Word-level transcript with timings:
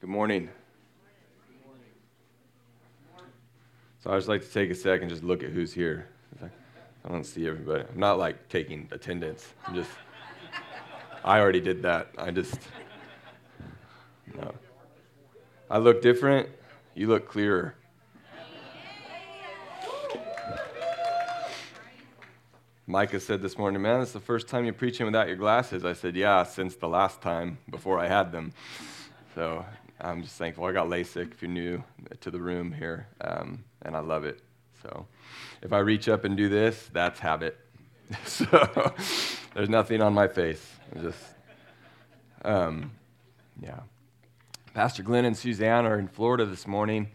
Good 0.00 0.08
morning. 0.08 0.48
So 4.02 4.10
I 4.10 4.16
just 4.16 4.28
like 4.28 4.40
to 4.40 4.50
take 4.50 4.70
a 4.70 4.74
second 4.74 5.02
and 5.02 5.10
just 5.10 5.22
look 5.22 5.42
at 5.42 5.50
who's 5.50 5.74
here. 5.74 6.08
I 6.42 7.08
don't 7.08 7.24
see 7.24 7.46
everybody. 7.46 7.84
I'm 7.86 8.00
not 8.00 8.18
like 8.18 8.48
taking 8.48 8.88
attendance. 8.92 9.52
I'm 9.66 9.74
just, 9.74 9.90
I 11.22 11.38
already 11.38 11.60
did 11.60 11.82
that. 11.82 12.08
I 12.16 12.30
just, 12.30 12.58
no. 14.34 14.54
I 15.68 15.76
look 15.76 16.00
different. 16.00 16.48
You 16.94 17.08
look 17.08 17.28
clearer. 17.28 17.74
Micah 22.86 23.20
said 23.20 23.42
this 23.42 23.58
morning, 23.58 23.82
man, 23.82 24.00
it's 24.00 24.12
the 24.12 24.18
first 24.18 24.48
time 24.48 24.64
you're 24.64 24.72
preaching 24.72 25.04
without 25.04 25.28
your 25.28 25.36
glasses. 25.36 25.84
I 25.84 25.92
said, 25.92 26.16
yeah, 26.16 26.42
since 26.44 26.74
the 26.74 26.88
last 26.88 27.20
time 27.20 27.58
before 27.68 27.98
I 27.98 28.08
had 28.08 28.32
them. 28.32 28.54
So 29.34 29.64
I'm 30.00 30.22
just 30.22 30.36
thankful. 30.36 30.64
I 30.64 30.72
got 30.72 30.88
LASIK, 30.88 31.32
if 31.32 31.42
you're 31.42 31.50
new 31.50 31.82
to 32.20 32.30
the 32.30 32.40
room 32.40 32.72
here, 32.72 33.06
um, 33.20 33.64
and 33.82 33.94
I 33.94 34.00
love 34.00 34.24
it. 34.24 34.40
So 34.82 35.06
if 35.62 35.72
I 35.72 35.78
reach 35.78 36.08
up 36.08 36.24
and 36.24 36.36
do 36.36 36.48
this, 36.48 36.88
that's 36.92 37.20
habit. 37.20 37.58
so 38.24 38.94
there's 39.54 39.68
nothing 39.68 40.00
on 40.00 40.14
my 40.14 40.26
face. 40.26 40.64
I'm 40.94 41.02
just, 41.02 41.24
um, 42.44 42.92
yeah. 43.60 43.80
Pastor 44.72 45.02
Glenn 45.02 45.24
and 45.24 45.36
Suzanne 45.36 45.84
are 45.84 45.98
in 45.98 46.08
Florida 46.08 46.46
this 46.46 46.66
morning, 46.66 47.08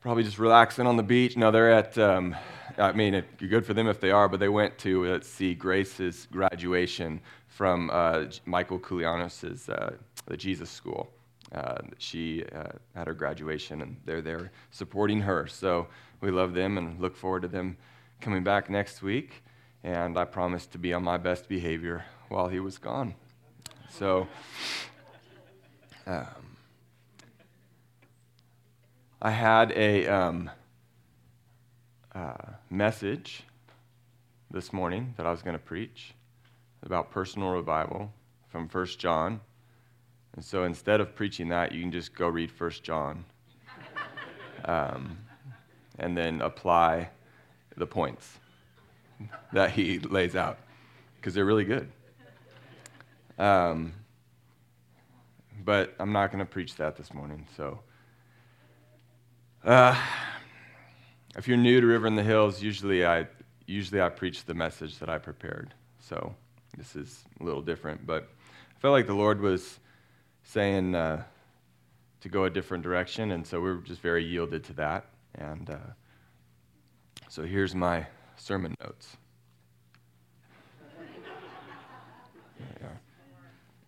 probably 0.00 0.24
just 0.24 0.38
relaxing 0.38 0.86
on 0.86 0.96
the 0.96 1.02
beach. 1.02 1.36
No, 1.36 1.50
they're 1.50 1.72
at 1.72 1.96
um, 1.96 2.36
I 2.78 2.92
mean, 2.92 3.14
it's 3.14 3.28
good 3.40 3.64
for 3.64 3.74
them 3.74 3.86
if 3.88 4.00
they 4.00 4.10
are, 4.10 4.28
but 4.28 4.40
they 4.40 4.48
went 4.48 4.78
to 4.78 5.06
uh, 5.06 5.20
see 5.22 5.54
Grace's 5.54 6.26
graduation 6.30 7.20
from 7.48 7.90
uh, 7.92 8.24
Michael 8.46 8.80
Koulianos' 8.80 9.68
uh, 9.68 9.90
the 10.26 10.36
Jesus 10.36 10.70
School. 10.70 11.13
Uh, 11.54 11.78
she 11.98 12.44
uh, 12.54 12.72
had 12.94 13.06
her 13.06 13.14
graduation, 13.14 13.80
and 13.80 13.96
they're 14.04 14.22
there 14.22 14.50
supporting 14.70 15.20
her. 15.20 15.46
So 15.46 15.86
we 16.20 16.30
love 16.30 16.52
them 16.54 16.76
and 16.76 17.00
look 17.00 17.16
forward 17.16 17.42
to 17.42 17.48
them 17.48 17.76
coming 18.20 18.42
back 18.42 18.68
next 18.68 19.02
week. 19.02 19.42
And 19.82 20.18
I 20.18 20.24
promised 20.24 20.72
to 20.72 20.78
be 20.78 20.92
on 20.92 21.04
my 21.04 21.16
best 21.16 21.48
behavior 21.48 22.04
while 22.28 22.48
he 22.48 22.60
was 22.60 22.78
gone. 22.78 23.14
So. 23.90 24.26
Um, 26.06 26.54
I 29.26 29.30
had 29.30 29.72
a 29.72 30.06
um, 30.06 30.50
uh, 32.14 32.34
message 32.68 33.42
this 34.50 34.70
morning 34.70 35.14
that 35.16 35.24
I 35.24 35.30
was 35.30 35.40
going 35.40 35.56
to 35.56 35.62
preach 35.62 36.12
about 36.82 37.10
personal 37.10 37.48
revival 37.48 38.12
from 38.50 38.68
1 38.68 38.86
John. 38.98 39.40
And 40.34 40.44
so 40.44 40.64
instead 40.64 41.00
of 41.00 41.14
preaching 41.14 41.48
that, 41.48 41.72
you 41.72 41.80
can 41.80 41.92
just 41.92 42.14
go 42.14 42.28
read 42.28 42.50
1 42.56 42.70
John 42.82 43.24
um, 44.64 45.18
and 45.98 46.16
then 46.16 46.40
apply 46.40 47.10
the 47.76 47.86
points 47.86 48.38
that 49.52 49.70
he 49.70 49.98
lays 50.00 50.34
out 50.34 50.58
because 51.16 51.34
they're 51.34 51.44
really 51.44 51.64
good. 51.64 51.90
Um, 53.38 53.92
but 55.64 55.94
I'm 55.98 56.12
not 56.12 56.30
going 56.30 56.44
to 56.44 56.50
preach 56.50 56.76
that 56.76 56.96
this 56.96 57.14
morning. 57.14 57.46
So, 57.56 57.80
uh, 59.64 59.96
if 61.36 61.48
you're 61.48 61.56
new 61.56 61.80
to 61.80 61.86
River 61.86 62.06
in 62.06 62.16
the 62.16 62.22
Hills, 62.22 62.62
usually 62.62 63.06
I, 63.06 63.26
usually 63.66 64.00
I 64.00 64.08
preach 64.08 64.44
the 64.44 64.54
message 64.54 64.98
that 64.98 65.08
I 65.08 65.18
prepared. 65.18 65.72
So 66.00 66.34
this 66.76 66.94
is 66.94 67.24
a 67.40 67.44
little 67.44 67.62
different, 67.62 68.06
but 68.06 68.28
I 68.76 68.80
felt 68.80 68.92
like 68.92 69.06
the 69.06 69.14
Lord 69.14 69.40
was 69.40 69.80
saying 70.44 70.94
uh, 70.94 71.24
to 72.20 72.28
go 72.28 72.44
a 72.44 72.50
different 72.50 72.84
direction, 72.84 73.32
and 73.32 73.46
so 73.46 73.60
we 73.60 73.70
are 73.70 73.76
just 73.78 74.00
very 74.00 74.24
yielded 74.24 74.64
to 74.64 74.72
that. 74.74 75.06
And 75.34 75.68
uh, 75.68 75.76
so 77.28 77.42
here's 77.42 77.74
my 77.74 78.06
sermon 78.36 78.74
notes. 78.80 79.16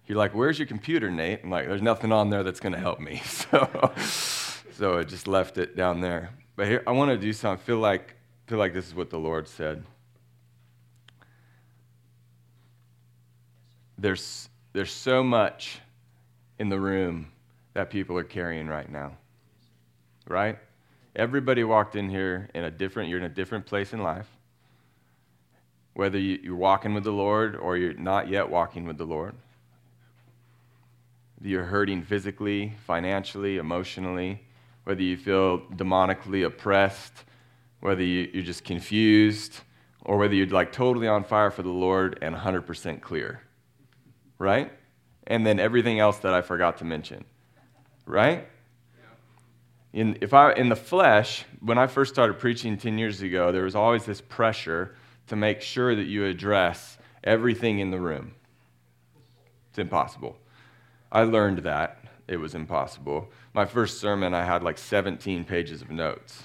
You're 0.06 0.18
like, 0.18 0.34
where's 0.34 0.58
your 0.58 0.66
computer, 0.66 1.10
Nate? 1.10 1.40
I'm 1.42 1.50
like, 1.50 1.66
there's 1.66 1.82
nothing 1.82 2.12
on 2.12 2.30
there 2.30 2.44
that's 2.44 2.60
going 2.60 2.74
to 2.74 2.78
help 2.78 3.00
me. 3.00 3.22
So, 3.48 3.92
so 4.72 4.98
I 4.98 5.04
just 5.04 5.26
left 5.26 5.56
it 5.56 5.74
down 5.74 6.00
there. 6.00 6.30
But 6.54 6.66
here, 6.66 6.82
I 6.86 6.92
want 6.92 7.10
to 7.10 7.16
do 7.16 7.32
something. 7.32 7.62
I 7.62 7.64
feel 7.64 7.78
like, 7.78 8.14
feel 8.46 8.58
like 8.58 8.74
this 8.74 8.86
is 8.86 8.94
what 8.94 9.08
the 9.08 9.18
Lord 9.18 9.48
said. 9.48 9.84
There's, 13.96 14.50
there's 14.74 14.92
so 14.92 15.24
much 15.24 15.80
in 16.58 16.68
the 16.68 16.80
room 16.80 17.28
that 17.74 17.90
people 17.90 18.16
are 18.18 18.24
carrying 18.24 18.68
right 18.68 18.90
now. 18.90 19.16
Right? 20.28 20.58
Everybody 21.14 21.64
walked 21.64 21.96
in 21.96 22.10
here 22.10 22.48
in 22.54 22.64
a 22.64 22.70
different, 22.70 23.08
you're 23.08 23.18
in 23.18 23.24
a 23.24 23.28
different 23.28 23.66
place 23.66 23.92
in 23.92 24.02
life. 24.02 24.28
Whether 25.94 26.18
you, 26.18 26.52
are 26.52 26.56
walking 26.56 26.94
with 26.94 27.04
the 27.04 27.12
Lord 27.12 27.56
or 27.56 27.76
you're 27.76 27.94
not 27.94 28.28
yet 28.28 28.50
walking 28.50 28.84
with 28.86 28.98
the 28.98 29.06
Lord. 29.06 29.34
You're 31.40 31.64
hurting 31.64 32.02
physically, 32.02 32.74
financially, 32.86 33.56
emotionally 33.56 34.42
whether 34.86 35.02
you 35.02 35.16
feel 35.16 35.58
demonically 35.74 36.46
oppressed, 36.46 37.24
whether 37.80 38.04
you, 38.04 38.30
are 38.38 38.44
just 38.44 38.62
confused, 38.62 39.58
or 40.04 40.16
whether 40.16 40.32
you're 40.32 40.46
like 40.46 40.70
totally 40.70 41.08
on 41.08 41.24
fire 41.24 41.50
for 41.50 41.62
the 41.62 41.68
Lord 41.68 42.20
and 42.22 42.36
100% 42.36 43.00
clear. 43.00 43.40
Right? 44.38 44.70
And 45.26 45.46
then 45.46 45.58
everything 45.58 45.98
else 45.98 46.18
that 46.18 46.32
I 46.32 46.40
forgot 46.40 46.78
to 46.78 46.84
mention. 46.84 47.24
Right? 48.04 48.46
In, 49.92 50.18
if 50.20 50.34
I, 50.34 50.52
in 50.52 50.68
the 50.68 50.76
flesh, 50.76 51.44
when 51.60 51.78
I 51.78 51.86
first 51.86 52.12
started 52.12 52.38
preaching 52.38 52.76
10 52.76 52.98
years 52.98 53.22
ago, 53.22 53.50
there 53.50 53.64
was 53.64 53.74
always 53.74 54.04
this 54.04 54.20
pressure 54.20 54.94
to 55.28 55.36
make 55.36 55.60
sure 55.60 55.94
that 55.96 56.04
you 56.04 56.26
address 56.26 56.98
everything 57.24 57.78
in 57.78 57.90
the 57.90 57.98
room. 57.98 58.34
It's 59.70 59.78
impossible. 59.78 60.36
I 61.10 61.22
learned 61.22 61.58
that 61.60 61.98
it 62.28 62.36
was 62.36 62.54
impossible. 62.54 63.30
My 63.54 63.64
first 63.64 64.00
sermon, 64.00 64.34
I 64.34 64.44
had 64.44 64.62
like 64.62 64.78
17 64.78 65.44
pages 65.44 65.82
of 65.82 65.90
notes. 65.90 66.42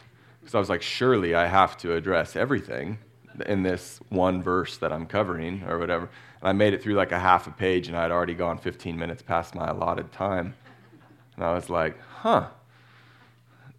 So 0.47 0.58
I 0.58 0.62
was 0.62 0.70
like, 0.70 0.81
surely 0.81 1.36
I 1.36 1.47
have 1.47 1.78
to 1.80 1.94
address 1.94 2.36
everything 2.36 2.97
in 3.46 3.64
this 3.64 4.00
one 4.09 4.42
verse 4.42 4.78
that 4.78 4.92
I'm 4.92 5.06
covering 5.06 5.64
or 5.64 5.78
whatever. 5.78 6.09
And 6.42 6.50
I 6.50 6.52
made 6.53 6.74
it 6.74 6.81
through 6.81 6.96
like 6.96 7.12
a 7.12 7.19
half 7.19 7.47
a 7.47 7.52
page 7.52 7.88
and 7.88 7.97
I 7.97 8.02
had 8.02 8.12
already 8.12 8.34
gone 8.34 8.58
15 8.58 8.97
minutes 8.97 9.22
past 9.22 9.56
my 9.56 9.69
allotted 9.69 10.12
time. 10.12 10.56
And 11.36 11.46
I 11.46 11.53
was 11.53 11.70
like, 11.70 12.00
huh. 12.02 12.47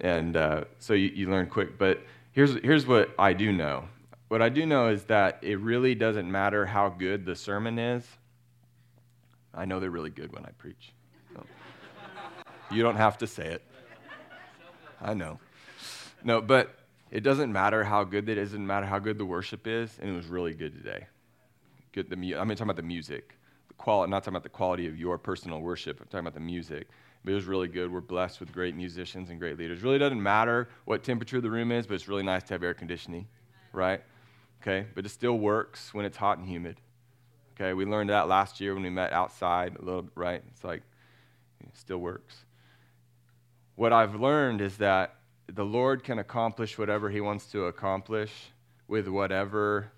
And 0.00 0.36
uh, 0.36 0.64
so 0.78 0.94
you, 0.94 1.08
you 1.14 1.30
learn 1.30 1.46
quick. 1.46 1.78
But 1.78 2.02
here's, 2.32 2.54
here's 2.62 2.86
what 2.86 3.10
I 3.18 3.32
do 3.32 3.52
know 3.52 3.84
what 4.32 4.40
I 4.40 4.48
do 4.48 4.64
know 4.64 4.88
is 4.88 5.04
that 5.04 5.40
it 5.42 5.60
really 5.60 5.94
doesn't 5.94 6.32
matter 6.32 6.64
how 6.64 6.88
good 6.88 7.26
the 7.26 7.36
sermon 7.36 7.78
is. 7.78 8.08
I 9.52 9.66
know 9.66 9.78
they're 9.78 9.90
really 9.90 10.08
good 10.08 10.32
when 10.32 10.46
I 10.46 10.52
preach. 10.52 10.94
You 12.70 12.82
don't 12.82 12.96
have 12.96 13.18
to 13.18 13.26
say 13.26 13.46
it. 13.46 13.62
I 15.02 15.12
know. 15.12 15.38
No, 16.24 16.40
but 16.40 16.74
it 17.12 17.20
doesn't 17.20 17.52
matter 17.52 17.84
how 17.84 18.02
good 18.02 18.28
is. 18.28 18.36
It 18.36 18.40
doesn't 18.40 18.66
matter 18.66 18.86
how 18.86 18.98
good 18.98 19.18
the 19.18 19.24
worship 19.24 19.66
is. 19.66 19.98
And 20.00 20.10
it 20.10 20.14
was 20.14 20.26
really 20.26 20.54
good 20.54 20.74
today. 20.74 21.06
Good. 21.92 22.10
The 22.10 22.16
mu- 22.16 22.36
I'm 22.36 22.48
talking 22.48 22.62
about 22.62 22.76
the 22.76 22.82
music. 22.82 23.36
The 23.68 23.74
quality, 23.74 24.10
not 24.10 24.24
talking 24.24 24.32
about 24.32 24.42
the 24.42 24.48
quality 24.48 24.86
of 24.86 24.98
your 24.98 25.18
personal 25.18 25.60
worship. 25.60 26.00
I'm 26.00 26.06
talking 26.06 26.20
about 26.20 26.34
the 26.34 26.40
music. 26.40 26.88
But 27.22 27.32
it 27.32 27.34
was 27.34 27.44
really 27.44 27.68
good. 27.68 27.92
We're 27.92 28.00
blessed 28.00 28.40
with 28.40 28.50
great 28.50 28.74
musicians 28.74 29.30
and 29.30 29.38
great 29.38 29.58
leaders. 29.58 29.82
Really 29.82 29.98
doesn't 29.98 30.20
matter 30.20 30.68
what 30.86 31.04
temperature 31.04 31.40
the 31.40 31.50
room 31.50 31.70
is, 31.70 31.86
but 31.86 31.94
it's 31.94 32.08
really 32.08 32.24
nice 32.24 32.42
to 32.44 32.54
have 32.54 32.62
air 32.64 32.74
conditioning, 32.74 33.28
right? 33.72 34.02
Okay, 34.60 34.86
but 34.94 35.06
it 35.06 35.10
still 35.10 35.38
works 35.38 35.94
when 35.94 36.04
it's 36.04 36.16
hot 36.16 36.38
and 36.38 36.48
humid. 36.48 36.80
Okay, 37.54 37.74
we 37.74 37.84
learned 37.84 38.10
that 38.10 38.26
last 38.26 38.60
year 38.60 38.74
when 38.74 38.82
we 38.82 38.90
met 38.90 39.12
outside 39.12 39.76
a 39.78 39.84
little, 39.84 40.08
right? 40.16 40.42
It's 40.50 40.64
like, 40.64 40.82
it 41.60 41.76
still 41.76 41.98
works 41.98 42.44
what 43.76 43.92
I've 43.92 44.14
learned 44.14 44.60
is 44.60 44.76
that 44.78 45.16
the 45.54 45.64
Lord 45.64 46.02
can 46.02 46.18
accomplish 46.18 46.78
whatever 46.78 47.10
He 47.10 47.20
wants 47.20 47.46
to 47.52 47.66
accomplish 47.66 48.32
with 48.88 49.08
whatever 49.08 49.90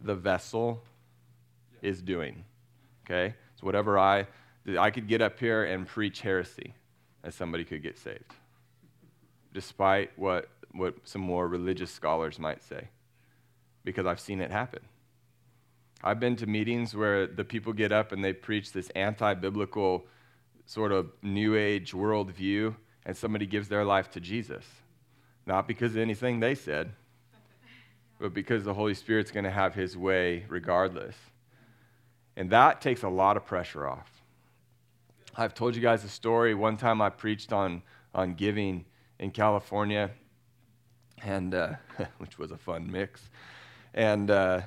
the 0.00 0.14
vessel 0.14 0.82
is 1.82 2.02
doing. 2.02 2.44
Okay? 3.04 3.34
So, 3.60 3.66
whatever 3.66 3.98
I, 3.98 4.26
I 4.78 4.90
could 4.90 5.08
get 5.08 5.22
up 5.22 5.38
here 5.38 5.64
and 5.64 5.86
preach 5.86 6.20
heresy, 6.20 6.74
and 7.22 7.32
somebody 7.32 7.64
could 7.64 7.82
get 7.82 7.98
saved, 7.98 8.34
despite 9.52 10.16
what, 10.16 10.48
what 10.72 10.94
some 11.04 11.22
more 11.22 11.48
religious 11.48 11.90
scholars 11.90 12.38
might 12.38 12.62
say, 12.62 12.88
because 13.84 14.06
I've 14.06 14.20
seen 14.20 14.40
it 14.40 14.50
happen. 14.50 14.80
I've 16.02 16.20
been 16.20 16.36
to 16.36 16.46
meetings 16.46 16.94
where 16.94 17.26
the 17.26 17.44
people 17.44 17.72
get 17.72 17.90
up 17.90 18.12
and 18.12 18.22
they 18.22 18.32
preach 18.32 18.72
this 18.72 18.90
anti 18.90 19.34
biblical 19.34 20.06
sort 20.66 20.92
of 20.92 21.10
new 21.22 21.54
age 21.54 21.92
worldview 21.92 22.74
and 23.04 23.16
somebody 23.16 23.46
gives 23.46 23.68
their 23.68 23.84
life 23.84 24.10
to 24.10 24.20
Jesus. 24.20 24.64
Not 25.46 25.68
because 25.68 25.92
of 25.92 25.98
anything 25.98 26.40
they 26.40 26.54
said, 26.54 26.92
but 28.18 28.34
because 28.34 28.64
the 28.64 28.74
Holy 28.74 28.94
Spirit's 28.94 29.30
going 29.30 29.44
to 29.44 29.50
have 29.50 29.74
his 29.74 29.96
way 29.96 30.44
regardless. 30.48 31.14
And 32.36 32.50
that 32.50 32.80
takes 32.80 33.02
a 33.02 33.08
lot 33.08 33.36
of 33.36 33.46
pressure 33.46 33.86
off. 33.86 34.10
I've 35.36 35.54
told 35.54 35.76
you 35.76 35.82
guys 35.82 36.02
a 36.04 36.08
story. 36.08 36.54
One 36.54 36.76
time 36.76 37.00
I 37.00 37.10
preached 37.10 37.52
on, 37.52 37.82
on 38.14 38.34
giving 38.34 38.84
in 39.18 39.30
California, 39.30 40.10
and 41.22 41.54
uh, 41.54 41.74
which 42.18 42.38
was 42.38 42.50
a 42.50 42.56
fun 42.56 42.90
mix. 42.90 43.22
And 43.94 44.30
uh, 44.30 44.62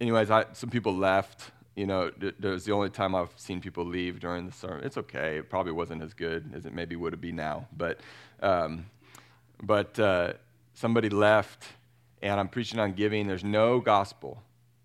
anyways, 0.00 0.30
I, 0.30 0.46
some 0.52 0.70
people 0.70 0.94
left. 0.94 1.50
You 1.76 1.86
know, 1.86 2.10
it 2.20 2.42
was 2.42 2.64
the 2.64 2.72
only 2.72 2.90
time 2.90 3.14
I've 3.14 3.32
seen 3.36 3.60
people 3.60 3.84
leave 3.84 4.18
during 4.18 4.46
the 4.46 4.52
sermon. 4.52 4.84
It's 4.84 4.96
okay. 4.96 5.38
It 5.38 5.48
probably 5.48 5.72
wasn't 5.72 6.02
as 6.02 6.12
good 6.12 6.50
as 6.52 6.66
it 6.66 6.74
maybe 6.74 6.96
would 6.96 7.12
have 7.12 7.20
been 7.20 7.36
now. 7.36 7.68
But, 7.76 8.00
um, 8.42 8.86
but 9.62 9.98
uh, 9.98 10.32
somebody 10.74 11.08
left, 11.08 11.64
and 12.22 12.38
I'm 12.38 12.48
preaching 12.48 12.78
on 12.78 12.92
giving. 12.92 13.26
There's 13.26 13.44
no 13.44 13.80
gospel 13.80 14.42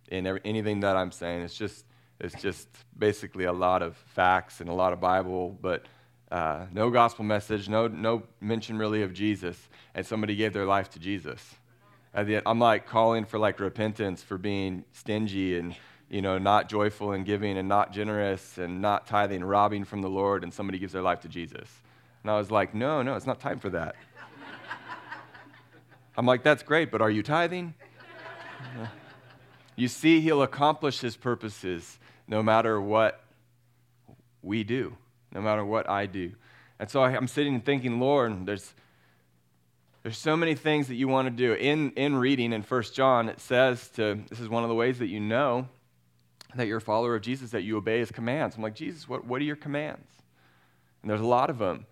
in 0.09 0.27
every, 0.27 0.41
anything 0.45 0.81
that 0.81 0.95
I'm 0.95 1.11
saying. 1.11 1.41
It's 1.41 1.57
just, 1.57 1.85
it's 2.19 2.39
just 2.41 2.67
basically 2.97 3.45
a 3.45 3.53
lot 3.53 3.81
of 3.81 3.95
facts 3.95 4.61
and 4.61 4.69
a 4.69 4.73
lot 4.73 4.93
of 4.93 4.99
Bible, 4.99 5.57
but 5.61 5.85
uh, 6.31 6.65
no 6.71 6.89
gospel 6.89 7.23
message, 7.23 7.69
no, 7.69 7.87
no 7.87 8.23
mention 8.41 8.77
really 8.77 9.03
of 9.03 9.13
Jesus. 9.13 9.57
And 9.93 10.05
somebody 10.05 10.35
gave 10.35 10.53
their 10.53 10.65
life 10.65 10.89
to 10.91 10.99
Jesus. 10.99 11.55
I'm 12.15 12.59
like 12.59 12.85
calling 12.87 13.25
for 13.25 13.39
like 13.39 13.59
repentance 13.59 14.21
for 14.21 14.37
being 14.37 14.83
stingy 14.93 15.57
and 15.57 15.75
you 16.09 16.21
know 16.21 16.37
not 16.37 16.69
joyful 16.69 17.13
and 17.13 17.25
giving 17.25 17.57
and 17.57 17.67
not 17.67 17.91
generous 17.91 18.59
and 18.59 18.81
not 18.81 19.07
tithing, 19.07 19.43
robbing 19.43 19.83
from 19.83 20.01
the 20.01 20.09
Lord, 20.09 20.43
and 20.43 20.53
somebody 20.53 20.77
gives 20.77 20.93
their 20.93 21.01
life 21.01 21.21
to 21.21 21.27
Jesus. 21.27 21.69
And 22.21 22.31
I 22.31 22.37
was 22.37 22.51
like, 22.51 22.73
no, 22.73 23.01
no, 23.01 23.15
it's 23.15 23.25
not 23.25 23.39
time 23.39 23.59
for 23.59 23.69
that. 23.71 23.95
I'm 26.15 26.25
like, 26.25 26.43
that's 26.43 26.63
great, 26.63 26.91
but 26.91 27.01
are 27.01 27.09
you 27.09 27.23
tithing? 27.23 27.73
you 29.75 29.87
see, 29.87 30.21
he'll 30.21 30.43
accomplish 30.43 30.99
his 30.99 31.15
purposes 31.15 31.99
no 32.27 32.43
matter 32.43 32.79
what 32.79 33.23
we 34.41 34.63
do, 34.63 34.95
no 35.33 35.41
matter 35.41 35.65
what 35.65 35.89
I 35.89 36.05
do. 36.05 36.33
And 36.79 36.89
so 36.89 37.03
I'm 37.03 37.27
sitting 37.27 37.55
and 37.55 37.65
thinking, 37.65 37.99
Lord, 37.99 38.45
there's 38.45 38.73
there's 40.03 40.17
so 40.17 40.35
many 40.35 40.53
things 40.53 40.89
that 40.89 40.95
you 40.95 41.07
want 41.07 41.27
to 41.27 41.31
do. 41.31 41.53
In, 41.53 41.91
in 41.91 42.17
reading 42.17 42.51
in 42.51 42.61
1 42.61 42.83
John, 42.93 43.29
it 43.29 43.39
says 43.39 43.87
to, 43.91 44.21
this 44.29 44.41
is 44.41 44.49
one 44.49 44.63
of 44.63 44.69
the 44.69 44.75
ways 44.75 44.99
that 44.99 45.07
you 45.07 45.21
know 45.21 45.69
that 46.55 46.67
you're 46.67 46.77
a 46.77 46.81
follower 46.81 47.15
of 47.15 47.21
Jesus, 47.21 47.51
that 47.51 47.61
you 47.61 47.77
obey 47.77 47.99
his 47.99 48.11
commands. 48.11 48.57
I'm 48.57 48.61
like, 48.61 48.75
Jesus, 48.75 49.07
what, 49.07 49.25
what 49.25 49.41
are 49.41 49.45
your 49.45 49.55
commands? 49.55 50.05
And 51.01 51.09
there's 51.09 51.21
a 51.21 51.25
lot 51.25 51.49
of 51.49 51.57
them. 51.57 51.85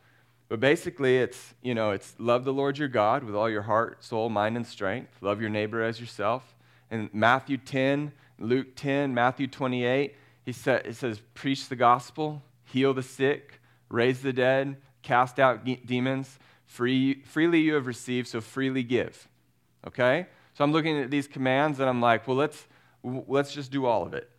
But 0.52 0.60
basically, 0.60 1.20
it's, 1.20 1.54
you 1.62 1.74
know, 1.74 1.92
it's 1.92 2.14
love 2.18 2.44
the 2.44 2.52
Lord 2.52 2.78
your 2.78 2.90
God 2.90 3.24
with 3.24 3.36
all 3.36 3.50
your 3.50 3.62
heart, 3.62 4.04
soul, 4.04 4.28
mind, 4.28 4.58
and 4.58 4.68
strength. 4.68 5.14
Love 5.22 5.40
your 5.40 5.50
neighbor 5.50 5.82
as 5.82 5.98
yourself. 5.98 6.58
In 6.92 7.10
Matthew 7.14 7.56
10, 7.56 8.12
Luke 8.38 8.76
10, 8.76 9.14
Matthew 9.14 9.48
28, 9.48 10.14
he 10.44 10.52
sa- 10.52 10.82
it 10.84 10.98
says, 10.98 11.22
preach 11.36 11.70
the 11.70 11.78
gospel, 11.78 12.44
heal 12.66 12.94
the 12.94 13.02
sick, 13.02 13.62
raise 13.88 14.22
the 14.22 14.34
dead, 14.34 14.76
cast 15.04 15.40
out 15.40 15.64
demons. 15.86 16.38
Free, 16.66 17.22
freely 17.24 17.62
you 17.62 17.76
have 17.76 17.88
received, 17.88 18.28
so 18.28 18.42
freely 18.42 18.84
give. 18.84 19.30
Okay? 19.88 20.28
So 20.56 20.66
I'm 20.66 20.74
looking 20.74 21.00
at 21.00 21.10
these 21.10 21.30
commands 21.30 21.80
and 21.80 21.88
I'm 21.88 22.02
like, 22.02 22.28
well, 22.28 22.36
let's, 22.36 22.68
let's 23.06 23.54
just 23.54 23.72
do 23.72 23.86
all 23.86 24.06
of 24.06 24.14
it. 24.14 24.30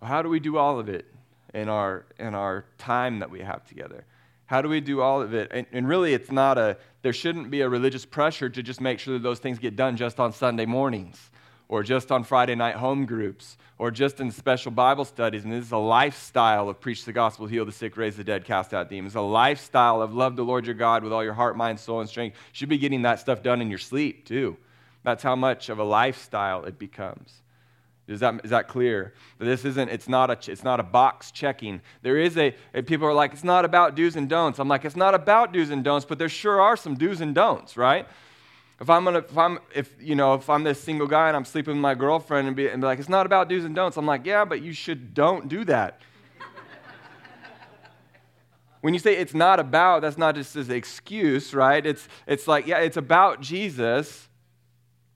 Well, 0.00 0.10
how 0.10 0.20
do 0.20 0.28
we 0.28 0.40
do 0.40 0.58
all 0.58 0.80
of 0.80 0.88
it 0.88 1.06
in 1.54 1.68
our, 1.68 2.06
in 2.18 2.34
our 2.34 2.64
time 2.76 3.20
that 3.20 3.30
we 3.30 3.38
have 3.38 3.64
together? 3.68 4.04
How 4.46 4.60
do 4.62 4.68
we 4.68 4.80
do 4.80 5.00
all 5.00 5.22
of 5.22 5.34
it? 5.34 5.50
And, 5.50 5.66
and, 5.72 5.88
really, 5.88 6.12
it's 6.14 6.30
not 6.30 6.58
a, 6.58 6.76
there 7.02 7.12
shouldn't 7.12 7.50
be 7.50 7.62
a 7.62 7.68
religious 7.68 8.04
pressure 8.04 8.48
to 8.50 8.62
just 8.62 8.80
make 8.80 8.98
sure 8.98 9.14
that 9.14 9.22
those 9.22 9.38
things 9.38 9.58
get 9.58 9.74
done 9.76 9.96
just 9.96 10.20
on 10.20 10.32
Sunday 10.32 10.66
mornings 10.66 11.30
or 11.68 11.82
just 11.82 12.12
on 12.12 12.24
Friday 12.24 12.54
night 12.54 12.76
home 12.76 13.06
groups, 13.06 13.56
or 13.78 13.90
just 13.90 14.20
in 14.20 14.30
special 14.30 14.70
Bible 14.70 15.04
studies. 15.04 15.44
And 15.44 15.52
this 15.52 15.64
is 15.64 15.72
a 15.72 15.78
lifestyle 15.78 16.68
of 16.68 16.80
preach 16.80 17.04
the 17.04 17.12
gospel, 17.12 17.46
heal 17.46 17.64
the 17.64 17.72
sick, 17.72 17.96
raise 17.96 18.16
the 18.16 18.24
dead, 18.24 18.44
cast 18.44 18.74
out 18.74 18.88
demons. 18.88 19.14
A 19.14 19.20
lifestyle 19.20 20.02
of 20.02 20.14
love 20.14 20.36
the 20.36 20.44
Lord 20.44 20.66
your 20.66 20.74
God 20.74 21.02
with 21.02 21.12
all 21.12 21.24
your 21.24 21.32
heart, 21.32 21.56
mind, 21.56 21.80
soul, 21.80 22.00
and 22.00 22.08
strength. 22.08 22.34
You 22.34 22.52
should 22.52 22.68
be 22.68 22.78
getting 22.78 23.02
that 23.02 23.18
stuff 23.18 23.42
done 23.42 23.60
in 23.60 23.70
your 23.70 23.78
sleep, 23.78 24.26
too. 24.26 24.56
That's 25.02 25.22
how 25.22 25.36
much 25.36 25.68
of 25.68 25.78
a 25.78 25.84
lifestyle 25.84 26.64
it 26.64 26.78
becomes. 26.78 27.42
Is 28.06 28.20
that, 28.20 28.40
is 28.44 28.50
that 28.50 28.68
clear? 28.68 29.14
This 29.38 29.64
isn't, 29.64 29.88
it's 29.88 30.08
not 30.08 30.30
a, 30.30 30.52
it's 30.52 30.62
not 30.62 30.78
a 30.78 30.82
box 30.82 31.30
checking. 31.30 31.80
There 32.02 32.18
is 32.18 32.36
a, 32.36 32.54
people 32.82 33.06
are 33.06 33.14
like, 33.14 33.32
it's 33.32 33.44
not 33.44 33.64
about 33.64 33.94
do's 33.94 34.16
and 34.16 34.28
don'ts. 34.28 34.58
I'm 34.58 34.68
like, 34.68 34.84
it's 34.84 34.96
not 34.96 35.14
about 35.14 35.52
do's 35.52 35.70
and 35.70 35.82
don'ts, 35.82 36.04
but 36.04 36.18
there 36.18 36.28
sure 36.28 36.60
are 36.60 36.76
some 36.76 36.96
do's 36.96 37.22
and 37.22 37.34
don'ts, 37.34 37.78
right? 37.78 38.06
If 38.78 38.90
I'm 38.90 39.04
gonna, 39.04 39.20
if 39.20 39.38
I'm, 39.38 39.58
if 39.74 39.94
you 40.00 40.14
know, 40.14 40.34
if 40.34 40.50
I'm 40.50 40.64
this 40.64 40.82
single 40.82 41.06
guy 41.06 41.28
and 41.28 41.36
I'm 41.36 41.46
sleeping 41.46 41.74
with 41.74 41.80
my 41.80 41.94
girlfriend 41.94 42.46
and 42.46 42.54
be, 42.54 42.68
and 42.68 42.82
be 42.82 42.86
like, 42.86 42.98
it's 42.98 43.08
not 43.08 43.24
about 43.24 43.48
do's 43.48 43.64
and 43.64 43.74
don'ts. 43.74 43.96
I'm 43.96 44.06
like, 44.06 44.26
yeah, 44.26 44.44
but 44.44 44.60
you 44.60 44.74
should 44.74 45.14
don't 45.14 45.48
do 45.48 45.64
that. 45.64 46.02
when 48.82 48.92
you 48.92 49.00
say 49.00 49.16
it's 49.16 49.32
not 49.32 49.60
about, 49.60 50.02
that's 50.02 50.18
not 50.18 50.34
just 50.34 50.56
an 50.56 50.70
excuse, 50.72 51.54
right? 51.54 51.86
It's, 51.86 52.06
it's 52.26 52.46
like, 52.46 52.66
yeah, 52.66 52.80
it's 52.80 52.98
about 52.98 53.40
Jesus, 53.40 54.28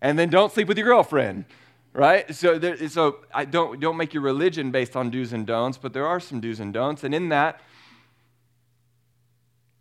and 0.00 0.18
then 0.18 0.30
don't 0.30 0.50
sleep 0.50 0.68
with 0.68 0.78
your 0.78 0.86
girlfriend, 0.86 1.44
right? 1.98 2.32
So, 2.32 2.58
there, 2.58 2.88
so 2.88 3.18
I 3.34 3.44
don't, 3.44 3.80
don't 3.80 3.96
make 3.96 4.14
your 4.14 4.22
religion 4.22 4.70
based 4.70 4.94
on 4.94 5.10
do's 5.10 5.32
and 5.32 5.44
don'ts, 5.44 5.78
but 5.78 5.92
there 5.92 6.06
are 6.06 6.20
some 6.20 6.40
do's 6.40 6.60
and 6.60 6.72
don'ts. 6.72 7.02
And 7.02 7.12
in 7.12 7.30
that, 7.30 7.60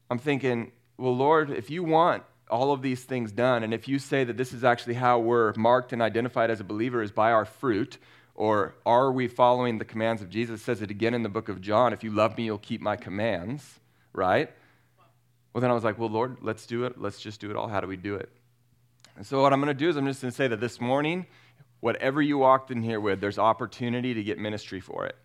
I'm 0.09 0.17
thinking, 0.17 0.71
well, 0.97 1.15
Lord, 1.15 1.51
if 1.51 1.69
you 1.69 1.83
want 1.83 2.23
all 2.49 2.71
of 2.71 2.81
these 2.81 3.03
things 3.03 3.31
done. 3.31 3.61
And 3.63 3.73
if 3.73 3.89
you 3.89 3.99
say 3.99 4.23
that 4.23 4.37
this 4.37 4.53
is 4.53 4.63
actually 4.63 4.93
how 4.93 5.19
we're 5.19 5.53
marked 5.57 5.91
and 5.93 6.01
identified 6.01 6.49
as 6.49 6.61
a 6.61 6.63
believer 6.63 7.01
is 7.01 7.11
by 7.11 7.31
our 7.33 7.43
fruit, 7.43 7.97
or 8.35 8.75
are 8.85 9.11
we 9.11 9.27
following 9.27 9.77
the 9.77 9.85
commands 9.85 10.21
of 10.21 10.29
Jesus? 10.29 10.61
It 10.61 10.63
says 10.63 10.81
it 10.81 10.89
again 10.89 11.13
in 11.13 11.23
the 11.23 11.29
book 11.29 11.49
of 11.49 11.59
John 11.59 11.91
if 11.91 12.05
you 12.05 12.11
love 12.11 12.37
me, 12.37 12.45
you'll 12.45 12.57
keep 12.57 12.79
my 12.79 12.95
commands, 12.95 13.79
right? 14.13 14.49
Well, 15.53 15.61
then 15.61 15.71
I 15.71 15.73
was 15.73 15.83
like, 15.83 15.97
well, 15.97 16.09
Lord, 16.09 16.37
let's 16.41 16.65
do 16.65 16.85
it. 16.85 17.01
Let's 17.01 17.19
just 17.19 17.41
do 17.41 17.49
it 17.49 17.57
all. 17.57 17.67
How 17.67 17.81
do 17.81 17.87
we 17.87 17.97
do 17.97 18.15
it? 18.15 18.29
And 19.15 19.25
so, 19.25 19.41
what 19.41 19.51
I'm 19.51 19.59
going 19.59 19.75
to 19.75 19.79
do 19.79 19.89
is 19.89 19.97
I'm 19.97 20.05
just 20.05 20.21
going 20.21 20.31
to 20.31 20.35
say 20.35 20.47
that 20.47 20.59
this 20.59 20.79
morning, 20.79 21.25
whatever 21.79 22.21
you 22.21 22.37
walked 22.37 22.71
in 22.71 22.81
here 22.81 22.99
with, 22.99 23.21
there's 23.21 23.37
opportunity 23.37 24.13
to 24.13 24.23
get 24.23 24.37
ministry 24.37 24.79
for 24.79 25.05
it. 25.05 25.15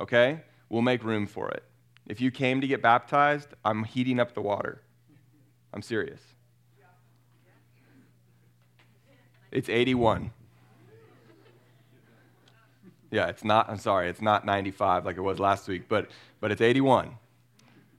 Okay? 0.00 0.40
We'll 0.68 0.82
make 0.82 1.04
room 1.04 1.26
for 1.26 1.48
it. 1.50 1.62
If 2.06 2.20
you 2.20 2.30
came 2.30 2.60
to 2.60 2.66
get 2.66 2.82
baptized, 2.82 3.48
I'm 3.64 3.84
heating 3.84 4.18
up 4.18 4.34
the 4.34 4.40
water. 4.40 4.82
I'm 5.72 5.82
serious. 5.82 6.20
It's 9.50 9.68
81. 9.68 10.30
Yeah, 13.10 13.26
it's 13.28 13.44
not, 13.44 13.68
I'm 13.68 13.76
sorry, 13.76 14.08
it's 14.08 14.22
not 14.22 14.46
95 14.46 15.04
like 15.04 15.18
it 15.18 15.20
was 15.20 15.38
last 15.38 15.68
week, 15.68 15.82
but, 15.86 16.10
but 16.40 16.50
it's 16.50 16.62
81. 16.62 17.10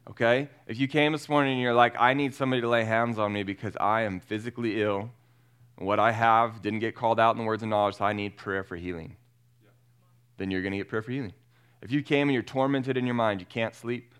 Okay? 0.10 0.50
If 0.68 0.80
you 0.80 0.88
came 0.88 1.12
this 1.12 1.30
morning 1.30 1.54
and 1.54 1.62
you're 1.62 1.74
like, 1.74 1.96
I 2.00 2.16
need 2.16 2.34
somebody 2.34 2.62
to 2.64 2.68
lay 2.68 2.84
hands 2.84 3.20
on 3.20 3.32
me 3.32 3.44
because 3.44 3.78
I 3.80 4.02
am 4.02 4.20
physically 4.20 4.82
ill, 4.82 5.12
what 5.78 6.00
I 6.00 6.12
have 6.12 6.62
didn't 6.62 6.80
get 6.80 6.96
called 6.96 7.20
out 7.20 7.36
in 7.36 7.38
the 7.38 7.44
words 7.44 7.64
of 7.64 7.70
knowledge, 7.70 7.96
so 7.96 8.06
I 8.06 8.14
need 8.14 8.38
prayer 8.38 8.64
for 8.64 8.76
healing, 8.76 9.16
yeah. 9.64 9.70
then 10.38 10.52
you're 10.52 10.62
going 10.62 10.72
to 10.72 10.78
get 10.78 10.88
prayer 10.88 11.02
for 11.02 11.12
healing. 11.12 11.34
If 11.82 11.92
you 11.92 12.02
came 12.02 12.30
and 12.30 12.34
you're 12.34 12.44
tormented 12.44 12.96
in 12.96 13.06
your 13.06 13.16
mind, 13.16 13.40
you 13.40 13.46
can't 13.46 13.76
sleep, 13.76 14.14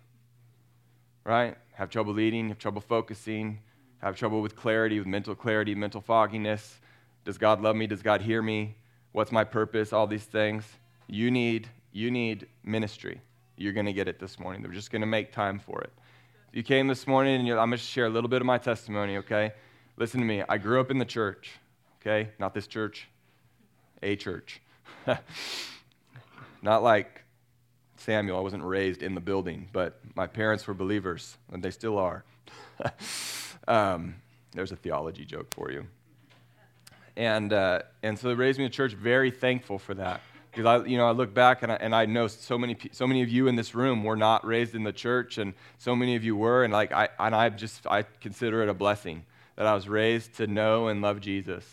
right? 1.24 1.56
Have 1.74 1.90
trouble 1.90 2.18
eating, 2.20 2.48
have 2.48 2.58
trouble 2.58 2.80
focusing, 2.80 3.60
have 3.98 4.16
trouble 4.16 4.42
with 4.42 4.54
clarity, 4.54 4.98
with 4.98 5.08
mental 5.08 5.34
clarity, 5.34 5.74
mental 5.74 6.00
fogginess, 6.00 6.78
does 7.24 7.38
God 7.38 7.62
love 7.62 7.74
me? 7.74 7.86
Does 7.86 8.02
God 8.02 8.20
hear 8.20 8.42
me? 8.42 8.76
What's 9.12 9.32
my 9.32 9.44
purpose? 9.44 9.92
All 9.92 10.06
these 10.06 10.24
things. 10.24 10.64
You 11.08 11.30
need, 11.30 11.68
you 11.92 12.10
need 12.10 12.46
ministry. 12.62 13.20
You're 13.56 13.72
going 13.72 13.86
to 13.86 13.92
get 13.92 14.08
it 14.08 14.18
this 14.18 14.38
morning. 14.38 14.62
They're 14.62 14.72
just 14.72 14.90
going 14.90 15.00
to 15.00 15.06
make 15.06 15.32
time 15.32 15.58
for 15.58 15.80
it. 15.80 15.92
You 16.52 16.62
came 16.62 16.86
this 16.86 17.06
morning, 17.06 17.40
and 17.40 17.50
I'm 17.58 17.70
going 17.70 17.78
to 17.78 17.78
share 17.78 18.06
a 18.06 18.10
little 18.10 18.28
bit 18.28 18.42
of 18.42 18.46
my 18.46 18.58
testimony, 18.58 19.16
okay? 19.18 19.52
Listen 19.96 20.18
to 20.20 20.26
me. 20.26 20.42
I 20.48 20.58
grew 20.58 20.80
up 20.80 20.90
in 20.90 20.98
the 20.98 21.04
church, 21.04 21.52
okay? 22.00 22.30
Not 22.40 22.52
this 22.52 22.66
church, 22.66 23.08
a 24.02 24.16
church. 24.16 24.60
Not 26.62 26.82
like 26.82 27.22
Samuel. 27.96 28.36
I 28.36 28.40
wasn't 28.40 28.64
raised 28.64 29.04
in 29.04 29.14
the 29.14 29.20
building, 29.20 29.68
but 29.72 30.00
my 30.16 30.26
parents 30.26 30.66
were 30.66 30.74
believers, 30.74 31.36
and 31.52 31.62
they 31.62 31.70
still 31.70 31.96
are. 31.98 32.24
um, 33.68 34.16
there's 34.52 34.72
a 34.72 34.76
theology 34.76 35.24
joke 35.24 35.54
for 35.54 35.70
you. 35.70 35.86
And, 37.16 37.52
uh, 37.52 37.82
and 38.02 38.18
so 38.18 38.26
they 38.26 38.34
raised 38.34 38.58
me 38.58 38.64
in 38.64 38.72
church, 38.72 38.94
very 38.94 39.30
thankful 39.30 39.78
for 39.78 39.94
that. 39.94 40.22
Because 40.50 40.66
I, 40.66 40.84
you 40.86 40.96
know, 40.96 41.06
I 41.06 41.12
look 41.12 41.32
back 41.32 41.62
and 41.62 41.70
I, 41.70 41.76
and 41.76 41.94
I 41.94 42.06
know 42.06 42.26
so 42.26 42.58
many, 42.58 42.76
so 42.90 43.06
many 43.06 43.22
of 43.22 43.28
you 43.28 43.46
in 43.46 43.54
this 43.54 43.76
room 43.76 44.02
were 44.02 44.16
not 44.16 44.44
raised 44.44 44.74
in 44.74 44.82
the 44.82 44.92
church, 44.92 45.38
and 45.38 45.54
so 45.78 45.94
many 45.94 46.16
of 46.16 46.24
you 46.24 46.34
were, 46.34 46.64
and 46.64 46.72
like 46.72 46.90
I, 46.90 47.08
and 47.20 47.34
I 47.34 47.48
just 47.48 47.86
I 47.86 48.02
consider 48.02 48.60
it 48.62 48.68
a 48.68 48.74
blessing 48.74 49.24
that 49.56 49.66
I 49.66 49.74
was 49.74 49.88
raised 49.88 50.34
to 50.36 50.46
know 50.46 50.88
and 50.88 51.00
love 51.02 51.20
Jesus. 51.20 51.64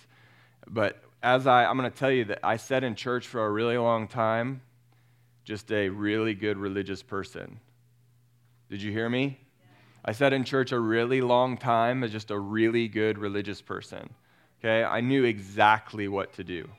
But 0.67 1.03
as 1.23 1.47
I, 1.47 1.65
I'm 1.65 1.77
going 1.77 1.91
to 1.91 1.97
tell 1.97 2.11
you 2.11 2.25
that 2.25 2.39
I 2.43 2.57
sat 2.57 2.83
in 2.83 2.95
church 2.95 3.27
for 3.27 3.45
a 3.45 3.51
really 3.51 3.77
long 3.77 4.07
time, 4.07 4.61
just 5.43 5.71
a 5.71 5.89
really 5.89 6.33
good 6.33 6.57
religious 6.57 7.01
person. 7.03 7.59
Did 8.69 8.81
you 8.81 8.91
hear 8.91 9.09
me? 9.09 9.39
I 10.03 10.13
sat 10.13 10.33
in 10.33 10.43
church 10.43 10.71
a 10.71 10.79
really 10.79 11.21
long 11.21 11.57
time 11.57 12.03
as 12.03 12.11
just 12.11 12.31
a 12.31 12.39
really 12.39 12.87
good 12.87 13.17
religious 13.17 13.61
person. 13.61 14.09
Okay, 14.59 14.83
I 14.83 15.01
knew 15.01 15.23
exactly 15.23 16.07
what 16.07 16.33
to 16.33 16.43
do, 16.43 16.69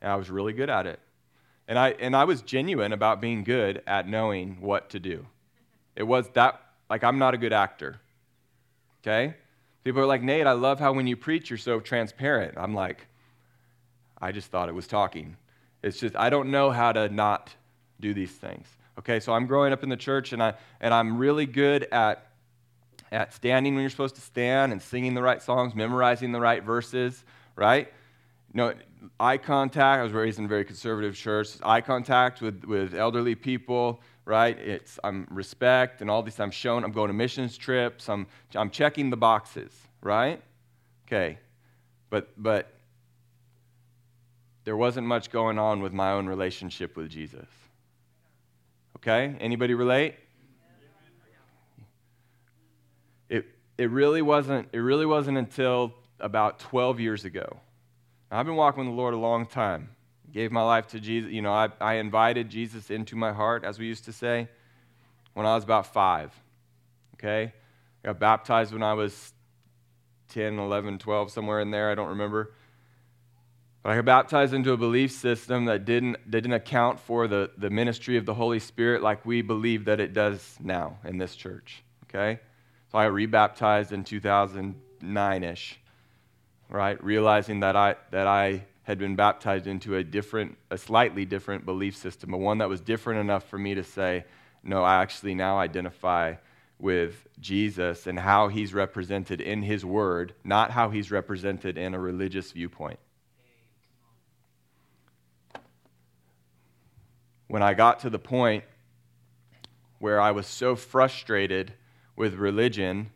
and 0.00 0.12
I 0.12 0.16
was 0.16 0.30
really 0.30 0.52
good 0.52 0.68
at 0.68 0.86
it. 0.86 1.00
And 1.68 1.78
I, 1.78 1.90
and 1.90 2.14
I 2.14 2.24
was 2.24 2.42
genuine 2.42 2.92
about 2.92 3.20
being 3.20 3.42
good 3.42 3.82
at 3.86 4.06
knowing 4.06 4.58
what 4.60 4.90
to 4.90 5.00
do. 5.00 5.26
It 5.96 6.04
was 6.04 6.28
that, 6.34 6.60
like, 6.88 7.02
I'm 7.02 7.18
not 7.18 7.34
a 7.34 7.38
good 7.38 7.52
actor. 7.52 8.00
Okay? 9.00 9.34
People 9.86 10.00
are 10.00 10.06
like, 10.06 10.20
Nate, 10.24 10.48
I 10.48 10.52
love 10.52 10.80
how 10.80 10.92
when 10.92 11.06
you 11.06 11.16
preach, 11.16 11.48
you're 11.48 11.56
so 11.56 11.78
transparent. 11.78 12.54
I'm 12.58 12.74
like, 12.74 13.06
I 14.20 14.32
just 14.32 14.50
thought 14.50 14.68
it 14.68 14.74
was 14.74 14.88
talking. 14.88 15.36
It's 15.80 16.00
just, 16.00 16.16
I 16.16 16.28
don't 16.28 16.50
know 16.50 16.72
how 16.72 16.90
to 16.90 17.08
not 17.08 17.54
do 18.00 18.12
these 18.12 18.32
things. 18.32 18.66
Okay, 18.98 19.20
so 19.20 19.32
I'm 19.32 19.46
growing 19.46 19.72
up 19.72 19.84
in 19.84 19.88
the 19.88 19.96
church 19.96 20.32
and, 20.32 20.42
I, 20.42 20.54
and 20.80 20.92
I'm 20.92 21.18
really 21.18 21.46
good 21.46 21.84
at, 21.92 22.32
at 23.12 23.32
standing 23.32 23.76
when 23.76 23.82
you're 23.82 23.90
supposed 23.90 24.16
to 24.16 24.20
stand 24.20 24.72
and 24.72 24.82
singing 24.82 25.14
the 25.14 25.22
right 25.22 25.40
songs, 25.40 25.72
memorizing 25.76 26.32
the 26.32 26.40
right 26.40 26.64
verses, 26.64 27.22
right? 27.54 27.86
Know, 28.54 28.74
eye 29.20 29.38
contact, 29.38 30.00
I 30.00 30.02
was 30.02 30.12
raised 30.12 30.40
in 30.40 30.46
a 30.46 30.48
very 30.48 30.64
conservative 30.64 31.14
church, 31.14 31.50
eye 31.62 31.80
contact 31.80 32.42
with, 32.42 32.64
with 32.64 32.92
elderly 32.92 33.36
people, 33.36 34.00
right? 34.26 34.58
It's 34.58 34.98
I'm 35.02 35.26
respect 35.30 36.02
and 36.02 36.10
all 36.10 36.22
these. 36.22 36.38
I'm 36.38 36.50
shown. 36.50 36.84
I'm 36.84 36.92
going 36.92 37.08
to 37.08 37.14
missions 37.14 37.56
trips. 37.56 38.10
I'm 38.10 38.26
I'm 38.54 38.68
checking 38.68 39.08
the 39.08 39.16
boxes, 39.16 39.72
right? 40.02 40.42
Okay, 41.06 41.38
but 42.10 42.28
but 42.36 42.74
there 44.64 44.76
wasn't 44.76 45.06
much 45.06 45.30
going 45.30 45.58
on 45.58 45.80
with 45.80 45.92
my 45.92 46.10
own 46.10 46.26
relationship 46.26 46.96
with 46.96 47.08
Jesus. 47.08 47.46
Okay, 48.98 49.36
anybody 49.40 49.72
relate? 49.72 50.16
It 53.28 53.46
it 53.78 53.90
really 53.90 54.22
wasn't. 54.22 54.68
It 54.72 54.80
really 54.80 55.06
wasn't 55.06 55.38
until 55.38 55.94
about 56.18 56.58
12 56.58 56.98
years 56.98 57.24
ago. 57.24 57.60
I've 58.30 58.46
been 58.46 58.56
walking 58.56 58.84
with 58.84 58.92
the 58.92 58.96
Lord 58.96 59.14
a 59.14 59.18
long 59.18 59.46
time 59.46 59.95
gave 60.36 60.52
my 60.52 60.62
life 60.62 60.86
to 60.88 61.00
Jesus. 61.00 61.32
You 61.32 61.40
know, 61.40 61.52
I, 61.52 61.70
I 61.80 61.94
invited 61.94 62.50
Jesus 62.50 62.90
into 62.90 63.16
my 63.16 63.32
heart, 63.32 63.64
as 63.64 63.78
we 63.78 63.86
used 63.86 64.04
to 64.04 64.12
say, 64.12 64.48
when 65.32 65.46
I 65.46 65.54
was 65.54 65.64
about 65.64 65.94
five. 65.94 66.30
Okay? 67.14 67.54
I 68.04 68.08
got 68.08 68.20
baptized 68.20 68.70
when 68.74 68.82
I 68.82 68.92
was 68.92 69.32
10, 70.28 70.58
11, 70.58 70.98
12, 70.98 71.32
somewhere 71.32 71.60
in 71.60 71.70
there. 71.70 71.90
I 71.90 71.94
don't 71.94 72.10
remember. 72.10 72.52
But 73.82 73.92
I 73.92 73.96
got 73.96 74.04
baptized 74.04 74.52
into 74.52 74.72
a 74.72 74.76
belief 74.76 75.10
system 75.10 75.64
that 75.64 75.86
didn't, 75.86 76.18
that 76.30 76.42
didn't 76.42 76.52
account 76.52 77.00
for 77.00 77.26
the, 77.26 77.50
the 77.56 77.70
ministry 77.70 78.18
of 78.18 78.26
the 78.26 78.34
Holy 78.34 78.58
Spirit 78.58 79.02
like 79.02 79.24
we 79.24 79.40
believe 79.40 79.86
that 79.86 80.00
it 80.00 80.12
does 80.12 80.58
now 80.60 80.98
in 81.02 81.16
this 81.16 81.34
church. 81.34 81.82
Okay? 82.04 82.40
So 82.92 82.98
I 82.98 83.06
rebaptized 83.06 83.90
in 83.90 84.04
2009 84.04 85.44
ish, 85.44 85.80
right? 86.68 87.02
Realizing 87.02 87.60
that 87.60 87.74
I, 87.74 87.96
that 88.10 88.26
I 88.26 88.64
had 88.86 88.98
been 88.98 89.16
baptized 89.16 89.66
into 89.66 89.96
a 89.96 90.04
different, 90.04 90.56
a 90.70 90.78
slightly 90.78 91.24
different 91.24 91.66
belief 91.66 91.96
system, 91.96 92.32
a 92.32 92.36
one 92.36 92.58
that 92.58 92.68
was 92.68 92.80
different 92.80 93.18
enough 93.18 93.42
for 93.48 93.58
me 93.58 93.74
to 93.74 93.82
say, 93.82 94.24
no, 94.62 94.84
I 94.84 95.02
actually 95.02 95.34
now 95.34 95.58
identify 95.58 96.34
with 96.78 97.26
Jesus 97.40 98.06
and 98.06 98.16
how 98.16 98.46
he's 98.46 98.72
represented 98.72 99.40
in 99.40 99.62
his 99.62 99.84
word, 99.84 100.34
not 100.44 100.70
how 100.70 100.90
he's 100.90 101.10
represented 101.10 101.76
in 101.76 101.94
a 101.94 101.98
religious 101.98 102.52
viewpoint. 102.52 103.00
When 107.48 107.64
I 107.64 107.74
got 107.74 107.98
to 108.00 108.10
the 108.10 108.20
point 108.20 108.62
where 109.98 110.20
I 110.20 110.30
was 110.30 110.46
so 110.46 110.76
frustrated 110.76 111.72
with 112.14 112.34
religion, 112.34 113.10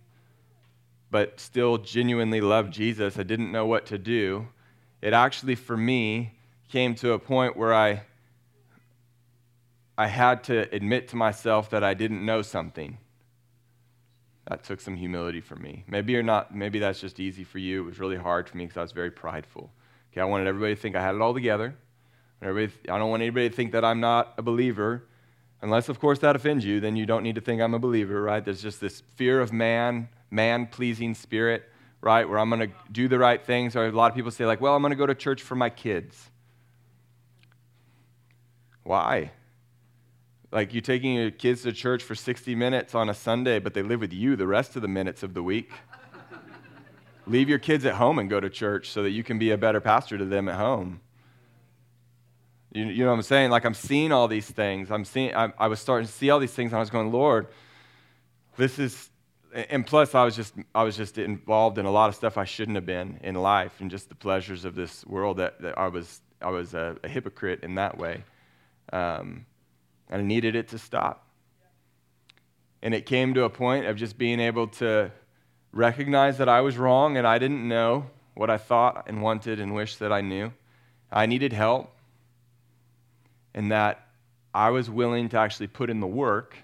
but 1.13 1.39
still 1.39 1.79
genuinely 1.79 2.41
loved 2.41 2.73
Jesus, 2.73 3.17
I 3.17 3.23
didn't 3.23 3.53
know 3.53 3.67
what 3.67 3.87
to 3.87 3.97
do 3.97 4.49
it 5.03 5.13
actually, 5.13 5.55
for 5.55 5.77
me, 5.77 6.33
came 6.69 6.95
to 6.97 7.13
a 7.13 7.19
point 7.19 7.57
where 7.57 7.75
I, 7.75 8.03
I 9.97 10.07
had 10.07 10.45
to 10.45 10.73
admit 10.75 11.09
to 11.09 11.17
myself 11.17 11.71
that 11.71 11.83
I 11.83 11.95
didn't 11.95 12.25
know 12.25 12.43
something. 12.43 12.99
That 14.49 14.65
took 14.65 14.81
some 14.81 14.97
humility 14.97 15.41
for 15.41 15.57
me. 15.57 15.85
Maybe 15.87 16.13
you're 16.13 16.23
not, 16.23 16.55
maybe 16.55 16.79
that's 16.79 17.01
just 17.01 17.21
easy 17.21 17.45
for 17.45 17.59
you. 17.59 17.83
It 17.83 17.87
was 17.87 17.99
really 17.99 18.17
hard 18.17 18.49
for 18.49 18.57
me 18.57 18.65
because 18.65 18.79
I 18.79 18.83
was 18.83 18.93
very 18.93 19.11
prideful. 19.11 19.71
Okay, 20.13 20.21
I 20.21 20.25
wanted 20.25 20.47
everybody 20.47 20.75
to 20.75 20.81
think 20.81 20.97
I 20.97 21.03
had 21.03 21.15
it 21.15 21.21
all 21.21 21.35
together. 21.35 21.77
Everybody, 22.43 22.91
I 22.91 22.99
don't 22.99 23.11
want 23.11 23.23
anybody 23.23 23.49
to 23.49 23.55
think 23.55 23.73
that 23.73 23.85
I'm 23.85 24.01
not 24.01 24.35
a 24.39 24.43
believer. 24.43 25.05
Unless, 25.63 25.89
of 25.89 26.01
course, 26.01 26.19
that 26.21 26.35
offends 26.35 26.65
you, 26.65 26.81
then 26.81 26.97
you 26.97 27.07
don't 27.07 27.23
need 27.23 27.35
to 27.35 27.41
think 27.41 27.61
I'm 27.61 27.75
a 27.75 27.79
believer, 27.79 28.23
right? 28.23 28.45
There's 28.45 28.63
just 28.63 28.81
this 28.81 29.03
fear 29.15 29.41
of 29.41 29.53
man, 29.53 30.09
man 30.31 30.67
pleasing 30.67 31.15
spirit 31.15 31.70
right? 32.03 32.29
Where 32.29 32.39
I'm 32.39 32.49
going 32.49 32.69
to 32.69 32.75
do 32.91 33.09
the 33.09 33.19
right 33.19 33.45
things. 33.45 33.77
Or 33.77 33.87
a 33.87 33.93
lot 33.93 34.11
of 34.11 34.17
people 34.17 34.31
say, 34.31 34.47
like, 34.47 34.61
well, 34.61 34.75
I'm 34.75 34.83
going 34.83 34.91
to 34.91 34.97
go 34.97 35.07
to 35.07 35.15
church 35.15 35.43
for 35.43 35.55
my 35.55 35.71
kids. 35.71 36.31
Why? 38.83 39.33
Like, 40.51 40.73
you're 40.73 40.81
taking 40.81 41.15
your 41.15 41.31
kids 41.31 41.63
to 41.63 41.73
church 41.73 42.03
for 42.03 42.15
60 42.15 42.55
minutes 42.55 42.95
on 42.95 43.09
a 43.09 43.15
Sunday, 43.15 43.59
but 43.59 43.75
they 43.75 43.83
live 43.83 44.01
with 44.01 44.13
you 44.13 44.35
the 44.35 44.47
rest 44.47 44.75
of 44.77 44.83
the 44.83 44.89
minutes 44.89 45.23
of 45.23 45.35
the 45.35 45.43
week. 45.43 45.71
Leave 47.27 47.49
your 47.49 47.59
kids 47.59 47.85
at 47.85 47.95
home 47.95 48.19
and 48.19 48.29
go 48.29 48.41
to 48.41 48.51
church 48.51 48.91
so 48.91 49.03
that 49.03 49.11
you 49.11 49.23
can 49.23 49.39
be 49.39 49.51
a 49.51 49.59
better 49.59 49.81
pastor 49.81 50.19
to 50.19 50.25
them 50.25 50.49
at 50.49 50.57
home. 50.57 51.01
You, 52.73 52.87
you 52.87 53.05
know 53.05 53.11
what 53.11 53.17
I'm 53.17 53.23
saying? 53.23 53.51
Like, 53.51 53.65
I'm 53.65 53.75
seeing 53.75 54.11
all 54.11 54.27
these 54.27 54.49
things. 54.49 54.91
I'm 54.91 55.05
seeing, 55.05 55.35
I, 55.35 55.53
I 55.59 55.69
was 55.69 55.81
starting 55.81 56.07
to 56.07 56.13
see 56.13 56.31
all 56.31 56.39
these 56.39 56.53
things, 56.53 56.73
and 56.73 56.77
I 56.79 56.81
was 56.81 56.91
going, 56.91 57.13
Lord, 57.13 57.47
this 58.57 58.79
is 58.79 59.11
and 59.53 59.87
plus 59.87 60.15
I 60.15 60.25
was 60.25 60.37
just 60.37 60.55
I 60.75 60.83
was 60.83 60.97
just 60.97 61.19
involved 61.19 61.79
in 61.79 61.87
a 61.87 61.91
lot 61.91 62.09
of 62.09 62.15
stuff 62.15 62.39
I 62.39 62.45
shouldn't 62.45 62.77
have 62.77 62.87
been 62.87 63.19
in 63.23 63.35
life 63.35 63.81
and 63.81 63.91
just 63.91 64.09
the 64.09 64.15
pleasures 64.15 64.65
of 64.65 64.75
this 64.75 65.05
world 65.07 65.39
that, 65.39 65.61
that 65.61 65.79
I 65.79 65.89
was 65.89 66.21
I 66.41 66.51
was 66.51 66.75
a, 66.75 66.97
a 67.03 67.09
hypocrite 67.09 67.63
in 67.63 67.75
that 67.75 67.99
way, 67.99 68.25
um, 68.93 69.45
and 70.09 70.23
I 70.23 70.25
needed 70.25 70.55
it 70.55 70.69
to 70.69 70.79
stop. 70.79 71.27
And 72.83 72.95
it 72.95 73.05
came 73.05 73.35
to 73.35 73.45
a 73.45 73.51
point 73.51 73.87
of 73.87 73.97
just 73.97 74.17
being 74.17 74.41
able 74.41 74.69
to 74.69 75.11
recognize 75.73 76.39
that 76.39 76.49
I 76.49 76.63
was 76.63 76.79
wrong 76.79 77.19
and 77.19 77.27
I 77.27 77.39
didn't 77.39 77.67
know 77.69 78.07
what 78.35 78.49
I 78.49 78.57
thought 78.57 79.05
and 79.07 79.21
wanted 79.23 79.61
and 79.61 79.75
wished 79.75 79.99
that 79.99 80.13
I 80.13 80.23
knew. 80.23 80.53
I 81.13 81.27
needed 81.27 81.53
help, 81.53 81.93
and 83.53 83.71
that 83.73 84.07
I 84.55 84.71
was 84.71 84.89
willing 84.89 85.29
to 85.31 85.39
actually 85.39 85.67
put 85.67 85.91
in 85.91 86.01
the 86.01 86.07
work 86.07 86.57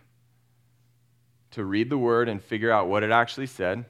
to 1.57 1.65
read 1.65 1.89
the 1.89 1.97
word 1.97 2.29
and 2.29 2.43
figure 2.43 2.71
out 2.71 2.87
what 2.87 3.03
it 3.03 3.11
actually 3.11 3.47
said 3.47 3.87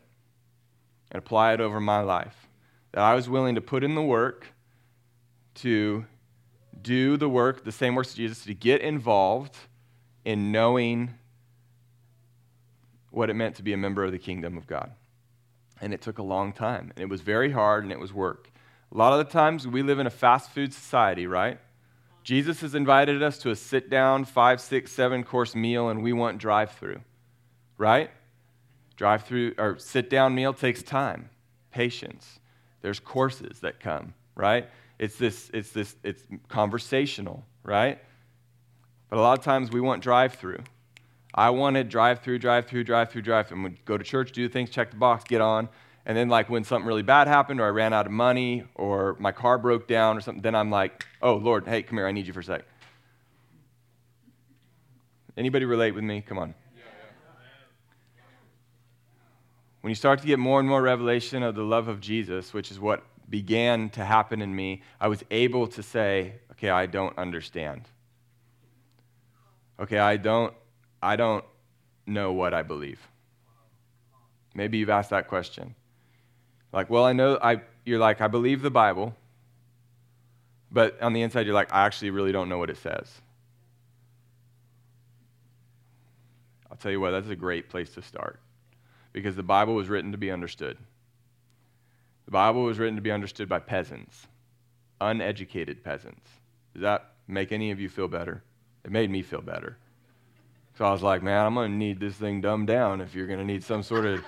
and 1.10 1.18
apply 1.18 1.52
it 1.52 1.60
over 1.60 1.80
my 1.80 2.00
life. 2.00 2.46
That 2.92 3.02
I 3.02 3.16
was 3.16 3.28
willing 3.28 3.56
to 3.56 3.60
put 3.60 3.82
in 3.82 3.96
the 3.96 4.02
work 4.02 4.46
to 5.56 6.06
do 6.80 7.16
the 7.16 7.28
work, 7.28 7.64
the 7.64 7.72
same 7.72 7.96
works 7.96 8.10
of 8.10 8.16
Jesus, 8.18 8.44
to 8.44 8.54
get 8.54 8.82
involved 8.82 9.56
in 10.24 10.52
knowing 10.52 11.14
what 13.10 13.30
it 13.30 13.34
meant 13.34 13.56
to 13.56 13.64
be 13.64 13.72
a 13.72 13.76
member 13.76 14.04
of 14.04 14.12
the 14.12 14.18
kingdom 14.18 14.56
of 14.56 14.68
God. 14.68 14.92
And 15.80 15.92
it 15.92 16.00
took 16.00 16.18
a 16.18 16.22
long 16.22 16.52
time. 16.52 16.92
And 16.94 17.02
it 17.02 17.08
was 17.08 17.20
very 17.20 17.50
hard 17.50 17.82
and 17.82 17.92
it 17.92 17.98
was 17.98 18.12
work. 18.12 18.52
A 18.92 18.96
lot 18.96 19.12
of 19.12 19.26
the 19.26 19.32
times 19.32 19.66
we 19.66 19.82
live 19.82 19.98
in 19.98 20.06
a 20.06 20.10
fast 20.10 20.50
food 20.50 20.72
society, 20.72 21.26
right? 21.26 21.58
Jesus 22.22 22.60
has 22.60 22.76
invited 22.76 23.24
us 23.24 23.38
to 23.38 23.50
a 23.50 23.56
sit 23.56 23.90
down, 23.90 24.24
five, 24.24 24.60
six, 24.60 24.92
seven 24.92 25.24
course 25.24 25.56
meal, 25.56 25.88
and 25.88 26.04
we 26.04 26.12
want 26.12 26.38
drive 26.38 26.70
through 26.70 27.00
right? 27.78 28.10
Drive 28.96 29.24
through 29.24 29.54
or 29.58 29.78
sit 29.78 30.08
down 30.10 30.34
meal 30.34 30.54
takes 30.54 30.82
time, 30.82 31.30
patience. 31.70 32.40
There's 32.82 33.00
courses 33.00 33.60
that 33.60 33.80
come, 33.80 34.14
right? 34.34 34.68
It's 34.98 35.16
this, 35.16 35.50
it's 35.52 35.70
this, 35.70 35.96
it's 36.02 36.22
conversational, 36.48 37.44
right? 37.62 37.98
But 39.10 39.18
a 39.18 39.20
lot 39.20 39.38
of 39.38 39.44
times 39.44 39.70
we 39.70 39.80
want 39.80 40.02
drive 40.02 40.34
through. 40.34 40.62
I 41.34 41.50
wanted 41.50 41.90
drive 41.90 42.20
through, 42.20 42.38
drive 42.38 42.66
through, 42.66 42.84
drive 42.84 43.10
through, 43.10 43.22
drive 43.22 43.48
through. 43.48 43.66
And 43.66 43.84
go 43.84 43.98
to 43.98 44.04
church, 44.04 44.32
do 44.32 44.48
things, 44.48 44.70
check 44.70 44.90
the 44.90 44.96
box, 44.96 45.24
get 45.24 45.42
on. 45.42 45.68
And 46.06 46.16
then, 46.16 46.28
like, 46.28 46.48
when 46.48 46.64
something 46.64 46.86
really 46.86 47.02
bad 47.02 47.26
happened, 47.26 47.60
or 47.60 47.66
I 47.66 47.70
ran 47.70 47.92
out 47.92 48.06
of 48.06 48.12
money, 48.12 48.64
or 48.76 49.16
my 49.18 49.32
car 49.32 49.58
broke 49.58 49.88
down, 49.88 50.16
or 50.16 50.20
something, 50.20 50.40
then 50.40 50.54
I'm 50.54 50.70
like, 50.70 51.04
oh, 51.20 51.34
Lord, 51.34 51.66
hey, 51.66 51.82
come 51.82 51.98
here, 51.98 52.06
I 52.06 52.12
need 52.12 52.26
you 52.26 52.32
for 52.32 52.40
a 52.40 52.44
sec. 52.44 52.64
Anybody 55.36 55.64
relate 55.64 55.94
with 55.94 56.04
me? 56.04 56.22
Come 56.22 56.38
on. 56.38 56.54
When 59.86 59.92
you 59.92 59.94
start 59.94 60.20
to 60.20 60.26
get 60.26 60.40
more 60.40 60.58
and 60.58 60.68
more 60.68 60.82
revelation 60.82 61.44
of 61.44 61.54
the 61.54 61.62
love 61.62 61.86
of 61.86 62.00
Jesus, 62.00 62.52
which 62.52 62.72
is 62.72 62.80
what 62.80 63.04
began 63.30 63.88
to 63.90 64.04
happen 64.04 64.42
in 64.42 64.52
me, 64.52 64.82
I 65.00 65.06
was 65.06 65.22
able 65.30 65.68
to 65.68 65.80
say, 65.80 66.40
okay, 66.50 66.70
I 66.70 66.86
don't 66.86 67.16
understand. 67.16 67.82
Okay, 69.78 70.00
I 70.00 70.16
don't 70.16 70.52
I 71.00 71.14
don't 71.14 71.44
know 72.04 72.32
what 72.32 72.52
I 72.52 72.62
believe. 72.62 72.98
Maybe 74.56 74.78
you've 74.78 74.90
asked 74.90 75.10
that 75.10 75.28
question. 75.28 75.76
Like, 76.72 76.90
well, 76.90 77.04
I 77.04 77.12
know 77.12 77.38
I 77.40 77.60
you're 77.84 78.00
like, 78.00 78.20
I 78.20 78.26
believe 78.26 78.62
the 78.62 78.72
Bible, 78.72 79.14
but 80.72 81.00
on 81.00 81.12
the 81.12 81.22
inside 81.22 81.46
you're 81.46 81.54
like, 81.54 81.72
I 81.72 81.86
actually 81.86 82.10
really 82.10 82.32
don't 82.32 82.48
know 82.48 82.58
what 82.58 82.70
it 82.70 82.78
says. 82.78 83.08
I'll 86.68 86.76
tell 86.76 86.90
you 86.90 86.98
what, 86.98 87.12
that's 87.12 87.28
a 87.28 87.36
great 87.36 87.68
place 87.68 87.90
to 87.90 88.02
start 88.02 88.40
because 89.16 89.34
the 89.34 89.42
Bible 89.42 89.74
was 89.74 89.88
written 89.88 90.12
to 90.12 90.18
be 90.18 90.30
understood. 90.30 90.76
The 92.26 92.32
Bible 92.32 92.64
was 92.64 92.78
written 92.78 92.96
to 92.96 93.00
be 93.00 93.10
understood 93.10 93.48
by 93.48 93.60
peasants, 93.60 94.26
uneducated 95.00 95.82
peasants. 95.82 96.28
Is 96.74 96.82
that 96.82 97.12
make 97.26 97.50
any 97.50 97.70
of 97.70 97.80
you 97.80 97.88
feel 97.88 98.08
better. 98.08 98.44
It 98.84 98.90
made 98.90 99.10
me 99.10 99.22
feel 99.22 99.40
better. 99.40 99.78
So 100.76 100.84
I 100.84 100.92
was 100.92 101.02
like, 101.02 101.22
man, 101.22 101.46
I'm 101.46 101.54
going 101.54 101.70
to 101.70 101.76
need 101.78 101.98
this 101.98 102.14
thing 102.14 102.42
dumbed 102.42 102.66
down 102.66 103.00
if 103.00 103.14
you're 103.14 103.26
going 103.26 103.38
to 103.38 103.44
need 103.46 103.64
some 103.64 103.82
sort 103.82 104.04
of 104.04 104.22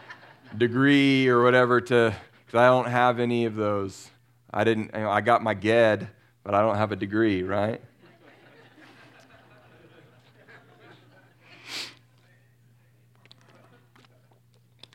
degree 0.57 1.29
or 1.29 1.43
whatever 1.43 1.83
to, 1.83 2.15
because 2.47 2.59
I 2.59 2.69
don't 2.69 2.89
have 2.89 3.21
any 3.21 3.45
of 3.45 3.57
those. 3.57 4.09
I 4.51 4.65
didn't, 4.65 4.91
you 4.95 5.01
know, 5.03 5.11
I 5.11 5.21
got 5.21 5.43
my 5.43 5.53
GED, 5.53 6.07
but 6.45 6.55
I 6.55 6.63
don't 6.63 6.77
have 6.77 6.93
a 6.93 6.97
degree, 6.97 7.43
right? 7.43 7.83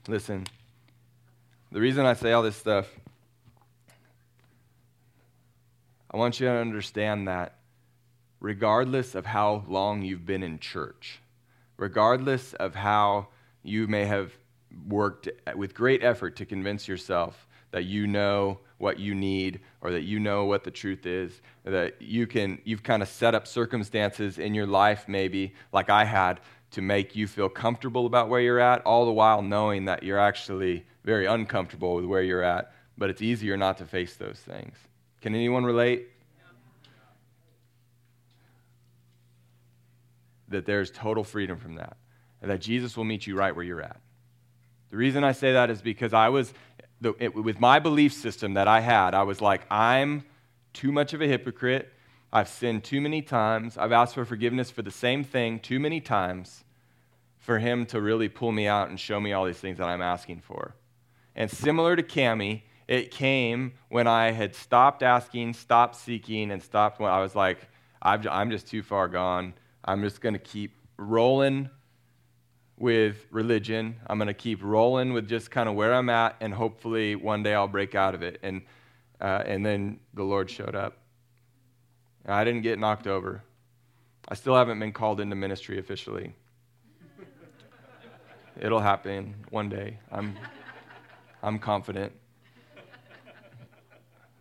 Listen, 0.09 0.45
the 1.71 1.79
reason 1.79 2.05
I 2.05 2.13
say 2.13 2.33
all 2.33 2.43
this 2.43 2.57
stuff, 2.57 2.89
I 6.11 6.17
want 6.17 6.41
you 6.41 6.47
to 6.47 6.53
understand 6.53 7.29
that 7.29 7.55
regardless 8.41 9.15
of 9.15 9.25
how 9.25 9.63
long 9.65 10.01
you've 10.01 10.25
been 10.25 10.43
in 10.43 10.59
church, 10.59 11.21
regardless 11.77 12.53
of 12.55 12.75
how 12.75 13.29
you 13.63 13.87
may 13.87 14.03
have 14.03 14.33
worked 14.89 15.29
with 15.55 15.73
great 15.73 16.03
effort 16.03 16.35
to 16.35 16.45
convince 16.45 16.85
yourself 16.85 17.47
that 17.71 17.85
you 17.85 18.05
know 18.05 18.59
what 18.79 18.99
you 18.99 19.15
need 19.15 19.61
or 19.79 19.91
that 19.91 20.03
you 20.03 20.19
know 20.19 20.43
what 20.43 20.65
the 20.65 20.71
truth 20.71 21.05
is 21.05 21.41
that 21.63 22.01
you 22.01 22.27
can 22.27 22.59
you've 22.65 22.83
kind 22.83 23.01
of 23.01 23.07
set 23.07 23.33
up 23.33 23.47
circumstances 23.47 24.37
in 24.37 24.53
your 24.53 24.67
life 24.67 25.05
maybe 25.07 25.53
like 25.71 25.89
i 25.89 26.03
had 26.03 26.39
to 26.73 26.81
make 26.81 27.15
you 27.15 27.27
feel 27.27 27.49
comfortable 27.49 28.05
about 28.05 28.29
where 28.29 28.41
you're 28.41 28.59
at, 28.59 28.81
all 28.81 29.05
the 29.05 29.11
while 29.11 29.41
knowing 29.41 29.85
that 29.85 30.03
you're 30.03 30.19
actually 30.19 30.85
very 31.03 31.25
uncomfortable 31.25 31.95
with 31.95 32.05
where 32.05 32.21
you're 32.21 32.43
at, 32.43 32.73
but 32.97 33.09
it's 33.09 33.21
easier 33.21 33.57
not 33.57 33.77
to 33.77 33.85
face 33.85 34.15
those 34.15 34.39
things. 34.39 34.75
Can 35.21 35.35
anyone 35.35 35.63
relate? 35.63 36.07
That 40.49 40.65
there's 40.65 40.91
total 40.91 41.23
freedom 41.23 41.57
from 41.57 41.75
that, 41.75 41.97
and 42.41 42.51
that 42.51 42.59
Jesus 42.59 42.95
will 42.97 43.05
meet 43.05 43.25
you 43.25 43.35
right 43.35 43.55
where 43.55 43.65
you're 43.65 43.81
at. 43.81 43.99
The 44.91 44.97
reason 44.97 45.23
I 45.23 45.31
say 45.31 45.53
that 45.53 45.69
is 45.69 45.81
because 45.81 46.13
I 46.13 46.29
was, 46.29 46.53
with 47.01 47.59
my 47.59 47.79
belief 47.79 48.13
system 48.13 48.53
that 48.55 48.67
I 48.67 48.79
had, 48.79 49.15
I 49.15 49.23
was 49.23 49.41
like, 49.41 49.61
I'm 49.71 50.23
too 50.73 50.91
much 50.91 51.13
of 51.13 51.21
a 51.21 51.27
hypocrite. 51.27 51.91
I've 52.35 52.49
sinned 52.49 52.83
too 52.83 52.99
many 52.99 53.21
times. 53.21 53.77
I've 53.77 53.91
asked 53.91 54.15
for 54.15 54.25
forgiveness 54.25 54.71
for 54.71 54.81
the 54.81 54.89
same 54.89 55.23
thing 55.23 55.59
too 55.59 55.79
many 55.79 56.01
times 56.01 56.63
for 57.37 57.59
him 57.59 57.85
to 57.85 58.01
really 58.01 58.27
pull 58.27 58.51
me 58.51 58.67
out 58.67 58.89
and 58.89 58.99
show 58.99 59.19
me 59.19 59.33
all 59.33 59.45
these 59.45 59.59
things 59.59 59.77
that 59.77 59.87
I'm 59.87 60.01
asking 60.01 60.41
for. 60.41 60.73
And 61.35 61.51
similar 61.51 61.95
to 61.95 62.01
Cami, 62.01 62.63
it 62.87 63.11
came 63.11 63.73
when 63.89 64.07
I 64.07 64.31
had 64.31 64.55
stopped 64.55 65.03
asking, 65.03 65.53
stopped 65.53 65.95
seeking, 65.95 66.49
and 66.49 66.61
stopped 66.61 66.99
when 66.99 67.11
I 67.11 67.21
was 67.21 67.35
like, 67.35 67.67
I'm 68.01 68.49
just 68.49 68.67
too 68.67 68.81
far 68.81 69.07
gone. 69.07 69.53
I'm 69.85 70.01
just 70.01 70.19
going 70.19 70.33
to 70.33 70.39
keep 70.39 70.75
rolling 70.97 71.69
with 72.79 73.27
religion. 73.29 73.97
I'm 74.07 74.17
going 74.17 74.27
to 74.27 74.33
keep 74.33 74.63
rolling 74.63 75.13
with 75.13 75.29
just 75.29 75.51
kind 75.51 75.69
of 75.69 75.75
where 75.75 75.93
I'm 75.93 76.09
at, 76.09 76.35
and 76.41 76.51
hopefully 76.51 77.15
one 77.15 77.43
day 77.43 77.53
I'll 77.53 77.67
break 77.67 77.93
out 77.93 78.15
of 78.15 78.23
it. 78.23 78.39
And, 78.41 78.63
uh, 79.21 79.43
and 79.45 79.63
then 79.63 79.99
the 80.15 80.23
Lord 80.23 80.49
showed 80.49 80.75
up. 80.75 80.97
I 82.25 82.43
didn't 82.43 82.61
get 82.61 82.79
knocked 82.79 83.07
over. 83.07 83.43
I 84.27 84.35
still 84.35 84.55
haven't 84.55 84.79
been 84.79 84.93
called 84.93 85.19
into 85.19 85.35
ministry 85.35 85.79
officially. 85.79 86.33
It'll 88.59 88.79
happen 88.79 89.35
one 89.49 89.67
day. 89.67 89.99
I'm, 90.11 90.37
I'm 91.41 91.59
confident. 91.59 92.13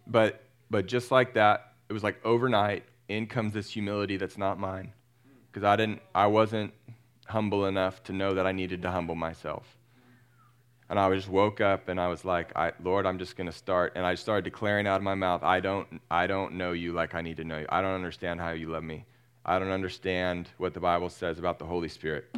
But, 0.07 0.45
but 0.71 0.87
just 0.87 1.11
like 1.11 1.35
that, 1.35 1.73
it 1.89 1.93
was 1.93 2.03
like 2.03 2.25
overnight, 2.25 2.85
in 3.09 3.27
comes 3.27 3.53
this 3.53 3.71
humility 3.71 4.17
that's 4.17 4.39
not 4.39 4.59
mine. 4.59 4.93
Because 5.51 5.65
I 5.65 5.77
didn't, 5.77 6.01
I 6.15 6.27
wasn't 6.27 6.73
humble 7.27 7.67
enough 7.67 8.03
to 8.05 8.13
know 8.13 8.35
that 8.35 8.47
I 8.47 8.53
needed 8.53 8.83
to 8.83 8.91
humble 8.91 9.15
myself. 9.15 9.77
And 10.93 11.01
I 11.01 11.11
just 11.15 11.31
woke 11.31 11.63
up 11.63 11.89
and 11.89 11.99
I 11.99 12.09
was 12.09 12.23
like, 12.23 12.55
I, 12.55 12.73
Lord, 12.83 13.07
I'm 13.07 13.19
just 13.19 13.35
going 13.35 13.47
to 13.47 13.57
start. 13.57 13.95
And 13.97 14.05
I 14.05 14.15
started 14.15 14.45
declaring 14.45 14.87
out 14.87 14.97
of 14.97 15.03
my 15.03 15.15
mouth, 15.15 15.43
I 15.43 15.59
don't, 15.59 15.89
I 16.11 16.27
don't 16.27 16.57
know 16.57 16.73
you 16.73 16.93
like 16.93 17.15
I 17.15 17.23
need 17.23 17.39
to 17.39 17.45
know 17.45 17.61
you. 17.61 17.67
I 17.71 17.81
don't 17.81 17.95
understand 17.95 18.41
how 18.41 18.51
you 18.51 18.69
love 18.69 18.85
me. 18.85 19.07
I 19.43 19.59
don't 19.59 19.71
understand 19.71 20.51
what 20.59 20.75
the 20.75 20.81
Bible 20.81 21.09
says 21.09 21.39
about 21.39 21.59
the 21.59 21.65
Holy 21.65 21.89
Spirit. 21.89 22.37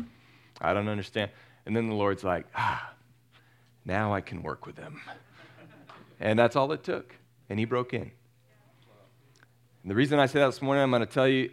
I 0.60 0.72
don't 0.72 0.86
understand. 0.86 1.32
And 1.66 1.74
then 1.74 1.88
the 1.88 1.96
Lord's 1.96 2.22
like, 2.22 2.46
ah, 2.54 2.94
now 3.84 4.14
I 4.14 4.20
can 4.20 4.40
work 4.40 4.66
with 4.66 4.76
them. 4.76 5.00
and 6.20 6.38
that's 6.38 6.54
all 6.54 6.70
it 6.70 6.84
took. 6.84 7.12
And 7.50 7.58
he 7.58 7.64
broke 7.64 7.92
in. 7.92 8.12
And 9.82 9.90
the 9.90 9.96
reason 9.96 10.20
I 10.20 10.26
say 10.26 10.38
that 10.38 10.46
this 10.46 10.62
morning, 10.62 10.80
I'm 10.80 10.90
going 10.92 11.00
to 11.00 11.06
tell 11.06 11.26
you, 11.26 11.50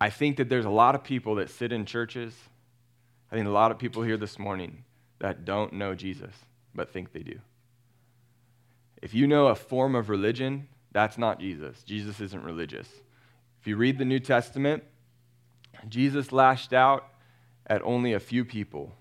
I 0.00 0.10
think 0.10 0.38
that 0.38 0.48
there's 0.48 0.64
a 0.64 0.70
lot 0.70 0.96
of 0.96 1.04
people 1.04 1.36
that 1.36 1.50
sit 1.50 1.70
in 1.70 1.86
churches. 1.86 2.34
I 3.30 3.36
think 3.36 3.46
a 3.46 3.50
lot 3.50 3.70
of 3.70 3.78
people 3.78 4.02
here 4.02 4.16
this 4.16 4.40
morning 4.40 4.82
that 5.20 5.44
don't 5.44 5.72
know 5.74 5.94
Jesus 5.94 6.34
but 6.74 6.90
think 6.90 7.12
they 7.12 7.22
do. 7.22 7.38
If 9.02 9.14
you 9.14 9.26
know 9.26 9.46
a 9.48 9.54
form 9.54 9.94
of 9.94 10.08
religion, 10.08 10.68
that's 10.92 11.16
not 11.16 11.40
Jesus. 11.40 11.82
Jesus 11.84 12.20
isn't 12.20 12.42
religious. 12.42 12.88
If 13.60 13.66
you 13.66 13.76
read 13.76 13.98
the 13.98 14.04
New 14.04 14.20
Testament, 14.20 14.82
Jesus 15.88 16.32
lashed 16.32 16.72
out 16.72 17.08
at 17.66 17.82
only 17.82 18.12
a 18.12 18.20
few 18.20 18.44
people. 18.44 18.94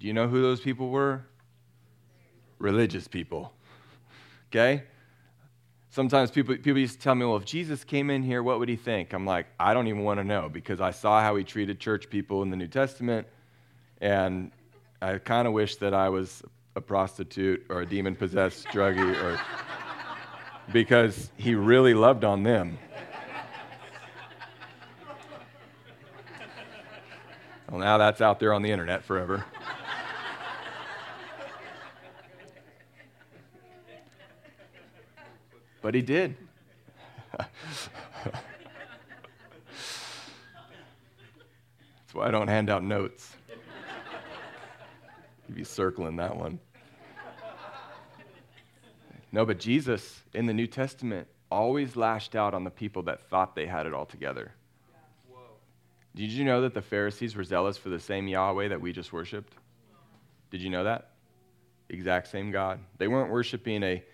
Do 0.00 0.06
you 0.06 0.12
know 0.12 0.28
who 0.28 0.42
those 0.42 0.60
people 0.60 0.90
were? 0.90 1.24
Religious 2.58 3.08
people. 3.08 3.52
Okay? 4.50 4.84
Sometimes 5.90 6.30
people, 6.30 6.56
people 6.56 6.78
used 6.78 6.94
to 6.94 7.00
tell 7.00 7.14
me, 7.14 7.24
well, 7.24 7.36
if 7.36 7.44
Jesus 7.44 7.84
came 7.84 8.10
in 8.10 8.22
here, 8.22 8.42
what 8.42 8.58
would 8.58 8.68
he 8.68 8.76
think? 8.76 9.12
I'm 9.12 9.26
like, 9.26 9.46
I 9.58 9.72
don't 9.72 9.88
even 9.88 10.04
want 10.04 10.20
to 10.20 10.24
know 10.24 10.48
because 10.48 10.80
I 10.80 10.90
saw 10.90 11.22
how 11.22 11.36
he 11.36 11.44
treated 11.44 11.80
church 11.80 12.10
people 12.10 12.42
in 12.42 12.50
the 12.50 12.56
New 12.56 12.68
Testament, 12.68 13.26
and 14.00 14.52
I 15.00 15.18
kind 15.18 15.46
of 15.46 15.52
wish 15.52 15.76
that 15.76 15.94
I 15.94 16.08
was 16.08 16.42
a 16.74 16.80
prostitute 16.80 17.64
or 17.68 17.82
a 17.82 17.86
demon 17.86 18.16
possessed 18.16 18.66
druggie 18.68 19.22
or 19.22 19.40
because 20.72 21.30
he 21.36 21.54
really 21.54 21.94
loved 21.94 22.24
on 22.24 22.42
them. 22.42 22.78
Well, 27.70 27.80
now 27.80 27.98
that's 27.98 28.20
out 28.20 28.40
there 28.40 28.52
on 28.52 28.62
the 28.62 28.70
internet 28.70 29.04
forever. 29.04 29.44
but 35.80 35.94
he 35.94 36.02
did. 36.02 36.36
That's 37.38 37.48
why 42.12 42.26
I 42.26 42.30
don't 42.30 42.48
hand 42.48 42.68
out 42.68 42.82
notes. 42.82 43.37
You'd 45.48 45.56
be 45.56 45.64
circling 45.64 46.16
that 46.16 46.36
one. 46.36 46.60
No, 49.32 49.44
but 49.44 49.58
Jesus 49.58 50.22
in 50.34 50.46
the 50.46 50.54
New 50.54 50.66
Testament 50.66 51.28
always 51.50 51.96
lashed 51.96 52.34
out 52.34 52.54
on 52.54 52.64
the 52.64 52.70
people 52.70 53.02
that 53.04 53.28
thought 53.28 53.54
they 53.54 53.66
had 53.66 53.86
it 53.86 53.92
all 53.92 54.06
together. 54.06 54.52
Did 56.14 56.30
you 56.30 56.44
know 56.44 56.62
that 56.62 56.74
the 56.74 56.82
Pharisees 56.82 57.36
were 57.36 57.44
zealous 57.44 57.76
for 57.76 57.90
the 57.90 58.00
same 58.00 58.26
Yahweh 58.26 58.68
that 58.68 58.80
we 58.80 58.92
just 58.92 59.12
worshiped? 59.12 59.54
Did 60.50 60.62
you 60.62 60.70
know 60.70 60.84
that? 60.84 61.10
Exact 61.90 62.28
same 62.28 62.50
God. 62.50 62.80
They 62.98 63.08
weren't 63.08 63.30
worshiping 63.30 63.82
a 63.82 64.04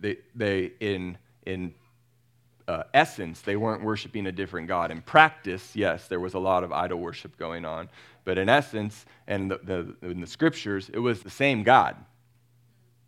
they, 0.00 0.16
they 0.34 0.72
in 0.80 1.18
in 1.44 1.74
uh, 2.68 2.84
essence, 2.92 3.40
they 3.40 3.56
weren't 3.56 3.82
worshiping 3.82 4.26
a 4.26 4.32
different 4.32 4.68
God. 4.68 4.90
In 4.90 5.00
practice, 5.00 5.74
yes, 5.74 6.06
there 6.06 6.20
was 6.20 6.34
a 6.34 6.38
lot 6.38 6.62
of 6.62 6.70
idol 6.70 7.00
worship 7.00 7.36
going 7.38 7.64
on. 7.64 7.88
But 8.24 8.36
in 8.36 8.48
essence, 8.48 9.06
and 9.26 9.50
the, 9.50 9.96
the, 10.02 10.08
in 10.10 10.20
the 10.20 10.26
scriptures, 10.26 10.90
it 10.92 10.98
was 10.98 11.22
the 11.22 11.30
same 11.30 11.62
God. 11.62 11.96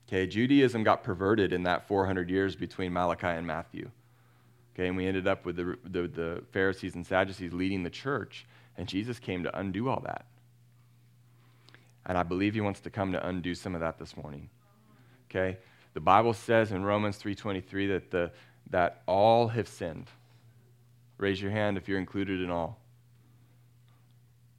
Okay, 0.09 0.27
Judaism 0.27 0.83
got 0.83 1.05
perverted 1.05 1.53
in 1.53 1.65
that 1.65 1.87
400 1.87 2.31
years 2.31 2.57
between 2.57 2.93
Malachi 2.93 3.27
and 3.27 3.47
Matthew. 3.47 3.91
Okay, 4.75 4.89
and 4.89 4.97
we 4.97 5.07
ended 5.07 5.29
up 5.29 5.45
with 5.45 5.57
the, 5.57 5.77
the, 5.85 6.09
the 6.09 6.43
Pharisees 6.53 6.95
and 6.95 7.07
Sadducees 7.07 7.53
leading 7.53 7.83
the 7.83 7.91
church, 7.91 8.47
and 8.79 8.89
Jesus 8.89 9.19
came 9.19 9.43
to 9.43 9.59
undo 9.59 9.89
all 9.89 10.01
that. 10.01 10.25
And 12.07 12.17
I 12.17 12.23
believe 12.23 12.55
he 12.55 12.63
wants 12.63 12.81
to 12.81 12.91
come 12.91 13.13
to 13.13 13.25
undo 13.25 13.55
some 13.55 13.75
of 13.75 13.83
that 13.83 13.99
this 13.99 14.17
morning. 14.17 14.49
Okay? 15.31 15.59
The 15.93 16.01
Bible 16.01 16.33
says 16.33 16.73
in 16.73 16.85
Romans 16.85 17.19
3:23 17.19 17.89
that 17.89 18.11
the 18.11 18.33
that 18.71 19.03
all 19.07 19.49
have 19.49 19.69
sinned. 19.69 20.09
Raise 21.19 21.41
your 21.41 21.51
hand 21.51 21.77
if 21.77 21.89
you're 21.89 21.99
included 21.99 22.41
in 22.41 22.51
all. 22.51 22.79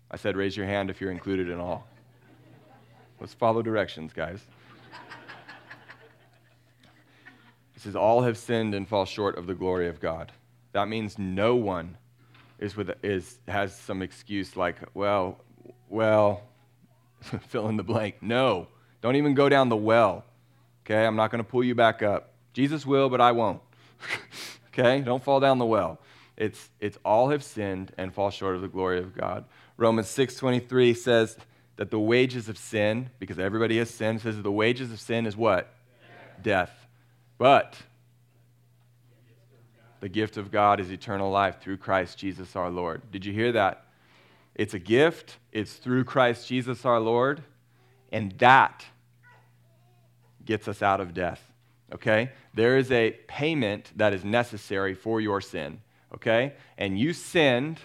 I 0.09 0.17
said, 0.17 0.35
raise 0.35 0.55
your 0.55 0.65
hand 0.65 0.89
if 0.89 1.01
you're 1.01 1.11
included 1.11 1.49
in 1.49 1.59
all. 1.59 1.87
Let's 3.19 3.33
follow 3.33 3.61
directions, 3.61 4.13
guys. 4.13 4.45
It 7.75 7.85
says, 7.85 7.95
All 7.95 8.21
have 8.21 8.37
sinned 8.37 8.75
and 8.75 8.87
fall 8.87 9.05
short 9.05 9.39
of 9.39 9.47
the 9.47 9.55
glory 9.55 9.87
of 9.87 9.99
God. 9.99 10.31
That 10.73 10.87
means 10.87 11.17
no 11.17 11.55
one 11.55 11.97
is 12.59 12.75
with, 12.75 12.91
is, 13.03 13.39
has 13.47 13.75
some 13.75 14.03
excuse 14.03 14.55
like, 14.55 14.77
well, 14.93 15.39
well, 15.89 16.43
fill 17.47 17.69
in 17.69 17.77
the 17.77 17.83
blank. 17.83 18.17
No, 18.21 18.67
don't 19.01 19.15
even 19.15 19.33
go 19.33 19.49
down 19.49 19.69
the 19.69 19.75
well. 19.75 20.25
Okay, 20.85 21.05
I'm 21.05 21.15
not 21.15 21.31
going 21.31 21.43
to 21.43 21.49
pull 21.49 21.63
you 21.63 21.73
back 21.73 22.03
up. 22.03 22.33
Jesus 22.53 22.85
will, 22.85 23.09
but 23.09 23.19
I 23.19 23.31
won't. 23.31 23.61
okay, 24.67 25.01
don't 25.01 25.23
fall 25.23 25.39
down 25.39 25.59
the 25.59 25.65
well. 25.65 25.99
It's, 26.37 26.69
it's 26.79 26.97
all 27.05 27.29
have 27.29 27.43
sinned 27.43 27.93
and 27.97 28.13
fall 28.13 28.31
short 28.31 28.55
of 28.55 28.61
the 28.61 28.67
glory 28.67 28.99
of 28.99 29.15
God. 29.15 29.45
Romans 29.77 30.07
6.23 30.07 30.95
says 30.95 31.37
that 31.75 31.91
the 31.91 31.99
wages 31.99 32.49
of 32.49 32.57
sin, 32.57 33.09
because 33.19 33.39
everybody 33.39 33.77
has 33.77 33.89
sinned, 33.89 34.21
says 34.21 34.35
that 34.37 34.43
the 34.43 34.51
wages 34.51 34.91
of 34.91 34.99
sin 34.99 35.25
is 35.25 35.35
what? 35.37 35.73
Death. 36.41 36.43
Death. 36.43 36.87
But 37.37 37.77
the 39.99 40.09
gift 40.09 40.37
of 40.37 40.51
God 40.51 40.79
is 40.79 40.91
eternal 40.91 41.29
life 41.29 41.61
through 41.61 41.77
Christ 41.77 42.17
Jesus 42.17 42.55
our 42.55 42.69
Lord. 42.69 43.03
Did 43.11 43.23
you 43.23 43.33
hear 43.33 43.51
that? 43.51 43.85
It's 44.55 44.73
a 44.73 44.79
gift, 44.79 45.37
it's 45.51 45.73
through 45.73 46.03
Christ 46.03 46.47
Jesus 46.47 46.85
our 46.85 46.99
Lord, 46.99 47.43
and 48.11 48.31
that 48.39 48.85
gets 50.43 50.67
us 50.67 50.81
out 50.81 50.99
of 50.99 51.13
death. 51.13 51.50
Okay? 51.93 52.31
There 52.53 52.77
is 52.77 52.91
a 52.91 53.11
payment 53.27 53.91
that 53.95 54.13
is 54.13 54.23
necessary 54.23 54.93
for 54.93 55.19
your 55.19 55.41
sin. 55.41 55.81
Okay? 56.13 56.53
And 56.77 56.99
you 56.99 57.13
sinned. 57.13 57.79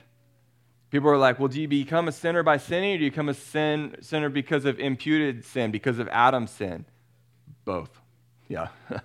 People 0.90 1.10
are 1.10 1.18
like, 1.18 1.38
well, 1.38 1.48
do 1.48 1.60
you 1.60 1.68
become 1.68 2.08
a 2.08 2.12
sinner 2.12 2.42
by 2.42 2.56
sinning 2.56 2.94
or 2.94 2.98
do 2.98 3.04
you 3.04 3.10
become 3.10 3.28
a 3.28 3.34
sin, 3.34 3.96
sinner 4.00 4.28
because 4.28 4.64
of 4.64 4.78
imputed 4.78 5.44
sin, 5.44 5.70
because 5.70 5.98
of 5.98 6.08
Adam's 6.08 6.50
sin? 6.50 6.84
Both. 7.64 7.90
Yeah. 8.48 8.68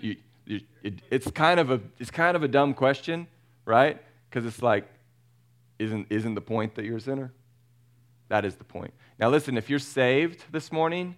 you, 0.00 0.16
you, 0.46 0.62
it, 0.82 1.02
it's, 1.10 1.30
kind 1.30 1.60
of 1.60 1.70
a, 1.70 1.82
it's 1.98 2.10
kind 2.10 2.34
of 2.34 2.42
a 2.42 2.48
dumb 2.48 2.72
question, 2.72 3.26
right? 3.66 4.00
Because 4.30 4.46
it's 4.46 4.62
like, 4.62 4.88
isn't, 5.78 6.06
isn't 6.08 6.34
the 6.34 6.40
point 6.40 6.76
that 6.76 6.86
you're 6.86 6.96
a 6.96 7.00
sinner? 7.02 7.30
That 8.28 8.46
is 8.46 8.54
the 8.56 8.64
point. 8.64 8.94
Now, 9.18 9.28
listen, 9.28 9.58
if 9.58 9.68
you're 9.68 9.78
saved 9.78 10.44
this 10.50 10.72
morning, 10.72 11.16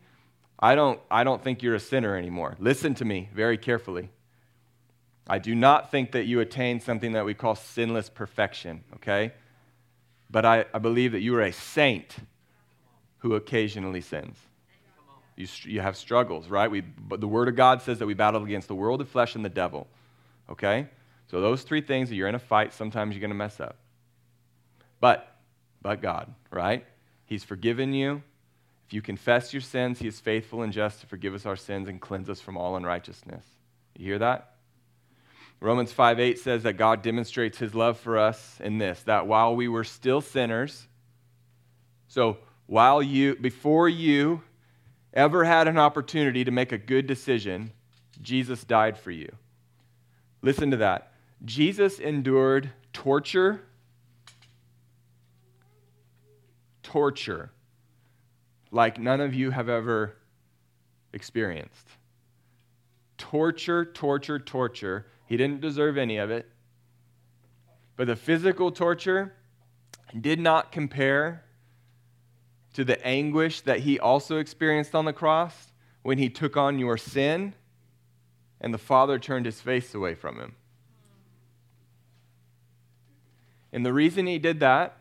I 0.59 0.75
don't, 0.75 1.01
I 1.11 1.25
don't 1.25 1.43
think 1.43 1.63
you're 1.63 1.75
a 1.75 1.81
sinner 1.81 2.17
anymore. 2.17 2.57
Listen 2.59 2.95
to 2.97 3.05
me 3.05 3.29
very 3.35 3.59
carefully. 3.59 4.09
I 5.29 5.39
do 5.39 5.55
not 5.55 5.91
think 5.91 6.13
that 6.13 6.25
you 6.27 6.41
attain 6.41 6.81
something 6.81 7.13
that 7.13 7.25
we 7.25 7.35
call 7.35 7.57
sinless 7.57 8.09
perfection, 8.09 8.85
okay? 8.95 9.33
But 10.31 10.45
I, 10.45 10.65
I 10.73 10.79
believe 10.79 11.13
that 11.13 11.21
you 11.21 11.37
are 11.37 11.43
a 11.43 11.53
saint 11.53 12.17
who 13.19 13.35
occasionally 13.35 14.01
sins. 14.01 14.39
You, 15.37 15.47
you 15.65 15.81
have 15.81 15.97
struggles, 15.97 16.49
right? 16.49 16.71
We, 16.71 16.81
but 16.81 17.21
the 17.21 17.29
Word 17.29 17.49
of 17.49 17.57
God 17.57 17.83
says 17.83 17.99
that 17.99 18.07
we 18.07 18.15
battle 18.15 18.43
against 18.45 18.69
the 18.69 18.75
world 18.75 19.01
of 19.01 19.09
flesh 19.09 19.35
and 19.35 19.45
the 19.45 19.51
devil, 19.51 19.89
okay? 20.49 20.89
So 21.31 21.41
those 21.41 21.63
three 21.63 21.81
things, 21.81 22.11
you're 22.11 22.29
in 22.29 22.35
a 22.35 22.41
fight, 22.41 22.73
sometimes 22.73 23.15
you're 23.15 23.21
going 23.21 23.31
to 23.31 23.37
mess 23.37 23.61
up. 23.61 23.77
But, 25.01 25.37
but 25.83 26.01
God, 26.01 26.33
right? 26.51 26.87
He's 27.27 27.45
forgiven 27.45 27.93
you. 27.93 28.23
If 28.87 28.93
you 28.93 29.03
confess 29.03 29.53
your 29.53 29.63
sins, 29.63 29.99
He 29.99 30.07
is 30.07 30.21
faithful 30.21 30.63
and 30.63 30.73
just 30.73 31.01
to 31.01 31.07
forgive 31.07 31.35
us 31.35 31.45
our 31.45 31.57
sins 31.57 31.89
and 31.89 32.01
cleanse 32.01 32.31
us 32.31 32.41
from 32.41 32.57
all 32.57 32.77
unrighteousness. 32.77 33.45
You 33.97 34.07
hear 34.07 34.19
that? 34.21 34.53
Romans 35.61 35.93
5 35.93 36.21
8 36.21 36.39
says 36.39 36.63
that 36.63 36.75
God 36.75 37.03
demonstrates 37.03 37.59
His 37.59 37.75
love 37.75 37.99
for 37.99 38.17
us 38.17 38.61
in 38.63 38.79
this 38.79 39.03
that 39.03 39.27
while 39.27 39.57
we 39.57 39.67
were 39.67 39.85
still 39.85 40.21
sinners, 40.21 40.87
so 42.07 42.39
while 42.67 43.03
you, 43.03 43.35
before 43.37 43.89
you 43.89 44.43
ever 45.13 45.45
had 45.45 45.67
an 45.67 45.79
opportunity 45.79 46.45
to 46.45 46.51
make 46.51 46.71
a 46.71 46.79
good 46.79 47.07
decision, 47.07 47.73
Jesus 48.23 48.63
died 48.65 48.97
for 48.97 49.11
you. 49.11 49.31
Listen 50.43 50.71
to 50.71 50.77
that. 50.77 51.13
Jesus 51.45 51.99
endured 51.99 52.71
torture, 52.93 53.63
torture 56.83 57.51
like 58.71 58.99
none 58.99 59.21
of 59.21 59.35
you 59.35 59.51
have 59.51 59.69
ever 59.69 60.17
experienced. 61.13 61.89
Torture, 63.19 63.85
torture, 63.85 64.39
torture. 64.39 65.07
He 65.27 65.37
didn't 65.37 65.61
deserve 65.61 65.97
any 65.97 66.19
of 66.19 66.31
it. 66.31 66.49
But 67.97 68.09
the 68.09 68.17
physical 68.17 68.71
torture 68.71 69.35
did 70.21 70.39
not 70.39 70.71
compare 70.71 71.45
to 72.75 72.85
the 72.85 73.05
anguish 73.07 73.63
that 73.63 73.81
he 73.81 73.99
also 73.99 74.37
experienced 74.39 74.95
on 74.95 75.07
the 75.07 75.13
cross 75.13 75.73
when 76.03 76.19
he 76.19 76.29
took 76.29 76.57
on 76.57 76.79
your 76.79 76.99
sin 76.99 77.55
and 78.61 78.73
the 78.73 78.79
Father 78.79 79.19
turned 79.19 79.47
his 79.47 79.61
face 79.61 79.95
away 79.95 80.15
from 80.15 80.39
him. 80.39 80.55
And 83.73 83.85
the 83.85 83.93
reason 83.93 84.27
he 84.27 84.39
did 84.39 84.61
that 84.61 84.97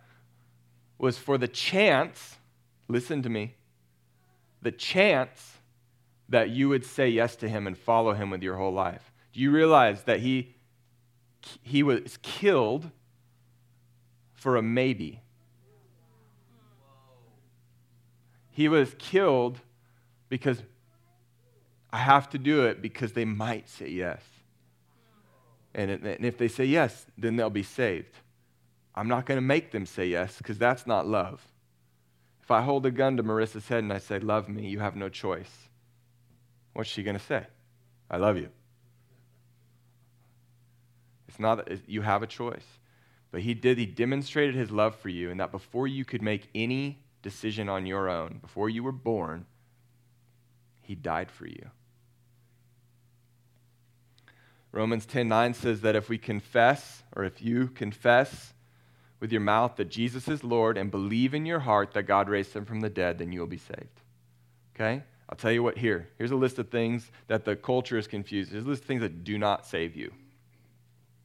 was 0.97 1.17
for 1.17 1.37
the 1.37 1.47
chance 1.47 2.37
listen 2.87 3.21
to 3.23 3.29
me, 3.29 3.55
the 4.61 4.71
chance 4.71 5.57
that 6.29 6.49
you 6.49 6.69
would 6.69 6.85
say 6.85 7.07
yes 7.07 7.35
to 7.37 7.47
him 7.47 7.67
and 7.67 7.77
follow 7.77 8.13
him 8.13 8.29
with 8.29 8.41
your 8.41 8.55
whole 8.55 8.73
life. 8.73 9.11
Do 9.33 9.39
you 9.39 9.51
realize 9.51 10.03
that 10.03 10.21
he, 10.21 10.55
he 11.61 11.83
was 11.83 12.17
killed 12.21 12.89
for 14.33 14.55
a 14.55 14.61
maybe? 14.61 15.21
He 18.49 18.69
was 18.69 18.95
killed 18.97 19.59
because 20.29 20.63
I 21.91 21.97
have 21.97 22.29
to 22.29 22.37
do 22.37 22.65
it 22.65 22.81
because 22.81 23.13
they 23.13 23.25
might 23.25 23.69
say 23.69 23.89
yes. 23.89 24.21
And 25.73 25.91
and 25.91 26.25
if 26.25 26.37
they 26.37 26.47
say 26.47 26.63
yes, 26.63 27.05
then 27.17 27.35
they'll 27.35 27.49
be 27.49 27.63
saved. 27.63 28.15
I'm 28.95 29.09
not 29.09 29.25
going 29.25 29.37
to 29.37 29.41
make 29.41 29.71
them 29.71 29.85
say 29.85 30.07
yes 30.07 30.37
because 30.37 30.57
that's 30.57 30.87
not 30.87 31.05
love. 31.05 31.45
If 32.45 32.51
I 32.51 32.61
hold 32.61 32.85
a 32.85 32.91
gun 32.91 33.17
to 33.17 33.23
Marissa's 33.23 33.67
head 33.67 33.79
and 33.79 33.91
I 33.91 33.97
say, 33.97 34.19
Love 34.19 34.47
me, 34.47 34.67
you 34.67 34.79
have 34.79 34.95
no 34.95 35.09
choice, 35.09 35.51
what's 36.73 36.87
she 36.87 37.01
going 37.01 37.17
to 37.17 37.23
say? 37.23 37.47
I 38.07 38.17
love 38.17 38.37
you. 38.37 38.49
It's 41.27 41.39
not 41.39 41.65
that 41.65 41.89
you 41.89 42.03
have 42.03 42.21
a 42.21 42.27
choice. 42.27 42.65
But 43.31 43.41
he 43.41 43.55
did, 43.55 43.79
he 43.79 43.87
demonstrated 43.87 44.53
his 44.53 44.69
love 44.69 44.95
for 44.95 45.09
you, 45.09 45.31
and 45.31 45.39
that 45.39 45.51
before 45.51 45.87
you 45.87 46.05
could 46.05 46.21
make 46.21 46.47
any 46.53 46.99
decision 47.23 47.67
on 47.67 47.87
your 47.87 48.07
own, 48.07 48.37
before 48.41 48.69
you 48.69 48.83
were 48.83 48.91
born, 48.91 49.47
he 50.81 50.93
died 50.93 51.31
for 51.31 51.47
you. 51.47 51.71
Romans 54.71 55.07
10 55.07 55.27
9 55.27 55.55
says 55.55 55.81
that 55.81 55.95
if 55.95 56.09
we 56.09 56.19
confess, 56.19 57.01
or 57.15 57.23
if 57.23 57.41
you 57.41 57.69
confess 57.69 58.53
with 59.25 59.31
your 59.31 59.41
mouth 59.41 59.77
that 59.77 59.89
Jesus 59.89 60.27
is 60.27 60.43
Lord 60.43 60.77
and 60.77 60.91
believe 60.91 61.33
in 61.33 61.47
your 61.47 61.57
heart 61.57 61.93
that 61.93 62.03
God 62.03 62.29
raised 62.29 62.53
him 62.53 62.63
from 62.63 62.81
the 62.81 62.91
dead, 62.91 63.17
then 63.17 63.31
you 63.31 63.39
will 63.39 63.47
be 63.47 63.57
saved. 63.57 64.01
Okay? 64.75 65.01
I'll 65.27 65.35
tell 65.35 65.51
you 65.51 65.63
what 65.63 65.79
here. 65.79 66.09
Here's 66.19 66.29
a 66.29 66.35
list 66.35 66.59
of 66.59 66.69
things 66.69 67.09
that 67.25 67.43
the 67.43 67.55
culture 67.55 67.97
is 67.97 68.05
confused. 68.05 68.51
Here's 68.51 68.65
a 68.65 68.67
list 68.67 68.83
of 68.83 68.87
things 68.87 69.01
that 69.01 69.23
do 69.23 69.39
not 69.39 69.65
save 69.65 69.95
you. 69.95 70.13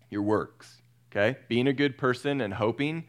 Your 0.08 0.22
works. 0.22 0.80
Okay? 1.12 1.36
Being 1.48 1.66
a 1.66 1.74
good 1.74 1.98
person 1.98 2.40
and 2.40 2.54
hoping, 2.54 3.04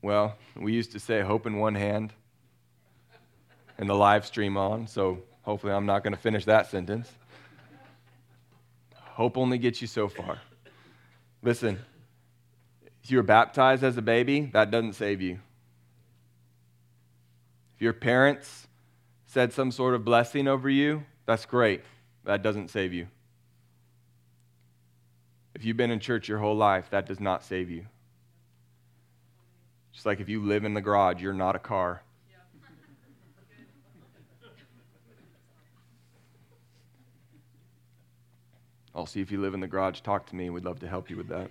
well, 0.00 0.38
we 0.56 0.72
used 0.72 0.92
to 0.92 0.98
say 0.98 1.20
hope 1.20 1.44
in 1.44 1.58
one 1.58 1.74
hand 1.74 2.14
and 3.76 3.86
the 3.86 3.94
live 3.94 4.24
stream 4.24 4.56
on, 4.56 4.86
so 4.86 5.18
hopefully 5.42 5.74
I'm 5.74 5.84
not 5.84 6.02
going 6.02 6.14
to 6.14 6.20
finish 6.20 6.46
that 6.46 6.70
sentence. 6.70 7.12
Hope 8.94 9.36
only 9.36 9.58
gets 9.58 9.82
you 9.82 9.88
so 9.88 10.08
far. 10.08 10.38
Listen, 11.42 11.78
if 13.04 13.10
you 13.10 13.18
were 13.18 13.22
baptized 13.22 13.84
as 13.84 13.98
a 13.98 14.02
baby, 14.02 14.48
that 14.54 14.70
doesn't 14.70 14.94
save 14.94 15.20
you. 15.20 15.38
If 17.76 17.82
your 17.82 17.92
parents 17.92 18.66
said 19.26 19.52
some 19.52 19.70
sort 19.70 19.94
of 19.94 20.06
blessing 20.06 20.48
over 20.48 20.70
you, 20.70 21.04
that's 21.26 21.44
great. 21.44 21.82
That 22.24 22.42
doesn't 22.42 22.68
save 22.68 22.94
you. 22.94 23.08
If 25.54 25.66
you've 25.66 25.76
been 25.76 25.90
in 25.90 26.00
church 26.00 26.28
your 26.28 26.38
whole 26.38 26.56
life, 26.56 26.88
that 26.90 27.04
does 27.04 27.20
not 27.20 27.44
save 27.44 27.68
you. 27.68 27.84
Just 29.92 30.06
like 30.06 30.20
if 30.20 30.28
you 30.30 30.42
live 30.42 30.64
in 30.64 30.72
the 30.72 30.80
garage, 30.80 31.20
you're 31.20 31.34
not 31.34 31.54
a 31.54 31.58
car. 31.58 32.02
I'll 38.94 39.06
see 39.06 39.20
if 39.20 39.30
you 39.30 39.40
live 39.40 39.52
in 39.52 39.60
the 39.60 39.66
garage. 39.66 40.00
Talk 40.00 40.26
to 40.26 40.36
me. 40.36 40.48
We'd 40.48 40.64
love 40.64 40.80
to 40.80 40.88
help 40.88 41.10
you 41.10 41.16
with 41.16 41.28
that. 41.28 41.50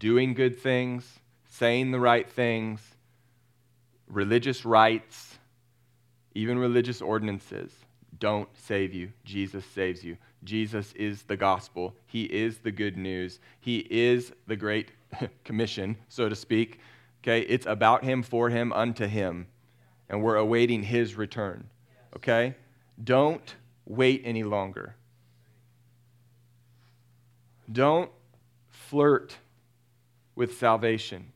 Doing 0.00 0.34
good 0.34 0.58
things, 0.58 1.20
saying 1.48 1.92
the 1.92 2.00
right 2.00 2.28
things, 2.28 2.80
religious 4.08 4.64
rites, 4.64 5.38
even 6.34 6.58
religious 6.58 7.00
ordinances 7.00 7.72
don't 8.20 8.48
save 8.54 8.92
you. 8.92 9.10
Jesus 9.24 9.64
saves 9.64 10.04
you. 10.04 10.16
Jesus 10.44 10.92
is 10.92 11.22
the 11.22 11.36
gospel. 11.36 11.94
He 12.06 12.24
is 12.24 12.58
the 12.58 12.70
good 12.70 12.96
news. 12.96 13.40
He 13.60 13.78
is 13.90 14.32
the 14.46 14.56
great 14.56 14.92
commission, 15.44 15.96
so 16.08 16.28
to 16.28 16.36
speak. 16.36 16.80
Okay? 17.22 17.40
It's 17.40 17.66
about 17.66 18.04
him, 18.04 18.22
for 18.22 18.50
him, 18.50 18.72
unto 18.72 19.06
him. 19.06 19.46
And 20.08 20.22
we're 20.22 20.36
awaiting 20.36 20.82
his 20.82 21.16
return. 21.16 21.68
Okay? 22.16 22.54
Don't 23.02 23.54
wait 23.86 24.22
any 24.24 24.44
longer. 24.44 24.96
Don't 27.70 28.10
flirt 28.68 29.36
with 30.40 30.56
salvation. 30.56 31.32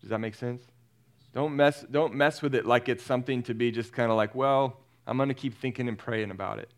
Does 0.00 0.10
that 0.10 0.18
make 0.18 0.34
sense? 0.34 0.60
Don't 1.32 1.54
mess, 1.54 1.86
don't 1.88 2.14
mess 2.14 2.42
with 2.42 2.52
it 2.52 2.66
like 2.66 2.88
it's 2.88 3.04
something 3.04 3.44
to 3.44 3.54
be 3.54 3.70
just 3.70 3.92
kind 3.92 4.10
of 4.10 4.16
like, 4.16 4.34
well, 4.34 4.80
I'm 5.06 5.16
going 5.16 5.28
to 5.28 5.36
keep 5.36 5.56
thinking 5.56 5.86
and 5.86 5.96
praying 5.96 6.32
about 6.32 6.58
it. 6.58 6.68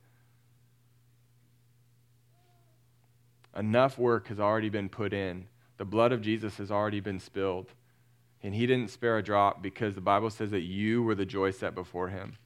Enough 3.57 3.97
work 3.97 4.29
has 4.29 4.39
already 4.39 4.69
been 4.69 4.91
put 4.91 5.15
in. 5.15 5.47
The 5.79 5.87
blood 5.87 6.13
of 6.13 6.21
Jesus 6.21 6.59
has 6.59 6.71
already 6.71 7.01
been 7.01 7.19
spilled. 7.19 7.73
And 8.43 8.55
he 8.55 8.67
didn't 8.67 8.91
spare 8.91 9.17
a 9.17 9.25
drop 9.25 9.63
because 9.63 9.95
the 9.95 10.03
Bible 10.03 10.29
says 10.29 10.51
that 10.51 10.61
you 10.61 11.03
were 11.03 11.15
the 11.15 11.25
joy 11.25 11.53
set 11.53 11.75
before 11.75 12.09
him. 12.09 12.37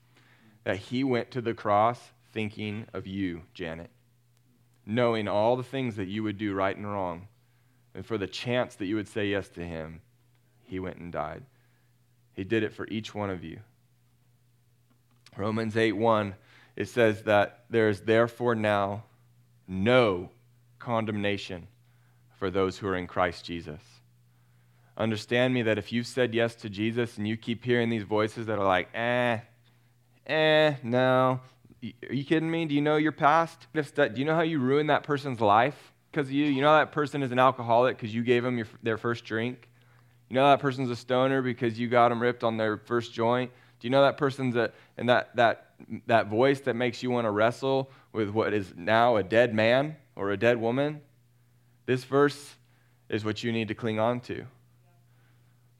That 0.63 0.77
he 0.77 1.03
went 1.03 1.33
to 1.33 1.41
the 1.41 1.53
cross 1.53 1.99
thinking 2.33 2.87
of 2.95 3.09
you, 3.09 3.43
Janet, 3.55 3.91
knowing 4.87 5.27
all 5.27 5.57
the 5.57 5.65
things 5.65 5.97
that 5.97 6.07
you 6.07 6.23
would 6.23 6.39
do 6.39 6.55
right 6.55 6.77
and 6.77 6.87
wrong. 6.87 7.27
And 7.95 8.07
for 8.07 8.19
the 8.19 8.27
chance 8.27 8.77
that 8.77 8.87
you 8.87 8.97
would 8.97 9.09
say 9.09 9.27
yes 9.27 9.49
to 9.51 9.65
him, 9.65 10.01
he 10.65 10.79
went 10.79 10.99
and 10.99 11.13
died. 11.13 11.43
He 12.35 12.45
did 12.45 12.63
it 12.63 12.73
for 12.73 12.87
each 12.89 13.15
one 13.15 13.31
of 13.31 13.43
you. 13.43 13.61
Romans 15.37 15.77
8 15.77 15.93
1, 15.93 16.35
it 16.77 16.89
says 16.89 17.23
that 17.23 17.65
there 17.71 17.89
is 17.89 18.03
therefore 18.03 18.55
now 18.55 19.05
no 19.67 20.31
condemnation 20.79 21.67
for 22.39 22.51
those 22.51 22.79
who 22.79 22.89
are 22.89 22.97
in 22.97 23.07
Christ 23.07 23.45
Jesus. 23.45 23.81
Understand 24.97 25.55
me 25.55 25.63
that 25.63 25.79
if 25.79 25.93
you've 25.93 26.07
said 26.07 26.35
yes 26.35 26.55
to 26.57 26.69
Jesus 26.69 27.17
and 27.17 27.27
you 27.27 27.37
keep 27.37 27.65
hearing 27.65 27.91
these 27.91 28.03
voices 28.03 28.47
that 28.47 28.59
are 28.59 28.67
like, 28.67 28.89
eh, 28.95 29.39
eh, 30.27 30.75
no, 30.83 31.41
are 31.83 32.15
you 32.15 32.25
kidding 32.25 32.51
me? 32.51 32.67
Do 32.67 32.75
you 32.75 32.83
know 32.83 32.97
your 32.97 33.13
past? 33.13 33.67
Do 33.73 34.13
you 34.17 34.25
know 34.25 34.35
how 34.35 34.43
you 34.43 34.59
ruined 34.59 34.91
that 34.91 35.03
person's 35.03 35.41
life 35.41 35.93
because 36.11 36.29
of 36.29 36.33
you? 36.33 36.47
You 36.47 36.63
know 36.63 36.75
that 36.75 36.93
person 36.93 37.23
is 37.23 37.33
an 37.33 37.39
alcoholic 37.39 37.97
because 37.97 38.15
you 38.15 38.23
gave 38.23 38.43
them 38.43 38.57
your, 38.57 38.67
their 38.83 38.99
first 38.99 39.25
drink? 39.25 39.69
You 40.29 40.35
know 40.35 40.49
that 40.49 40.61
person's 40.61 40.91
a 40.91 40.97
stoner 40.97 41.43
because 41.43 41.79
you 41.79 41.89
got 41.89 42.09
them 42.11 42.21
ripped 42.21 42.45
on 42.45 42.57
their 42.57 42.77
first 42.77 43.13
joint? 43.13 43.51
Do 43.81 43.87
you 43.87 43.91
know 43.91 44.03
that 44.03 44.17
person's 44.17 44.57
a, 44.57 44.73
and 44.97 45.09
that, 45.09 45.35
that, 45.37 45.75
that 46.07 46.29
voice 46.29 46.61
that 46.61 46.75
makes 46.75 47.03
you 47.03 47.11
want 47.11 47.25
to 47.25 47.31
wrestle 47.31 47.91
with 48.13 48.29
what 48.29 48.53
is 48.53 48.73
now 48.77 49.17
a 49.17 49.23
dead 49.23 49.55
man 49.55 49.97
or 50.17 50.31
a 50.31 50.37
dead 50.37 50.61
woman? 50.61 51.01
This 51.87 52.05
verse 52.05 52.55
is 53.09 53.25
what 53.25 53.43
you 53.43 53.53
need 53.53 53.69
to 53.69 53.75
cling 53.75 53.99
on 53.99 54.21
to. 54.21 54.45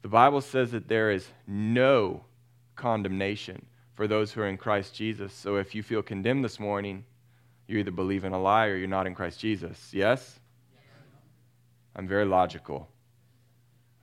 The 0.01 0.07
Bible 0.07 0.41
says 0.41 0.71
that 0.71 0.87
there 0.87 1.11
is 1.11 1.27
no 1.47 2.25
condemnation 2.75 3.65
for 3.93 4.07
those 4.07 4.31
who 4.31 4.41
are 4.41 4.47
in 4.47 4.57
Christ 4.57 4.95
Jesus. 4.95 5.31
So 5.31 5.57
if 5.57 5.75
you 5.75 5.83
feel 5.83 6.01
condemned 6.01 6.43
this 6.43 6.59
morning, 6.59 7.05
you 7.67 7.77
either 7.77 7.91
believe 7.91 8.23
in 8.23 8.33
a 8.33 8.41
lie 8.41 8.67
or 8.67 8.75
you're 8.75 8.87
not 8.87 9.07
in 9.07 9.15
Christ 9.15 9.39
Jesus. 9.39 9.93
Yes? 9.93 10.39
I'm 11.95 12.07
very 12.07 12.25
logical. 12.25 12.89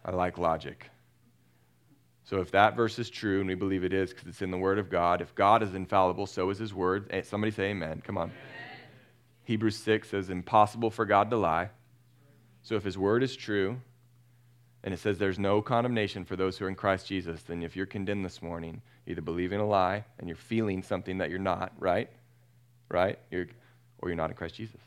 I 0.05 0.11
like 0.13 0.39
logic. 0.39 0.91
So 2.25 2.41
if 2.41 2.51
that 2.51 2.77
verse 2.77 2.99
is 2.99 3.09
true, 3.09 3.41
and 3.41 3.49
we 3.49 3.55
believe 3.55 3.85
it 3.85 3.93
is 3.93 4.11
because 4.11 4.29
it's 4.29 4.43
in 4.43 4.51
the 4.51 4.59
Word 4.59 4.79
of 4.79 4.91
God, 4.91 5.23
if 5.23 5.35
God 5.35 5.63
is 5.63 5.75
infallible, 5.75 6.27
so 6.27 6.51
is 6.51 6.59
His 6.59 6.75
Word. 6.75 7.07
Eh, 7.11 7.23
somebody 7.23 7.51
say 7.51 7.71
amen. 7.71 8.03
Come 8.05 8.19
on. 8.19 8.25
Amen. 8.25 8.35
Hebrews 9.45 9.77
6 9.79 10.11
says, 10.11 10.29
impossible 10.29 10.91
for 10.91 11.07
God 11.07 11.31
to 11.31 11.39
lie. 11.39 11.71
So 12.61 12.75
if 12.77 12.85
His 12.85 12.99
Word 12.99 13.23
is 13.23 13.35
true, 13.35 13.81
and 14.85 14.93
it 14.93 15.01
says 15.01 15.19
there's 15.19 15.39
no 15.39 15.63
condemnation 15.63 16.25
for 16.25 16.37
those 16.37 16.59
who 16.59 16.67
are 16.67 16.69
in 16.69 16.75
Christ 16.75 17.07
Jesus, 17.07 17.43
then 17.43 17.63
if 17.63 17.75
you're 17.75 17.87
condemned 17.87 18.25
this 18.25 18.43
morning, 18.43 18.83
either 19.07 19.23
believing 19.23 19.61
a 19.61 19.67
lie 19.67 20.05
and 20.19 20.29
you're 20.29 20.37
feeling 20.37 20.83
something 20.83 21.19
that 21.19 21.31
you're 21.31 21.39
not, 21.39 21.73
right? 21.79 22.11
Right? 22.91 23.19
You're, 23.31 23.47
or 23.99 24.09
you're 24.09 24.17
not 24.17 24.31
in 24.31 24.37
Christ 24.37 24.55
Jesus. 24.55 24.81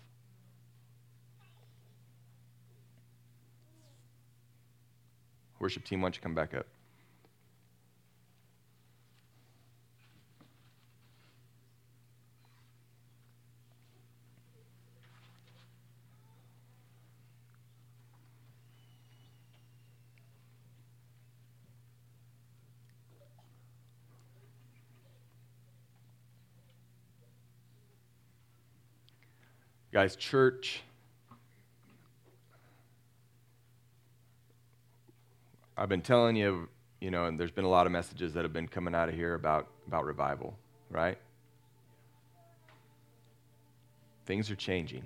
Worship 5.60 5.86
team, 5.86 6.02
why 6.02 6.08
don't 6.08 6.16
you 6.16 6.22
come 6.22 6.34
back 6.34 6.56
up? 6.56 6.66
Guys, 29.92 30.16
church, 30.16 30.84
I've 35.78 35.90
been 35.90 36.02
telling 36.02 36.38
you, 36.38 36.70
you 37.02 37.12
know, 37.12 37.26
and 37.26 37.38
there's 37.38 37.52
been 37.52 37.66
a 37.66 37.70
lot 37.70 37.86
of 37.86 37.92
messages 37.92 38.34
that 38.36 38.44
have 38.44 38.54
been 38.54 38.70
coming 38.70 38.96
out 38.96 39.10
of 39.10 39.16
here 39.16 39.34
about, 39.34 39.68
about 39.88 40.06
revival, 40.06 40.58
right? 40.90 41.18
Things 44.26 44.50
are 44.50 44.56
changing. 44.56 45.04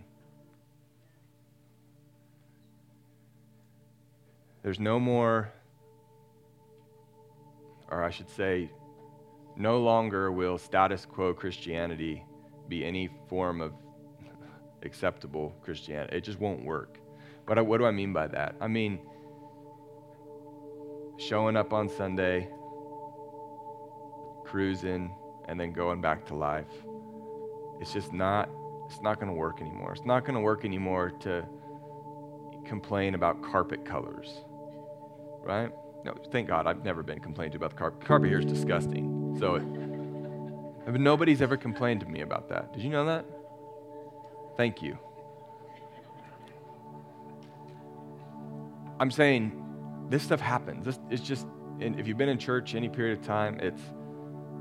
There's 4.62 4.80
no 4.80 5.00
more, 5.00 5.52
or 7.89 8.04
I 8.04 8.12
should 8.12 8.30
say, 8.30 8.69
no 9.56 9.80
longer 9.80 10.32
will 10.32 10.60
status 10.60 11.08
quo 11.08 11.34
Christianity 11.34 12.24
be 12.69 12.86
any 12.86 13.10
form 13.28 13.62
of 13.62 13.74
acceptable 14.84 15.54
Christianity. 15.62 16.18
It 16.18 16.24
just 16.24 16.40
won't 16.40 16.64
work. 16.64 17.00
But 17.46 17.64
what 17.66 17.78
do 17.78 17.86
I 17.86 17.92
mean 17.92 18.14
by 18.14 18.28
that? 18.28 18.56
I 18.60 18.68
mean, 18.68 19.00
showing 21.18 21.56
up 21.56 21.74
on 21.74 21.90
Sunday, 21.90 22.50
cruising, 24.46 25.14
and 25.48 25.60
then 25.60 25.72
going 25.72 26.02
back 26.02 26.26
to 26.28 26.36
life. 26.36 26.66
It's 27.80 27.94
just 27.94 28.14
not, 28.14 28.50
it's 28.90 29.02
not 29.02 29.20
going 29.20 29.28
to 29.32 29.38
work 29.38 29.62
anymore. 29.62 29.92
It's 29.94 30.06
not 30.06 30.22
going 30.22 30.36
to 30.36 30.42
work 30.42 30.66
anymore 30.66 31.12
to 31.22 31.46
complain 32.66 33.16
about 33.16 33.44
carpet 33.44 33.86
colors, 33.86 34.42
right? 35.44 35.72
No, 36.04 36.16
thank 36.32 36.48
God 36.48 36.68
I've 36.68 36.84
never 36.84 37.04
been 37.04 37.20
complained 37.20 37.52
to 37.54 37.58
about 37.58 37.72
the 37.72 37.78
carpet. 37.78 38.06
Carpet 38.06 38.30
here 38.30 38.40
is 38.40 38.46
disgusting. 38.46 39.36
So, 39.40 39.56
it, 39.56 41.00
nobody's 41.00 41.42
ever 41.42 41.58
complained 41.58 42.00
to 42.02 42.06
me 42.06 42.22
about 42.22 42.50
that. 42.50 42.74
Did 42.74 42.84
you 42.84 42.90
know 42.90 43.06
that? 43.06 43.26
Thank 44.58 44.82
you. 44.82 44.98
I'm 49.00 49.12
saying 49.12 49.62
this 50.10 50.24
stuff 50.24 50.39
happens. 50.39 50.86
This 50.86 51.00
is 51.10 51.22
just, 51.22 51.48
if 51.80 52.08
you've 52.08 52.18
been 52.18 52.30
in 52.30 52.38
church 52.38 52.76
any 52.76 52.89
period 52.89 53.20
of 53.20 53.26
time, 53.26 53.60
it's, 53.60 53.82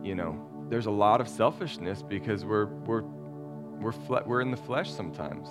you 0.02 0.14
know, 0.14 0.66
there's 0.68 0.86
a 0.86 0.90
lot 0.90 1.20
of 1.20 1.28
selfishness 1.28 2.02
because 2.02 2.44
we're, 2.44 2.66
we're, 2.66 3.02
we're, 3.02 3.92
fle- 3.92 4.24
we're 4.26 4.40
in 4.40 4.50
the 4.50 4.56
flesh 4.56 4.90
sometimes. 4.90 5.48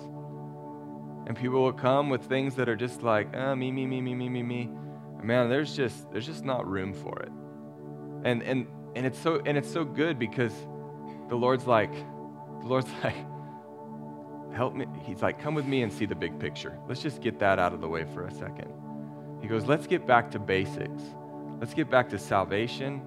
And 1.26 1.36
people 1.36 1.62
will 1.62 1.72
come 1.72 2.10
with 2.10 2.24
things 2.24 2.54
that 2.56 2.68
are 2.68 2.76
just 2.76 3.02
like, 3.02 3.34
uh, 3.34 3.56
me, 3.56 3.72
me, 3.72 3.86
me, 3.86 4.00
me, 4.00 4.14
me, 4.14 4.28
me, 4.28 4.42
me. 4.42 4.70
Man, 5.22 5.48
there's 5.48 5.74
just, 5.74 6.10
there's 6.12 6.26
just 6.26 6.44
not 6.44 6.68
room 6.68 6.92
for 6.92 7.18
it. 7.20 7.32
And, 8.24 8.42
and, 8.42 8.66
and 8.94 9.06
it's 9.06 9.18
so, 9.18 9.40
and 9.46 9.56
it's 9.56 9.70
so 9.70 9.84
good 9.84 10.18
because 10.18 10.52
the 11.30 11.34
Lord's 11.34 11.66
like, 11.66 11.92
the 11.92 12.66
Lord's 12.66 12.90
like, 13.04 13.16
help 14.54 14.74
me. 14.74 14.86
He's 15.04 15.22
like, 15.22 15.40
come 15.40 15.54
with 15.54 15.66
me 15.66 15.82
and 15.82 15.92
see 15.92 16.06
the 16.06 16.14
big 16.14 16.38
picture. 16.38 16.78
Let's 16.88 17.02
just 17.02 17.20
get 17.20 17.38
that 17.40 17.58
out 17.58 17.72
of 17.72 17.80
the 17.80 17.88
way 17.88 18.04
for 18.14 18.26
a 18.26 18.32
second. 18.32 18.72
He 19.42 19.48
goes, 19.48 19.66
let's 19.66 19.86
get 19.86 20.06
back 20.06 20.30
to 20.30 20.38
basics. 20.38 21.02
Let's 21.60 21.74
get 21.74 21.90
back 21.90 22.08
to 22.10 22.18
salvation. 22.18 23.02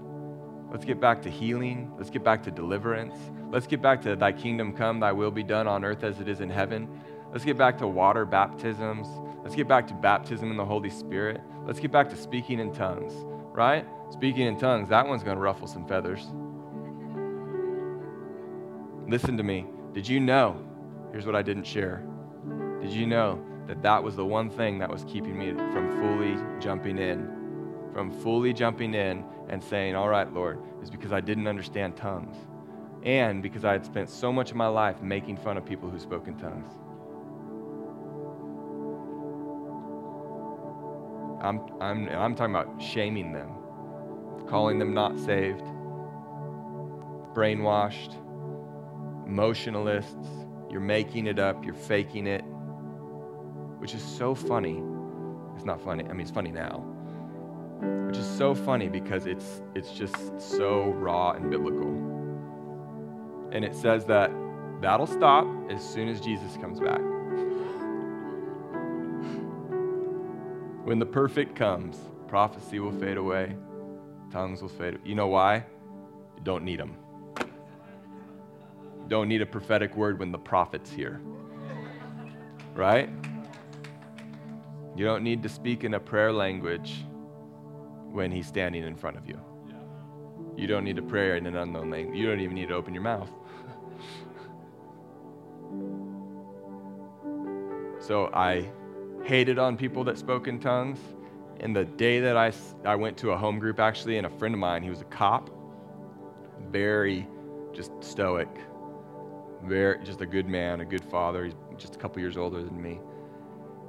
Let's 0.72 0.86
get 0.86 1.00
back 1.00 1.22
to 1.24 1.30
healing. 1.30 1.92
Let's 1.98 2.10
get 2.10 2.24
back 2.24 2.44
to 2.44 2.52
deliverance. 2.52 3.16
Let's 3.50 3.68
get 3.68 3.82
back 3.82 4.02
to 4.02 4.16
thy 4.16 4.34
kingdom 4.34 4.74
come, 4.74 5.00
thy 5.00 5.14
will 5.14 5.32
be 5.32 5.44
done 5.44 5.68
on 5.68 5.86
earth 5.86 6.04
as 6.04 6.20
it 6.20 6.28
is 6.28 6.42
in 6.42 6.50
heaven. 6.50 6.90
Let's 7.32 7.46
get 7.46 7.58
back 7.58 7.78
to 7.80 7.88
water 7.88 8.26
baptisms. 8.26 9.08
Let's 9.44 9.56
get 9.56 9.68
back 9.68 9.88
to 9.88 9.94
baptism 9.94 10.52
in 10.52 10.58
the 10.58 10.66
Holy 10.66 10.90
Spirit. 10.90 11.42
Let's 11.66 11.80
get 11.80 11.92
back 11.92 12.10
to 12.10 12.18
speaking 12.18 12.60
in 12.60 12.74
tongues, 12.74 13.14
right? 13.54 13.86
Speaking 14.12 14.48
in 14.48 14.60
tongues, 14.60 14.90
that 14.90 15.08
one's 15.08 15.24
going 15.24 15.38
to 15.38 15.42
ruffle 15.42 15.68
some 15.68 15.88
feathers. 15.88 16.28
Listen 19.08 19.38
to 19.38 19.44
me. 19.44 19.66
Did 19.94 20.08
you 20.08 20.20
know 20.20 20.67
Here's 21.18 21.26
what 21.26 21.36
I 21.36 21.42
didn't 21.42 21.66
share. 21.66 22.04
Did 22.80 22.92
you 22.92 23.08
know 23.08 23.44
that 23.66 23.82
that 23.82 24.04
was 24.04 24.16
the 24.16 24.24
one 24.24 24.52
thing 24.52 24.78
that 24.78 24.88
was 24.88 25.04
keeping 25.06 25.36
me 25.36 25.52
from 25.52 26.00
fully 26.00 26.38
jumping 26.62 27.00
in? 27.00 27.28
From 27.92 28.12
fully 28.22 28.54
jumping 28.54 28.94
in 28.94 29.26
and 29.50 29.64
saying, 29.64 29.96
All 29.96 30.10
right, 30.10 30.32
Lord, 30.32 30.60
is 30.84 30.92
because 30.92 31.12
I 31.12 31.20
didn't 31.20 31.48
understand 31.48 31.98
tongues. 31.98 32.38
And 33.02 33.42
because 33.42 33.66
I 33.66 33.72
had 33.72 33.84
spent 33.84 34.12
so 34.12 34.32
much 34.32 34.52
of 34.52 34.58
my 34.58 34.68
life 34.68 35.02
making 35.02 35.38
fun 35.38 35.58
of 35.58 35.66
people 35.66 35.90
who 35.90 35.98
spoke 35.98 36.28
in 36.28 36.38
tongues. 36.38 36.72
I'm, 41.42 41.60
I'm, 41.82 42.10
I'm 42.10 42.36
talking 42.36 42.54
about 42.54 42.80
shaming 42.80 43.32
them, 43.34 43.50
calling 44.48 44.78
them 44.78 44.94
not 44.94 45.18
saved, 45.18 45.64
brainwashed, 47.34 48.14
emotionalists, 49.26 50.47
you're 50.70 50.82
making 50.82 51.28
it 51.28 51.40
up, 51.40 51.66
you're 51.66 51.74
faking 51.74 52.28
it, 52.28 52.44
which 53.80 53.94
is 53.96 54.04
so 54.04 54.36
funny. 54.36 54.84
It's 55.56 55.66
not 55.66 55.82
funny. 55.82 56.04
I 56.06 56.10
mean, 56.10 56.22
it's 56.22 56.32
funny 56.32 56.52
now. 56.52 56.86
Which 58.08 58.18
is 58.18 58.28
so 58.28 58.56
funny 58.56 58.90
because 58.90 59.28
it's 59.28 59.62
it's 59.76 59.92
just 59.94 60.16
so 60.40 60.92
raw 60.94 61.32
and 61.32 61.50
biblical. 61.52 62.22
and 63.52 63.66
it 63.66 63.76
says 63.76 64.06
that 64.06 64.32
that'll 64.82 65.08
stop 65.08 65.48
as 65.72 65.84
soon 65.88 66.10
as 66.10 66.22
Jesus 66.22 66.58
comes 66.58 66.80
back. 66.80 67.02
When 70.84 71.00
the 71.00 71.06
perfect 71.06 71.56
comes, 71.56 71.98
prophecy 72.28 72.80
will 72.80 72.92
fade 72.94 73.18
away, 73.18 73.56
tongues 74.32 74.62
will 74.62 74.70
fade. 74.70 75.00
You 75.06 75.16
know 75.16 75.28
why? 75.28 75.66
You 76.38 76.44
don't 76.44 76.64
need 76.64 76.80
them. 76.80 76.96
Don't 79.08 79.30
need 79.30 79.42
a 79.42 79.46
prophetic 79.46 79.96
word 79.96 80.20
when 80.20 80.32
the 80.32 80.38
prophet's 80.38 80.92
here. 80.92 81.22
Right? 82.74 83.10
You 84.96 85.06
don't 85.06 85.24
need 85.24 85.44
to 85.44 85.50
speak 85.50 85.84
in 85.84 85.94
a 85.94 86.00
prayer 86.00 86.34
language 86.34 87.06
when 88.12 88.32
he's 88.32 88.48
standing 88.48 88.84
in 88.84 88.96
front 88.96 89.18
of 89.18 89.28
you. 89.28 89.40
You 90.56 90.68
don't 90.68 90.84
need 90.84 90.96
to 90.96 91.02
pray 91.04 91.38
in 91.38 91.46
an 91.46 91.56
unknown 91.56 91.92
language. 91.92 92.18
You 92.18 92.28
don't 92.28 92.40
even 92.40 92.56
need 92.56 92.70
to 92.70 92.74
open 92.74 92.94
your 92.94 93.04
mouth. 93.04 93.30
so 98.00 98.32
I 98.34 98.72
hated 99.24 99.60
on 99.60 99.78
people 99.78 100.04
that 100.06 100.18
spoke 100.18 100.48
in 100.48 100.60
tongues. 100.60 101.00
And 101.60 101.76
the 101.76 101.86
day 101.86 102.20
that 102.20 102.38
I, 102.38 102.52
I 102.86 102.96
went 102.96 103.18
to 103.18 103.32
a 103.32 103.38
home 103.38 103.60
group, 103.60 103.80
actually, 103.80 104.18
and 104.18 104.26
a 104.26 104.30
friend 104.30 104.54
of 104.54 104.60
mine, 104.60 104.84
he 104.84 104.90
was 104.90 105.02
a 105.02 105.06
cop, 105.06 105.50
very 106.72 107.28
just 107.74 107.92
stoic, 108.02 108.50
very 109.68 110.04
just 110.04 110.22
a 110.22 110.26
good 110.26 110.48
man, 110.48 110.82
a 110.82 110.86
good 110.86 111.04
father. 111.04 111.46
He's 111.46 111.54
just 111.78 111.96
a 111.96 112.00
couple 112.00 112.22
years 112.22 112.38
older 112.38 112.64
than 112.64 112.82
me. 112.82 113.00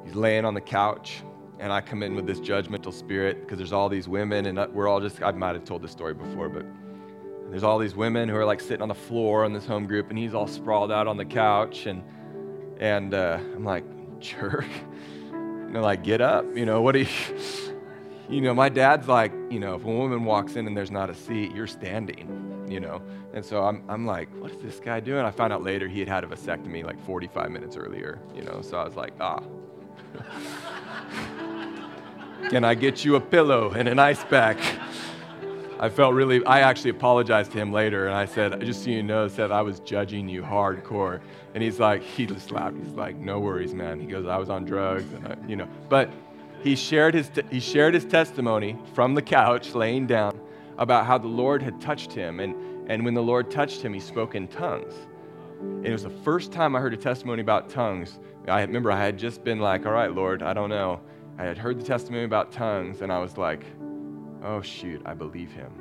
He's 0.04 0.14
laying 0.14 0.44
on 0.44 0.54
the 0.54 0.60
couch, 0.60 1.22
and 1.58 1.72
I 1.72 1.80
come 1.80 2.02
in 2.02 2.14
with 2.14 2.26
this 2.26 2.40
judgmental 2.40 2.92
spirit 2.92 3.40
because 3.40 3.58
there's 3.58 3.72
all 3.72 3.88
these 3.88 4.08
women, 4.08 4.46
and 4.46 4.72
we're 4.72 4.88
all 4.88 5.00
just, 5.00 5.22
I 5.22 5.32
might 5.32 5.54
have 5.54 5.64
told 5.64 5.82
this 5.82 5.90
story 5.90 6.14
before, 6.14 6.48
but 6.48 6.64
there's 7.50 7.62
all 7.62 7.78
these 7.78 7.94
women 7.96 8.28
who 8.28 8.36
are 8.36 8.44
like 8.44 8.60
sitting 8.60 8.82
on 8.82 8.88
the 8.88 8.94
floor 8.94 9.44
in 9.44 9.52
this 9.52 9.66
home 9.66 9.86
group, 9.86 10.10
and 10.10 10.18
he's 10.18 10.34
all 10.34 10.46
sprawled 10.46 10.92
out 10.92 11.06
on 11.06 11.16
the 11.16 11.24
couch, 11.24 11.86
and, 11.86 12.02
and 12.78 13.14
uh, 13.14 13.38
I'm 13.54 13.64
like, 13.64 13.84
jerk. 14.20 14.66
You 15.68 15.74
know, 15.74 15.82
like, 15.82 16.02
get 16.02 16.22
up. 16.22 16.46
You 16.56 16.64
know, 16.64 16.80
what 16.80 16.92
do 16.92 17.00
you, 17.00 17.06
you 18.28 18.42
know, 18.42 18.52
my 18.52 18.68
dad's 18.68 19.08
like, 19.08 19.32
you 19.50 19.58
know, 19.58 19.74
if 19.74 19.84
a 19.84 19.90
woman 19.90 20.24
walks 20.24 20.56
in 20.56 20.66
and 20.66 20.76
there's 20.76 20.90
not 20.90 21.08
a 21.08 21.14
seat, 21.14 21.54
you're 21.54 21.66
standing, 21.66 22.66
you 22.68 22.80
know. 22.80 23.00
And 23.32 23.44
so 23.44 23.64
I'm, 23.64 23.82
I'm 23.88 24.06
like, 24.06 24.28
what 24.40 24.50
is 24.50 24.58
this 24.58 24.80
guy 24.80 25.00
doing? 25.00 25.24
I 25.24 25.30
found 25.30 25.52
out 25.52 25.62
later 25.62 25.88
he 25.88 26.00
had 26.00 26.08
had 26.08 26.24
a 26.24 26.26
vasectomy 26.26 26.84
like 26.84 27.02
45 27.06 27.50
minutes 27.50 27.76
earlier, 27.76 28.18
you 28.34 28.42
know. 28.42 28.60
So 28.62 28.78
I 28.78 28.84
was 28.84 28.96
like, 28.96 29.14
ah. 29.20 29.42
Can 32.50 32.64
I 32.64 32.74
get 32.74 33.04
you 33.04 33.16
a 33.16 33.20
pillow 33.20 33.72
and 33.72 33.88
an 33.88 33.98
ice 33.98 34.24
pack? 34.24 34.58
I 35.80 35.88
felt 35.88 36.14
really, 36.14 36.44
I 36.44 36.60
actually 36.60 36.90
apologized 36.90 37.52
to 37.52 37.58
him 37.58 37.72
later 37.72 38.08
and 38.08 38.16
I 38.16 38.24
said, 38.24 38.60
just 38.60 38.84
so 38.84 38.90
you 38.90 39.02
know, 39.02 39.28
said 39.28 39.52
I 39.52 39.62
was 39.62 39.80
judging 39.80 40.28
you 40.28 40.42
hardcore. 40.42 41.20
And 41.54 41.62
he's 41.62 41.78
like, 41.78 42.02
he 42.02 42.26
just 42.26 42.50
laughed. 42.50 42.76
He's 42.82 42.94
like, 42.94 43.16
no 43.16 43.38
worries, 43.38 43.74
man. 43.74 44.00
He 44.00 44.06
goes, 44.06 44.26
I 44.26 44.38
was 44.38 44.50
on 44.50 44.64
drugs 44.64 45.12
and 45.12 45.28
I, 45.28 45.36
you 45.46 45.56
know, 45.56 45.68
but 45.88 46.10
he 46.62 46.76
shared 46.76 47.14
his, 47.14 47.30
he 47.50 47.60
shared 47.60 47.94
his 47.94 48.04
testimony 48.04 48.76
from 48.94 49.14
the 49.14 49.22
couch 49.22 49.74
laying 49.74 50.06
down 50.06 50.40
about 50.76 51.06
how 51.06 51.18
the 51.18 51.28
Lord 51.28 51.62
had 51.62 51.80
touched 51.80 52.12
him. 52.12 52.40
And, 52.40 52.54
and 52.90 53.04
when 53.04 53.14
the 53.14 53.22
Lord 53.22 53.50
touched 53.50 53.82
him, 53.82 53.92
he 53.92 54.00
spoke 54.00 54.34
in 54.34 54.48
tongues. 54.48 54.94
And 55.60 55.86
it 55.86 55.92
was 55.92 56.04
the 56.04 56.10
first 56.10 56.52
time 56.52 56.76
I 56.76 56.80
heard 56.80 56.94
a 56.94 56.96
testimony 56.96 57.42
about 57.42 57.68
tongues. 57.68 58.18
I 58.46 58.60
remember 58.62 58.90
I 58.90 58.98
had 58.98 59.18
just 59.18 59.44
been 59.44 59.58
like, 59.58 59.86
all 59.86 59.92
right, 59.92 60.12
Lord, 60.12 60.42
I 60.42 60.54
don't 60.54 60.70
know. 60.70 61.00
I 61.36 61.44
had 61.44 61.58
heard 61.58 61.78
the 61.78 61.84
testimony 61.84 62.24
about 62.24 62.50
tongues, 62.50 63.02
and 63.02 63.12
I 63.12 63.18
was 63.18 63.36
like, 63.36 63.64
oh, 64.42 64.60
shoot, 64.60 65.02
I 65.04 65.14
believe 65.14 65.52
him. 65.52 65.72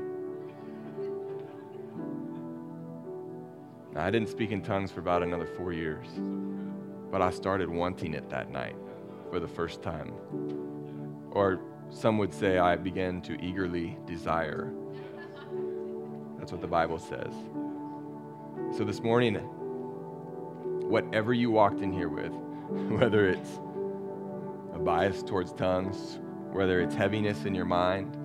I 3.96 4.12
didn't 4.12 4.30
speak 4.30 4.52
in 4.52 4.62
tongues 4.62 4.92
for 4.92 5.00
about 5.00 5.24
another 5.24 5.48
four 5.48 5.74
years, 5.74 6.08
but 7.12 7.22
I 7.22 7.32
started 7.32 7.70
wanting 7.70 8.14
it 8.14 8.30
that 8.30 8.52
night 8.52 8.76
for 9.32 9.40
the 9.40 9.48
first 9.48 9.82
time. 9.82 10.14
Or 11.32 11.60
some 11.90 12.18
would 12.18 12.34
say 12.34 12.58
I 12.58 12.76
began 12.76 13.22
to 13.24 13.42
eagerly 13.44 13.98
desire. 14.06 14.72
That's 16.38 16.52
what 16.52 16.62
the 16.62 16.68
Bible 16.68 17.00
says. 17.00 17.34
So 18.78 18.84
this 18.84 19.02
morning, 19.02 19.36
whatever 20.90 21.34
you 21.34 21.52
walked 21.52 21.82
in 21.82 21.92
here 21.92 22.10
with, 22.10 22.32
whether 23.00 23.30
it's 23.30 23.60
a 24.74 24.80
bias 24.80 25.24
towards 25.24 25.54
tongues, 25.54 26.20
whether 26.52 26.82
it's 26.82 26.96
heaviness 26.96 27.46
in 27.46 27.56
your 27.56 27.66
mind, 27.66 28.16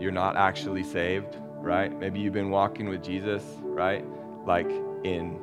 you're 0.00 0.12
not 0.12 0.36
actually 0.36 0.82
saved, 0.82 1.36
right? 1.58 1.96
Maybe 1.98 2.20
you've 2.20 2.32
been 2.32 2.50
walking 2.50 2.88
with 2.88 3.02
Jesus, 3.02 3.42
right? 3.62 4.04
Like 4.46 4.70
in 5.04 5.40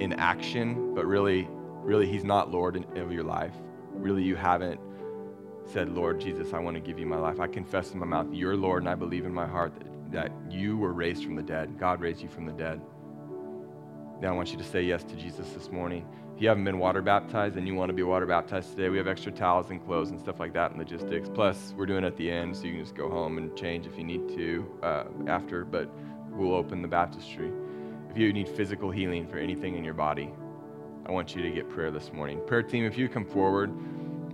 in 0.00 0.12
action, 0.14 0.94
but 0.94 1.06
really 1.06 1.48
really 1.82 2.06
he's 2.06 2.24
not 2.24 2.50
Lord 2.50 2.76
of 2.96 3.12
your 3.12 3.24
life. 3.24 3.54
Really 3.94 4.22
you 4.22 4.36
haven't 4.36 4.80
said, 5.68 5.88
"Lord 5.90 6.20
Jesus, 6.20 6.52
I 6.52 6.58
want 6.58 6.74
to 6.74 6.80
give 6.80 6.98
you 6.98 7.06
my 7.06 7.18
life. 7.18 7.40
I 7.40 7.46
confess 7.46 7.92
in 7.92 7.98
my 7.98 8.06
mouth 8.06 8.32
you're 8.32 8.56
Lord 8.56 8.82
and 8.82 8.88
I 8.88 8.94
believe 8.94 9.26
in 9.26 9.34
my 9.34 9.46
heart 9.46 9.74
that, 9.74 10.12
that 10.12 10.32
you 10.52 10.76
were 10.76 10.92
raised 10.92 11.24
from 11.24 11.36
the 11.36 11.42
dead. 11.42 11.78
God 11.78 12.00
raised 12.00 12.22
you 12.22 12.28
from 12.28 12.46
the 12.46 12.52
dead." 12.52 12.80
Now 14.20 14.30
I 14.30 14.32
want 14.32 14.50
you 14.50 14.58
to 14.58 14.64
say 14.64 14.82
yes 14.82 15.04
to 15.04 15.14
Jesus 15.14 15.50
this 15.50 15.70
morning. 15.70 16.04
If 16.34 16.42
you 16.42 16.48
haven't 16.48 16.64
been 16.64 16.78
water 16.78 17.02
baptized 17.02 17.56
and 17.56 17.66
you 17.66 17.74
want 17.74 17.88
to 17.90 17.92
be 17.92 18.02
water 18.02 18.26
baptized 18.26 18.70
today, 18.70 18.88
we 18.88 18.96
have 18.96 19.06
extra 19.06 19.30
towels 19.30 19.70
and 19.70 19.84
clothes 19.84 20.10
and 20.10 20.18
stuff 20.18 20.40
like 20.40 20.52
that 20.54 20.70
and 20.70 20.78
logistics. 20.78 21.28
Plus, 21.28 21.74
we're 21.76 21.86
doing 21.86 22.04
it 22.04 22.06
at 22.06 22.16
the 22.16 22.30
end, 22.30 22.56
so 22.56 22.64
you 22.64 22.72
can 22.74 22.82
just 22.82 22.96
go 22.96 23.08
home 23.08 23.38
and 23.38 23.56
change 23.56 23.86
if 23.86 23.96
you 23.96 24.04
need 24.04 24.28
to 24.30 24.66
uh, 24.82 25.04
after, 25.26 25.64
but 25.64 25.88
we'll 26.30 26.54
open 26.54 26.82
the 26.82 26.88
baptistry. 26.88 27.50
If 28.10 28.16
you 28.16 28.32
need 28.32 28.48
physical 28.48 28.90
healing 28.90 29.26
for 29.26 29.38
anything 29.38 29.76
in 29.76 29.84
your 29.84 29.94
body, 29.94 30.30
I 31.06 31.12
want 31.12 31.34
you 31.34 31.42
to 31.42 31.50
get 31.50 31.68
prayer 31.68 31.90
this 31.90 32.12
morning. 32.12 32.40
Prayer 32.46 32.62
team, 32.62 32.84
if 32.84 32.98
you 32.98 33.08
come 33.08 33.24
forward, 33.24 33.72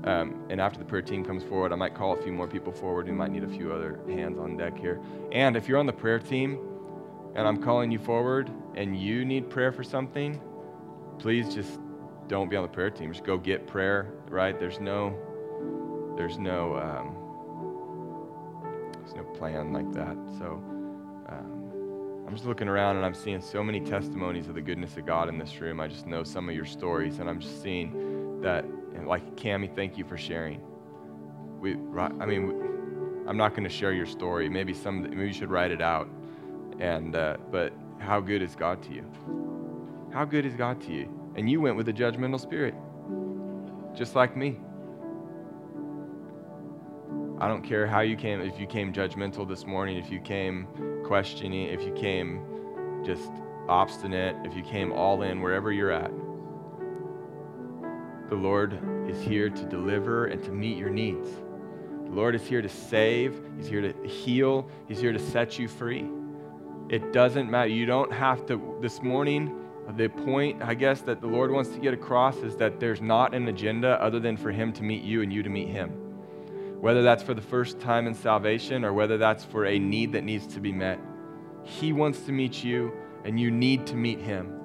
um, 0.04 0.44
and 0.50 0.60
after 0.60 0.78
the 0.78 0.84
prayer 0.84 1.02
team 1.02 1.24
comes 1.24 1.42
forward, 1.42 1.72
I 1.72 1.76
might 1.76 1.94
call 1.94 2.12
a 2.12 2.22
few 2.22 2.32
more 2.32 2.46
people 2.46 2.72
forward. 2.72 3.06
We 3.06 3.12
might 3.12 3.30
need 3.30 3.42
a 3.42 3.48
few 3.48 3.72
other 3.72 3.98
hands 4.06 4.38
on 4.38 4.56
deck 4.56 4.78
here. 4.78 5.00
And 5.32 5.56
if 5.56 5.66
you're 5.66 5.78
on 5.78 5.86
the 5.86 5.94
prayer 5.94 6.18
team 6.18 6.58
and 7.34 7.48
I'm 7.48 7.56
calling 7.56 7.90
you 7.90 7.98
forward 7.98 8.50
and 8.74 8.98
you 9.00 9.24
need 9.24 9.48
prayer 9.48 9.72
for 9.72 9.82
something, 9.82 10.38
please 11.18 11.54
just 11.54 11.80
don't 12.28 12.50
be 12.50 12.56
on 12.56 12.62
the 12.62 12.68
prayer 12.68 12.90
team. 12.90 13.12
Just 13.12 13.24
go 13.24 13.38
get 13.38 13.66
prayer, 13.66 14.12
right? 14.28 14.58
There's 14.60 14.78
no, 14.78 15.16
there's 16.18 16.36
no, 16.38 16.76
um, 16.76 17.16
there's 18.92 19.14
no 19.14 19.22
plan 19.22 19.72
like 19.72 19.90
that. 19.92 20.18
So 20.38 20.62
um, 21.30 22.24
I'm 22.26 22.34
just 22.34 22.46
looking 22.46 22.68
around 22.68 22.96
and 22.96 23.06
I'm 23.06 23.14
seeing 23.14 23.40
so 23.40 23.64
many 23.64 23.80
testimonies 23.80 24.48
of 24.48 24.54
the 24.54 24.60
goodness 24.60 24.98
of 24.98 25.06
God 25.06 25.30
in 25.30 25.38
this 25.38 25.58
room. 25.62 25.80
I 25.80 25.88
just 25.88 26.06
know 26.06 26.24
some 26.24 26.50
of 26.50 26.54
your 26.54 26.66
stories, 26.66 27.20
and 27.20 27.28
I'm 27.30 27.40
just 27.40 27.62
seeing 27.62 28.42
that. 28.42 28.66
And 28.94 29.06
like 29.06 29.36
Cami, 29.36 29.74
thank 29.74 29.98
you 29.98 30.04
for 30.04 30.16
sharing. 30.16 30.60
We, 31.60 31.76
I 31.98 32.26
mean, 32.26 33.24
I'm 33.26 33.36
not 33.36 33.50
going 33.50 33.64
to 33.64 33.70
share 33.70 33.92
your 33.92 34.06
story. 34.06 34.48
Maybe 34.48 34.74
some, 34.74 35.02
maybe 35.02 35.26
you 35.26 35.32
should 35.32 35.50
write 35.50 35.70
it 35.70 35.82
out. 35.82 36.08
And 36.78 37.14
uh, 37.14 37.36
but 37.50 37.72
how 37.98 38.20
good 38.20 38.42
is 38.42 38.54
God 38.56 38.82
to 38.84 38.92
you? 38.92 39.04
How 40.12 40.24
good 40.24 40.44
is 40.44 40.54
God 40.54 40.80
to 40.82 40.92
you? 40.92 41.08
and 41.36 41.50
you 41.50 41.60
went 41.60 41.76
with 41.76 41.88
a 41.88 41.92
judgmental 41.92 42.40
spirit, 42.40 42.74
just 43.96 44.14
like 44.14 44.36
me. 44.36 44.56
I 47.40 47.48
don't 47.48 47.62
care 47.62 47.86
how 47.86 48.00
you 48.00 48.16
came, 48.16 48.40
if 48.40 48.60
you 48.60 48.66
came 48.66 48.92
judgmental 48.92 49.46
this 49.46 49.66
morning, 49.66 49.96
if 49.96 50.10
you 50.10 50.20
came 50.20 50.68
questioning, 51.04 51.68
if 51.68 51.82
you 51.82 51.92
came 51.92 52.40
just 53.04 53.30
obstinate, 53.68 54.36
if 54.44 54.54
you 54.56 54.62
came 54.62 54.92
all 54.92 55.22
in, 55.22 55.42
wherever 55.42 55.72
you're 55.72 55.90
at. 55.90 56.10
The 58.34 58.40
Lord 58.40 58.80
is 59.08 59.22
here 59.22 59.48
to 59.48 59.64
deliver 59.66 60.26
and 60.26 60.42
to 60.42 60.50
meet 60.50 60.76
your 60.76 60.90
needs. 60.90 61.28
The 62.06 62.10
Lord 62.10 62.34
is 62.34 62.44
here 62.44 62.60
to 62.60 62.68
save, 62.68 63.40
He's 63.56 63.68
here 63.68 63.80
to 63.80 64.08
heal, 64.08 64.68
He's 64.88 64.98
here 64.98 65.12
to 65.12 65.20
set 65.20 65.56
you 65.56 65.68
free. 65.68 66.10
It 66.88 67.12
doesn't 67.12 67.48
matter. 67.48 67.68
You 67.68 67.86
don't 67.86 68.12
have 68.12 68.44
to, 68.46 68.76
this 68.80 69.00
morning, 69.02 69.56
the 69.96 70.08
point, 70.08 70.60
I 70.64 70.74
guess, 70.74 71.00
that 71.02 71.20
the 71.20 71.28
Lord 71.28 71.52
wants 71.52 71.70
to 71.70 71.78
get 71.78 71.94
across 71.94 72.38
is 72.38 72.56
that 72.56 72.80
there's 72.80 73.00
not 73.00 73.36
an 73.36 73.46
agenda 73.46 74.02
other 74.02 74.18
than 74.18 74.36
for 74.36 74.50
Him 74.50 74.72
to 74.72 74.82
meet 74.82 75.04
you 75.04 75.22
and 75.22 75.32
you 75.32 75.44
to 75.44 75.48
meet 75.48 75.68
Him. 75.68 75.90
Whether 76.80 77.04
that's 77.04 77.22
for 77.22 77.34
the 77.34 77.40
first 77.40 77.78
time 77.78 78.08
in 78.08 78.14
salvation 78.14 78.84
or 78.84 78.92
whether 78.92 79.16
that's 79.16 79.44
for 79.44 79.66
a 79.66 79.78
need 79.78 80.10
that 80.10 80.24
needs 80.24 80.48
to 80.54 80.60
be 80.60 80.72
met, 80.72 80.98
He 81.62 81.92
wants 81.92 82.18
to 82.22 82.32
meet 82.32 82.64
you 82.64 82.94
and 83.24 83.38
you 83.38 83.52
need 83.52 83.86
to 83.86 83.94
meet 83.94 84.18
Him. 84.18 84.58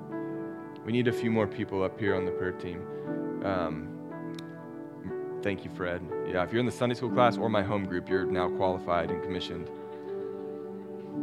We 0.84 0.92
need 0.92 1.08
a 1.08 1.14
few 1.14 1.30
more 1.30 1.46
people 1.46 1.84
up 1.84 2.00
here 2.00 2.16
on 2.16 2.26
the 2.26 2.32
prayer 2.32 2.54
team. 2.54 2.82
Um, 3.44 3.90
thank 5.44 5.64
you, 5.66 5.72
Fred. 5.72 6.02
Yeah, 6.28 6.44
if 6.44 6.52
you're 6.52 6.60
in 6.60 6.66
the 6.66 6.72
Sunday 6.72 6.96
school 6.96 7.12
class 7.12 7.38
or 7.38 7.50
my 7.50 7.64
home 7.64 7.86
group, 7.86 8.10
you're 8.10 8.26
now 8.26 8.50
qualified 8.50 9.12
and 9.12 9.24
commissioned. 9.24 9.70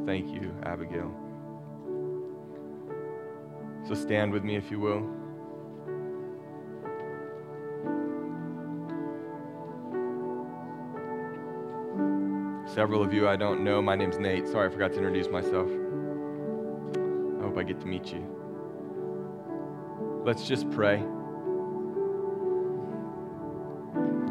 Thank 0.07 0.33
you, 0.33 0.55
Abigail. 0.65 1.15
So 3.87 3.95
stand 3.95 4.33
with 4.33 4.45
me 4.45 4.57
if 4.57 4.71
you 4.71 4.81
will. 4.81 5.03
Several 12.67 13.03
of 13.03 13.13
you 13.15 13.29
I 13.29 13.37
don't 13.37 13.65
know. 13.65 13.81
My 13.83 13.97
name's 13.97 14.19
Nate. 14.19 14.49
Sorry, 14.49 14.69
I 14.69 14.73
forgot 14.73 14.93
to 14.93 14.99
introduce 14.99 15.29
myself. 15.29 15.69
I 15.69 17.43
hope 17.43 17.59
I 17.59 17.63
get 17.63 17.81
to 17.81 17.87
meet 17.87 18.13
you. 18.13 18.27
let's 20.25 20.47
just 20.47 20.71
pray. 20.71 21.03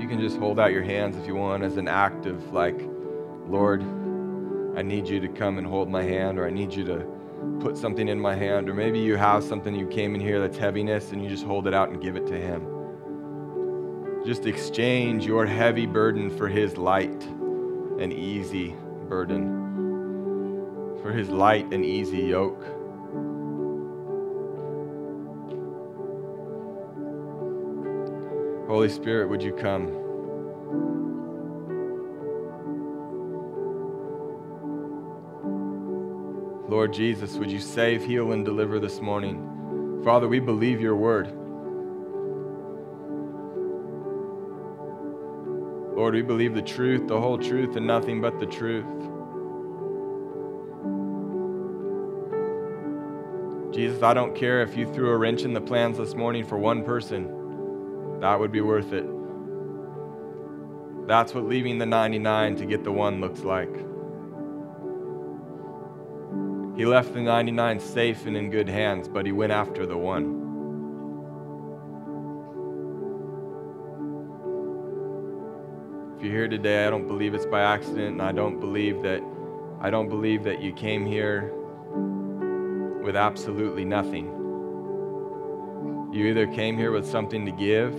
You 0.06 0.10
can 0.10 0.22
just 0.22 0.38
hold 0.38 0.60
out 0.60 0.72
your 0.72 0.84
hands 0.84 1.18
if 1.18 1.26
you 1.26 1.34
want 1.34 1.64
as 1.64 1.78
an 1.78 1.88
act 1.88 2.28
of 2.28 2.54
like, 2.54 2.80
Lord, 3.48 3.82
I 4.78 4.84
need 4.84 5.08
you 5.08 5.20
to 5.20 5.28
come 5.28 5.58
and 5.58 5.66
hold 5.66 5.90
my 5.90 6.04
hand, 6.04 6.38
or 6.38 6.46
I 6.46 6.52
need 6.52 6.72
you 6.72 6.86
to 6.86 7.60
put 7.60 7.76
something 7.76 8.08
in 8.08 8.20
my 8.20 8.36
hand, 8.36 8.70
or 8.70 8.76
maybe 8.76 9.00
you 9.00 9.16
have 9.16 9.44
something 9.44 9.74
you 9.74 9.88
came 9.88 10.14
in 10.14 10.22
here 10.22 10.40
that's 10.40 10.58
heaviness 10.58 11.12
and 11.12 11.24
you 11.24 11.28
just 11.28 11.44
hold 11.44 11.66
it 11.66 11.74
out 11.74 11.90
and 11.90 12.00
give 12.00 12.16
it 12.16 12.28
to 12.28 12.40
Him. 12.40 14.24
Just 14.28 14.46
exchange 14.46 15.26
your 15.26 15.48
heavy 15.48 15.88
burden 15.88 16.30
for 16.30 16.48
His 16.48 16.78
light 16.78 17.24
and 18.00 18.14
easy 18.14 18.76
burden, 19.10 21.00
for 21.02 21.12
His 21.12 21.30
light 21.30 21.74
and 21.74 21.84
easy 21.84 22.20
yoke. 22.20 22.64
Holy 28.76 28.90
Spirit, 28.90 29.30
would 29.30 29.42
you 29.42 29.54
come? 29.54 29.88
Lord 36.70 36.92
Jesus, 36.92 37.38
would 37.38 37.50
you 37.50 37.60
save, 37.60 38.06
heal, 38.06 38.34
and 38.34 38.44
deliver 38.44 38.82
this 38.82 39.00
morning? 39.00 40.02
Father, 40.04 40.28
we 40.28 40.42
believe 40.42 40.82
your 40.82 40.98
word. 40.98 41.28
Lord, 45.96 46.14
we 46.14 46.22
believe 46.22 46.54
the 46.54 46.62
truth, 46.62 47.08
the 47.08 47.18
whole 47.18 47.38
truth, 47.38 47.78
and 47.78 47.88
nothing 47.88 48.20
but 48.20 48.42
the 48.42 48.46
truth. 48.46 48.84
Jesus, 53.74 54.04
I 54.04 54.14
don't 54.14 54.36
care 54.36 54.62
if 54.64 54.76
you 54.76 54.86
threw 54.94 55.12
a 55.12 55.18
wrench 55.18 55.44
in 55.44 55.54
the 55.54 55.62
plans 55.62 55.98
this 55.98 56.14
morning 56.14 56.44
for 56.44 56.58
one 56.58 56.84
person, 56.84 57.45
that 58.22 58.40
would 58.40 58.52
be 58.52 58.62
worth 58.62 58.94
it. 58.94 59.06
That's 61.08 61.34
what 61.34 61.46
leaving 61.46 61.78
the 61.78 61.86
99 61.86 62.56
to 62.56 62.66
get 62.66 62.84
the 62.84 62.92
one 62.92 63.22
looks 63.22 63.42
like. 63.42 63.74
He 66.76 66.86
left 66.86 67.14
the 67.14 67.22
99 67.22 67.80
safe 67.80 68.26
and 68.26 68.36
in 68.36 68.50
good 68.50 68.68
hands, 68.68 69.08
but 69.08 69.26
he 69.26 69.32
went 69.32 69.54
after 69.54 69.86
the 69.86 69.98
one. 69.98 70.44
If 76.18 76.24
you're 76.24 76.34
here 76.34 76.48
today, 76.48 76.86
I 76.86 76.90
don't 76.90 77.08
believe 77.08 77.34
it's 77.34 77.46
by 77.46 77.62
accident, 77.62 78.14
and 78.14 78.22
I 78.22 78.32
don't 78.32 78.60
believe 78.60 79.02
that 79.04 79.22
I 79.80 79.90
don't 79.90 80.10
believe 80.10 80.44
that 80.46 80.62
you 80.62 80.74
came 80.74 81.06
here 81.06 81.54
with 83.04 83.16
absolutely 83.16 83.86
nothing. 83.86 84.45
You 86.16 86.28
either 86.28 86.48
came 86.48 86.78
here 86.78 86.94
with 86.94 87.06
something 87.06 87.46
to 87.46 87.52
give, 87.52 87.94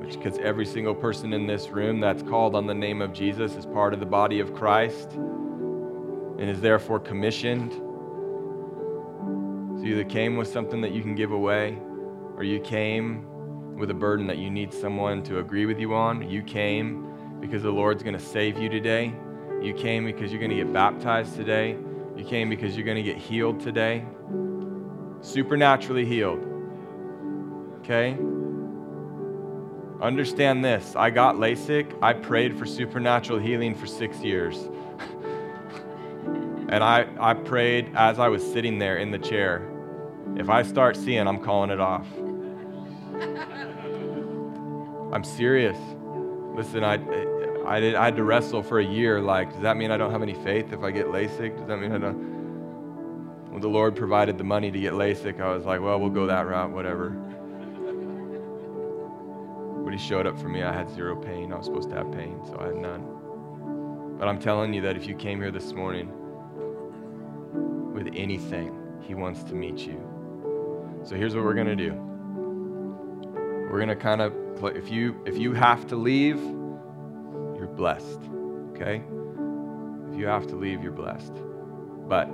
which 0.00 0.14
because 0.14 0.38
every 0.38 0.64
single 0.64 0.94
person 0.94 1.34
in 1.34 1.46
this 1.46 1.68
room 1.68 2.00
that's 2.00 2.22
called 2.22 2.54
on 2.54 2.66
the 2.66 2.72
name 2.72 3.02
of 3.02 3.12
Jesus 3.12 3.56
is 3.56 3.66
part 3.66 3.92
of 3.92 4.00
the 4.00 4.06
body 4.06 4.40
of 4.40 4.54
Christ 4.54 5.12
and 5.12 6.48
is 6.48 6.62
therefore 6.62 6.98
commissioned 6.98 7.72
so 9.78 9.84
you 9.84 9.96
either 9.96 10.08
came 10.08 10.38
with 10.38 10.48
something 10.48 10.80
that 10.80 10.92
you 10.92 11.02
can 11.02 11.14
give 11.14 11.30
away, 11.30 11.76
or 12.38 12.42
you 12.42 12.58
came 12.58 13.76
with 13.76 13.90
a 13.90 13.94
burden 13.94 14.26
that 14.28 14.38
you 14.38 14.50
need 14.50 14.72
someone 14.72 15.22
to 15.24 15.38
agree 15.38 15.66
with 15.66 15.78
you 15.78 15.92
on. 15.92 16.26
You 16.26 16.42
came 16.42 17.06
because 17.38 17.64
the 17.64 17.70
Lord's 17.70 18.02
going 18.02 18.16
to 18.16 18.24
save 18.24 18.58
you 18.58 18.70
today. 18.70 19.12
You 19.60 19.74
came 19.74 20.06
because 20.06 20.32
you're 20.32 20.40
going 20.40 20.52
to 20.52 20.56
get 20.56 20.72
baptized 20.72 21.36
today. 21.36 21.76
You 22.16 22.24
came 22.24 22.48
because 22.48 22.76
you're 22.76 22.86
going 22.86 22.96
to 22.96 23.02
get 23.02 23.18
healed 23.18 23.60
today. 23.60 24.06
Supernaturally 25.20 26.06
healed. 26.06 26.47
Okay? 27.88 28.18
Understand 30.02 30.62
this. 30.62 30.94
I 30.94 31.08
got 31.08 31.36
LASIK. 31.36 31.96
I 32.02 32.12
prayed 32.12 32.58
for 32.58 32.66
supernatural 32.66 33.38
healing 33.38 33.74
for 33.74 33.86
six 33.86 34.18
years. 34.18 34.68
And 36.68 36.84
I, 36.84 37.08
I 37.18 37.32
prayed 37.32 37.92
as 37.94 38.18
I 38.18 38.28
was 38.28 38.42
sitting 38.42 38.78
there 38.78 38.98
in 38.98 39.10
the 39.10 39.18
chair. 39.18 39.66
If 40.36 40.50
I 40.50 40.64
start 40.64 40.98
seeing, 40.98 41.26
I'm 41.26 41.42
calling 41.42 41.70
it 41.70 41.80
off. 41.80 42.06
I'm 45.14 45.24
serious. 45.24 45.78
Listen, 46.54 46.84
I, 46.84 46.96
I, 47.66 47.80
did, 47.80 47.94
I 47.94 48.04
had 48.04 48.16
to 48.16 48.22
wrestle 48.22 48.62
for 48.62 48.80
a 48.80 48.84
year. 48.84 49.22
Like, 49.22 49.50
does 49.54 49.62
that 49.62 49.78
mean 49.78 49.90
I 49.90 49.96
don't 49.96 50.12
have 50.12 50.22
any 50.22 50.34
faith 50.34 50.74
if 50.74 50.82
I 50.82 50.90
get 50.90 51.06
LASIK? 51.06 51.56
Does 51.56 51.68
that 51.68 51.78
mean 51.78 51.92
I 51.92 51.98
don't? 51.98 53.50
When 53.50 53.62
the 53.62 53.68
Lord 53.68 53.96
provided 53.96 54.36
the 54.36 54.44
money 54.44 54.70
to 54.70 54.78
get 54.78 54.92
LASIK, 54.92 55.40
I 55.40 55.54
was 55.54 55.64
like, 55.64 55.80
well, 55.80 55.98
we'll 55.98 56.10
go 56.10 56.26
that 56.26 56.46
route, 56.46 56.70
whatever. 56.70 57.16
But 59.88 59.98
He 59.98 60.06
showed 60.06 60.26
up 60.26 60.38
for 60.38 60.50
me. 60.50 60.62
I 60.62 60.70
had 60.70 60.90
zero 60.90 61.16
pain. 61.16 61.50
I 61.50 61.56
was 61.56 61.64
supposed 61.64 61.88
to 61.88 61.96
have 61.96 62.12
pain, 62.12 62.38
so 62.44 62.58
I 62.60 62.66
had 62.66 62.76
none. 62.76 64.18
But 64.18 64.28
I'm 64.28 64.38
telling 64.38 64.74
you 64.74 64.82
that 64.82 64.98
if 64.98 65.06
you 65.06 65.14
came 65.14 65.40
here 65.40 65.50
this 65.50 65.72
morning 65.72 66.12
with 67.94 68.06
anything, 68.14 68.78
He 69.00 69.14
wants 69.14 69.42
to 69.44 69.54
meet 69.54 69.78
you. 69.78 69.98
So 71.04 71.16
here's 71.16 71.34
what 71.34 71.42
we're 71.42 71.54
going 71.54 71.74
to 71.74 71.74
do. 71.74 71.94
We're 73.70 73.78
going 73.78 73.88
to 73.88 73.96
kind 73.96 74.20
of 74.20 74.34
if 74.76 74.90
you 74.90 75.22
if 75.24 75.38
you 75.38 75.54
have 75.54 75.86
to 75.86 75.96
leave, 75.96 76.36
you're 77.56 77.72
blessed. 77.74 78.20
Okay? 78.72 78.96
If 80.12 80.18
you 80.18 80.26
have 80.26 80.46
to 80.48 80.54
leave, 80.54 80.82
you're 80.82 80.92
blessed. 80.92 81.32
But 82.06 82.28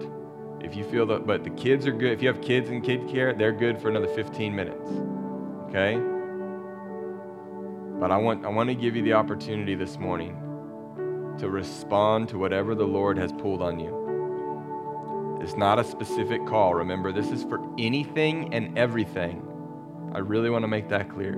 if 0.61 0.75
you 0.75 0.83
feel 0.83 1.07
that 1.07 1.25
but 1.25 1.45
the 1.45 1.51
kids 1.51 1.87
are 1.87 1.93
good, 1.93 2.15
if 2.15 2.21
you 2.21 2.27
have 2.27 2.43
kids 2.43 2.69
in 2.69 2.81
kid 2.81 3.07
care, 3.09 3.33
they're 3.33 3.53
good 3.53 3.81
for 3.81 3.91
another 3.91 4.09
15 4.09 4.57
minutes. 4.57 4.91
Okay? 5.69 6.14
But 8.05 8.13
I 8.13 8.19
want 8.19 8.45
I 8.45 8.51
want 8.51 8.69
to 8.69 8.75
give 8.75 8.97
you 8.97 9.03
the 9.03 9.15
opportunity 9.15 9.75
this 9.75 9.97
morning 9.97 10.37
to 11.39 11.49
respond 11.49 12.29
to 12.29 12.39
whatever 12.39 12.75
the 12.75 12.85
Lord 12.85 13.17
has 13.17 13.33
pulled 13.33 13.63
on 13.63 13.81
you. 13.81 15.39
It's 15.41 15.57
not 15.57 15.79
a 15.79 15.85
specific 15.85 16.45
call. 16.45 16.75
Remember, 16.75 17.13
this 17.13 17.31
is 17.31 17.45
for 17.45 17.61
anything 17.79 18.53
and 18.53 18.79
everything. 18.79 19.43
I 20.15 20.19
really 20.19 20.51
want 20.51 20.65
to 20.65 20.69
make 20.69 20.91
that 20.91 21.09
clear. 21.09 21.35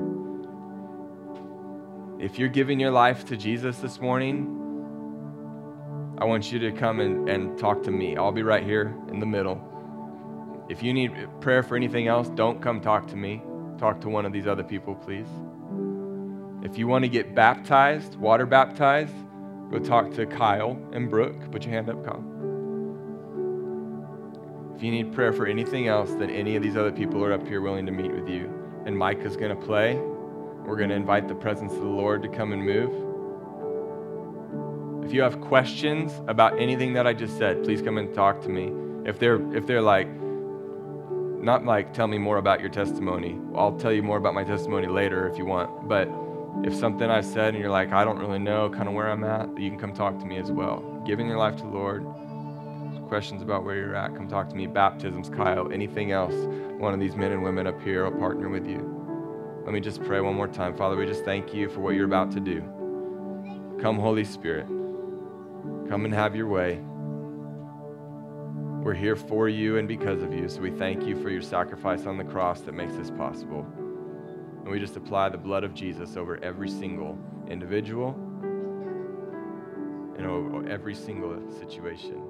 If 2.19 2.37
you're 2.37 2.49
giving 2.49 2.81
your 2.81 2.91
life 2.91 3.25
to 3.27 3.37
Jesus 3.37 3.79
this 3.79 4.01
morning, 4.01 4.49
I 6.19 6.25
want 6.25 6.51
you 6.51 6.59
to 6.59 6.73
come 6.73 6.99
and, 6.99 7.29
and 7.29 7.57
talk 7.57 7.85
to 7.85 7.93
me. 7.93 8.17
I'll 8.17 8.33
be 8.33 8.43
right 8.43 8.65
here 8.65 8.93
in 9.07 9.21
the 9.21 9.27
middle. 9.27 9.63
If 10.69 10.83
you 10.83 10.93
need 10.93 11.13
prayer 11.41 11.63
for 11.63 11.77
anything 11.77 12.09
else, 12.09 12.29
don't 12.31 12.61
come 12.61 12.81
talk 12.81 13.07
to 13.07 13.17
me. 13.17 13.41
Talk 13.79 14.01
to 14.01 14.09
one 14.09 14.27
of 14.27 14.33
these 14.33 14.49
other 14.49 14.65
people, 14.65 14.97
please. 14.97 15.29
If 16.63 16.79
you 16.79 16.87
want 16.87 17.05
to 17.05 17.09
get 17.09 17.35
baptized, 17.35 18.17
water 18.17 18.47
baptized, 18.47 19.15
go 19.71 19.79
talk 19.79 20.13
to 20.15 20.27
Kyle 20.27 20.79
and 20.93 21.11
Brooke. 21.11 21.51
Put 21.51 21.65
your 21.65 21.75
hand 21.75 21.91
up, 21.91 22.05
Kyle. 22.05 22.25
If 24.75 24.83
you 24.83 24.91
need 24.91 25.13
prayer 25.13 25.33
for 25.33 25.47
anything 25.47 25.89
else, 25.89 26.11
then 26.13 26.29
any 26.31 26.57
of 26.57 26.63
these 26.63 26.77
other 26.77 26.93
people 26.93 27.25
are 27.25 27.33
up 27.33 27.47
here 27.47 27.61
willing 27.61 27.87
to 27.87 27.93
meet 27.93 28.13
with 28.13 28.29
you. 28.29 28.53
And 28.85 28.97
Micah's 28.97 29.37
going 29.37 29.59
to 29.59 29.67
play. 29.67 29.97
We're 29.97 30.77
going 30.77 30.91
to 30.91 30.95
invite 30.97 31.29
the 31.29 31.35
presence 31.35 31.73
of 31.73 31.81
the 31.81 31.87
Lord 31.87 32.23
to 32.23 32.29
come 32.29 32.53
and 32.53 32.63
move. 32.63 32.91
If 35.07 35.15
you 35.15 35.23
have 35.23 35.41
questions 35.41 36.13
about 36.27 36.59
anything 36.59 36.93
that 36.95 37.07
I 37.07 37.15
just 37.15 37.39
said, 37.39 37.63
please 37.63 37.81
come 37.81 37.97
and 37.97 38.13
talk 38.13 38.43
to 38.43 38.49
me. 38.49 38.73
If 39.09 39.21
they're 39.21 39.41
if 39.57 39.67
they're 39.67 39.81
like 39.81 40.09
not 41.47 41.65
like 41.65 41.95
tell 41.95 42.09
me 42.09 42.19
more 42.19 42.39
about 42.39 42.61
your 42.61 42.71
testimony. 42.71 43.39
I'll 43.55 43.77
tell 43.79 43.93
you 43.93 44.03
more 44.03 44.19
about 44.19 44.35
my 44.35 44.43
testimony 44.43 44.89
later 44.89 45.29
if 45.29 45.39
you 45.39 45.47
want. 45.47 45.89
But 45.89 46.09
if 46.65 46.75
something 46.75 47.09
I 47.09 47.21
said 47.21 47.55
and 47.55 47.59
you're 47.59 47.71
like, 47.71 47.93
I 47.93 48.05
don't 48.05 48.19
really 48.19 48.39
know 48.39 48.71
kind 48.71 48.89
of 48.89 48.95
where 48.95 49.11
I'm 49.11 49.25
at, 49.25 49.49
you 49.59 49.71
can 49.71 49.79
come 49.79 49.93
talk 49.93 50.19
to 50.19 50.27
me 50.27 50.39
as 50.39 50.51
well. 50.51 50.81
Giving 51.07 51.29
your 51.29 51.39
life 51.39 51.57
to 51.57 51.63
the 51.63 51.69
Lord, 51.69 52.05
questions 53.09 53.43
about 53.43 53.65
where 53.65 53.77
you're 53.77 53.95
at, 53.95 54.15
come 54.17 54.29
talk 54.29 54.49
to 54.49 54.57
me. 54.57 54.67
Baptisms, 54.67 55.29
Kyle, 55.29 55.71
anything 55.71 56.13
else, 56.13 56.35
one 56.79 56.93
of 56.93 57.01
these 57.01 57.15
men 57.15 57.33
and 57.33 57.43
women 57.43 57.67
up 57.67 57.81
here 57.83 58.05
will 58.05 58.19
partner 58.19 58.49
with 58.49 58.67
you. 58.67 58.93
Let 59.65 59.73
me 59.73 59.81
just 59.81 60.03
pray 60.05 60.21
one 60.21 60.35
more 60.35 60.49
time. 60.49 60.77
Father, 60.77 60.97
we 60.97 61.07
just 61.07 61.25
thank 61.25 61.55
you 61.55 61.69
for 61.69 61.81
what 61.81 61.95
you're 61.95 62.05
about 62.05 62.31
to 62.33 62.41
do. 62.41 62.61
Come, 63.81 63.99
Holy 63.99 64.25
Spirit. 64.25 64.67
Come 65.89 66.05
and 66.05 66.15
have 66.15 66.35
your 66.35 66.49
way. 66.49 66.81
We're 68.83 68.95
here 68.95 69.17
for 69.17 69.49
you 69.49 69.79
and 69.79 69.89
because 69.89 70.23
of 70.23 70.33
you, 70.33 70.49
so 70.49 70.61
we 70.61 70.71
thank 70.71 71.05
you 71.05 71.21
for 71.21 71.31
your 71.31 71.43
sacrifice 71.43 72.07
on 72.07 72.17
the 72.17 72.25
cross 72.25 72.61
that 72.63 72.73
makes 72.73 72.95
this 72.95 73.11
possible. 73.11 73.67
And 74.67 74.73
we 74.73 74.81
just 74.81 74.97
apply 74.97 75.29
the 75.29 75.39
blood 75.39 75.63
of 75.63 75.75
Jesus 75.75 76.17
over 76.17 76.43
every 76.43 76.69
single 76.69 77.17
individual 77.49 78.17
and 80.19 80.27
over 80.27 80.69
every 80.69 80.93
single 80.93 81.41
situation. 81.61 82.26